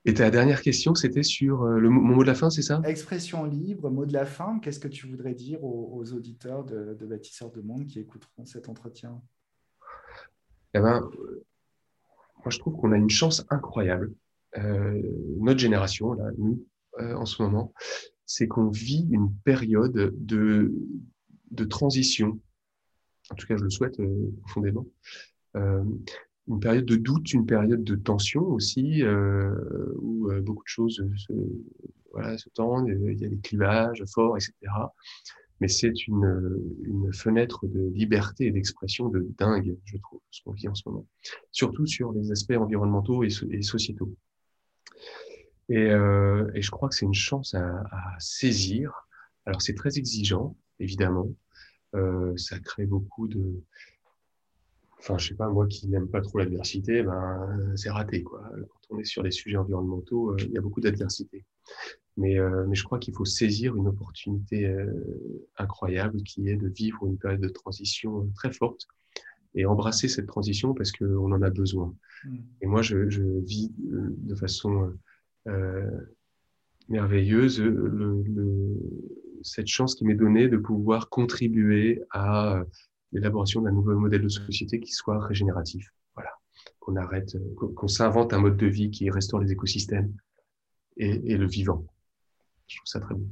et 0.05 0.13
ta 0.13 0.31
dernière 0.31 0.61
question, 0.61 0.95
c'était 0.95 1.23
sur 1.23 1.63
euh, 1.63 1.79
le 1.79 1.89
mon 1.89 2.15
mot 2.15 2.23
de 2.23 2.27
la 2.27 2.35
fin, 2.35 2.49
c'est 2.49 2.61
ça? 2.61 2.81
Expression 2.85 3.43
libre, 3.45 3.89
mot 3.89 4.05
de 4.05 4.13
la 4.13 4.25
fin. 4.25 4.59
Qu'est-ce 4.59 4.79
que 4.79 4.87
tu 4.87 5.07
voudrais 5.07 5.33
dire 5.33 5.63
aux, 5.63 6.13
auditeurs 6.13 6.63
de, 6.63 6.95
de, 6.95 7.05
Bâtisseurs 7.05 7.51
de 7.51 7.61
Monde 7.61 7.87
qui 7.87 7.99
écouteront 7.99 8.45
cet 8.45 8.69
entretien? 8.69 9.21
Eh 10.73 10.79
ben, 10.79 11.01
moi, 11.01 12.49
je 12.49 12.57
trouve 12.59 12.75
qu'on 12.77 12.91
a 12.91 12.97
une 12.97 13.09
chance 13.09 13.45
incroyable 13.49 14.13
notre 14.57 15.59
génération, 15.59 16.13
là, 16.13 16.29
nous, 16.37 16.65
euh, 16.99 17.15
en 17.15 17.25
ce 17.25 17.41
moment, 17.41 17.73
c'est 18.25 18.47
qu'on 18.47 18.69
vit 18.69 19.07
une 19.11 19.33
période 19.43 20.13
de, 20.17 20.73
de 21.51 21.63
transition. 21.63 22.39
En 23.29 23.35
tout 23.35 23.47
cas, 23.47 23.57
je 23.57 23.63
le 23.63 23.69
souhaite 23.69 23.99
euh, 23.99 24.31
profondément. 24.41 24.85
Euh, 25.55 25.83
une 26.47 26.59
période 26.59 26.85
de 26.85 26.95
doute, 26.95 27.33
une 27.33 27.45
période 27.45 27.83
de 27.83 27.95
tension 27.95 28.41
aussi, 28.41 29.03
euh, 29.03 29.53
où 29.99 30.29
beaucoup 30.41 30.63
de 30.63 30.67
choses 30.67 31.01
se, 31.15 31.33
voilà, 32.11 32.37
se 32.37 32.49
tendent, 32.49 32.89
il 32.89 33.19
y 33.19 33.25
a 33.25 33.29
des 33.29 33.37
clivages 33.37 34.03
forts, 34.11 34.35
etc. 34.35 34.53
Mais 35.61 35.67
c'est 35.67 36.07
une, 36.07 36.59
une 36.83 37.13
fenêtre 37.13 37.67
de 37.67 37.91
liberté 37.93 38.47
et 38.47 38.51
d'expression 38.51 39.07
de 39.09 39.27
dingue, 39.37 39.77
je 39.85 39.97
trouve, 39.97 40.19
ce 40.31 40.41
qu'on 40.43 40.51
vit 40.51 40.67
en 40.67 40.75
ce 40.75 40.81
moment. 40.87 41.05
Surtout 41.51 41.85
sur 41.85 42.11
les 42.11 42.31
aspects 42.31 42.57
environnementaux 42.57 43.23
et 43.23 43.61
sociétaux. 43.61 44.11
Et, 45.69 45.89
euh, 45.89 46.51
et 46.53 46.61
je 46.61 46.69
crois 46.69 46.89
que 46.89 46.95
c'est 46.95 47.05
une 47.05 47.13
chance 47.13 47.53
à, 47.53 47.83
saisir. 48.19 49.07
Alors 49.45 49.61
c'est 49.61 49.75
très 49.75 49.97
exigeant, 49.97 50.55
évidemment. 50.79 51.29
Euh, 51.95 52.35
ça 52.37 52.59
crée 52.59 52.85
beaucoup 52.85 53.27
de... 53.27 53.63
Enfin, 54.99 55.17
je 55.17 55.29
sais 55.29 55.35
pas, 55.35 55.49
moi 55.49 55.67
qui 55.67 55.87
n'aime 55.87 56.07
pas 56.09 56.21
trop 56.21 56.37
l'adversité, 56.39 57.01
ben, 57.03 57.73
c'est 57.75 57.89
raté. 57.89 58.21
Quoi. 58.21 58.43
Quand 58.53 58.95
on 58.95 58.99
est 58.99 59.03
sur 59.03 59.23
des 59.23 59.31
sujets 59.31 59.57
environnementaux, 59.57 60.31
euh, 60.31 60.37
il 60.39 60.51
y 60.51 60.57
a 60.57 60.61
beaucoup 60.61 60.81
d'adversité. 60.81 61.45
Mais, 62.17 62.35
je 62.35 62.83
crois 62.83 62.99
qu'il 62.99 63.15
faut 63.15 63.25
saisir 63.25 63.75
une 63.75 63.87
opportunité 63.87 64.75
incroyable 65.57 66.21
qui 66.23 66.49
est 66.49 66.57
de 66.57 66.67
vivre 66.67 67.07
une 67.07 67.17
période 67.17 67.39
de 67.39 67.47
transition 67.47 68.29
très 68.35 68.51
forte 68.51 68.87
et 69.55 69.65
embrasser 69.65 70.07
cette 70.07 70.27
transition 70.27 70.73
parce 70.73 70.91
qu'on 70.91 71.31
en 71.31 71.41
a 71.41 71.49
besoin. 71.49 71.93
Mm. 72.23 72.37
Et 72.61 72.67
moi, 72.67 72.81
je, 72.81 73.09
je 73.09 73.23
vis 73.23 73.71
de 73.77 74.35
façon 74.35 74.93
euh, 75.47 75.89
merveilleuse 76.89 77.59
le, 77.59 78.23
le, 78.23 78.77
cette 79.41 79.67
chance 79.67 79.95
qui 79.95 80.05
m'est 80.05 80.15
donnée 80.15 80.47
de 80.47 80.57
pouvoir 80.57 81.09
contribuer 81.09 82.01
à 82.11 82.63
l'élaboration 83.11 83.61
d'un 83.61 83.71
nouveau 83.71 83.97
modèle 83.97 84.21
de 84.21 84.29
société 84.29 84.79
qui 84.79 84.91
soit 84.91 85.19
régénératif. 85.25 85.93
Voilà, 86.15 86.31
qu'on 86.79 86.95
arrête, 86.95 87.35
qu'on 87.55 87.87
s'invente 87.87 88.33
un 88.33 88.39
mode 88.39 88.57
de 88.57 88.67
vie 88.67 88.91
qui 88.91 89.09
restaure 89.09 89.39
les 89.39 89.51
écosystèmes 89.51 90.13
et, 90.97 91.09
et 91.31 91.37
le 91.37 91.47
vivant. 91.47 91.85
Je 92.67 92.77
trouve 92.77 92.87
ça 92.87 92.99
très 92.99 93.15
bon. 93.15 93.27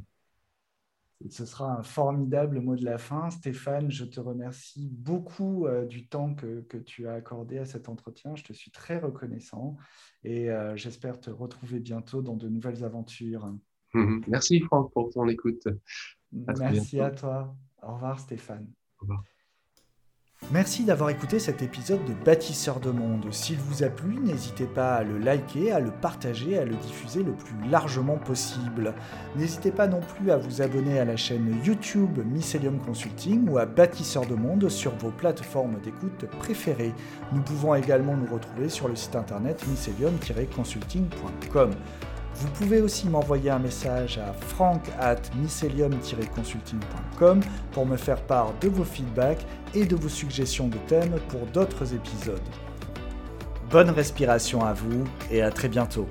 Ce 1.28 1.46
sera 1.46 1.78
un 1.78 1.84
formidable 1.84 2.62
mot 2.62 2.78
de 2.78 2.86
la 2.86 2.98
fin. 2.98 3.30
Stéphane, 3.30 3.92
je 3.92 4.06
te 4.06 4.22
remercie 4.22 4.90
beaucoup 4.90 5.68
euh, 5.68 5.86
du 5.86 6.08
temps 6.08 6.34
que, 6.34 6.62
que, 6.62 6.78
tu 6.78 7.08
as 7.08 7.14
accordé 7.14 7.58
à 7.58 7.66
cet 7.66 7.90
entretien. 7.90 8.36
Je 8.38 8.44
te 8.44 8.54
suis 8.54 8.72
très 8.72 9.00
reconnaissant 9.00 9.76
et 10.24 10.50
euh, 10.50 10.78
j'espère 10.78 11.20
te 11.20 11.30
retrouver 11.30 11.82
bientôt 11.82 12.22
dans 12.22 12.38
de 12.38 12.48
nouvelles 12.48 12.86
aventures. 12.86 13.54
Merci 13.94 14.62
Franck 14.62 14.94
pour 14.94 15.10
ton 15.10 15.28
écoute. 15.28 15.68
À 16.48 16.54
Merci 16.54 17.02
à 17.02 17.12
toi. 17.12 17.56
Au 17.82 17.94
revoir 17.96 18.20
Stéphane. 18.20 18.68
Au 19.00 19.02
revoir. 19.02 19.24
Merci 20.52 20.84
d'avoir 20.84 21.12
écouté 21.12 21.38
cet 21.38 21.62
épisode 21.62 22.04
de 22.06 22.14
Bâtisseurs 22.26 22.80
de 22.80 22.90
Monde. 22.90 23.32
S'il 23.32 23.58
vous 23.58 23.84
a 23.84 23.90
plu, 23.90 24.18
n'hésitez 24.18 24.66
pas 24.66 24.96
à 24.96 25.04
le 25.04 25.20
liker, 25.20 25.72
à 25.72 25.80
le 25.80 25.92
partager, 25.92 26.58
à 26.58 26.66
le 26.66 26.74
diffuser 26.74 27.22
le 27.22 27.34
plus 27.34 27.54
largement 27.70 28.18
possible. 28.18 28.96
N'hésitez 29.36 29.70
pas 29.70 29.86
non 29.86 30.00
plus 30.00 30.32
à 30.32 30.38
vous 30.38 30.64
abonner 30.64 31.00
à 31.00 31.06
la 31.06 31.18
chaîne 31.18 31.56
YouTube 31.64 32.18
Mycelium 32.26 32.80
Consulting 32.80 33.48
ou 33.48 33.60
à 33.60 33.68
Bâtisseurs 33.68 34.26
de 34.26 34.34
Monde 34.34 34.70
sur 34.70 34.96
vos 34.96 35.12
plateformes 35.12 35.80
d'écoute 35.84 36.26
préférées. 36.40 36.96
Nous 37.32 37.44
pouvons 37.44 37.76
également 37.76 38.18
nous 38.18 38.34
retrouver 38.34 38.70
sur 38.70 38.88
le 38.88 38.96
site 38.96 39.16
internet 39.16 39.64
mycelium-consulting.com. 39.68 41.76
Vous 42.40 42.48
pouvez 42.52 42.80
aussi 42.80 43.10
m'envoyer 43.10 43.50
un 43.50 43.60
message 43.60 44.18
à 44.18 44.32
frank 44.32 44.82
at 44.98 45.18
mycelium-consulting.com 45.36 47.42
pour 47.74 47.86
me 47.86 47.98
faire 47.98 48.22
part 48.22 48.54
de 48.62 48.70
vos 48.70 48.86
feedbacks 48.86 49.46
et 49.74 49.86
de 49.86 49.98
vos 49.98 50.08
suggestions 50.08 50.70
de 50.70 50.78
thèmes 50.88 51.20
pour 51.28 51.46
d'autres 51.48 51.94
épisodes. 51.94 52.40
Bonne 53.70 53.90
respiration 53.90 54.64
à 54.64 54.72
vous 54.72 55.04
et 55.30 55.42
à 55.42 55.52
très 55.52 55.68
bientôt. 55.68 56.08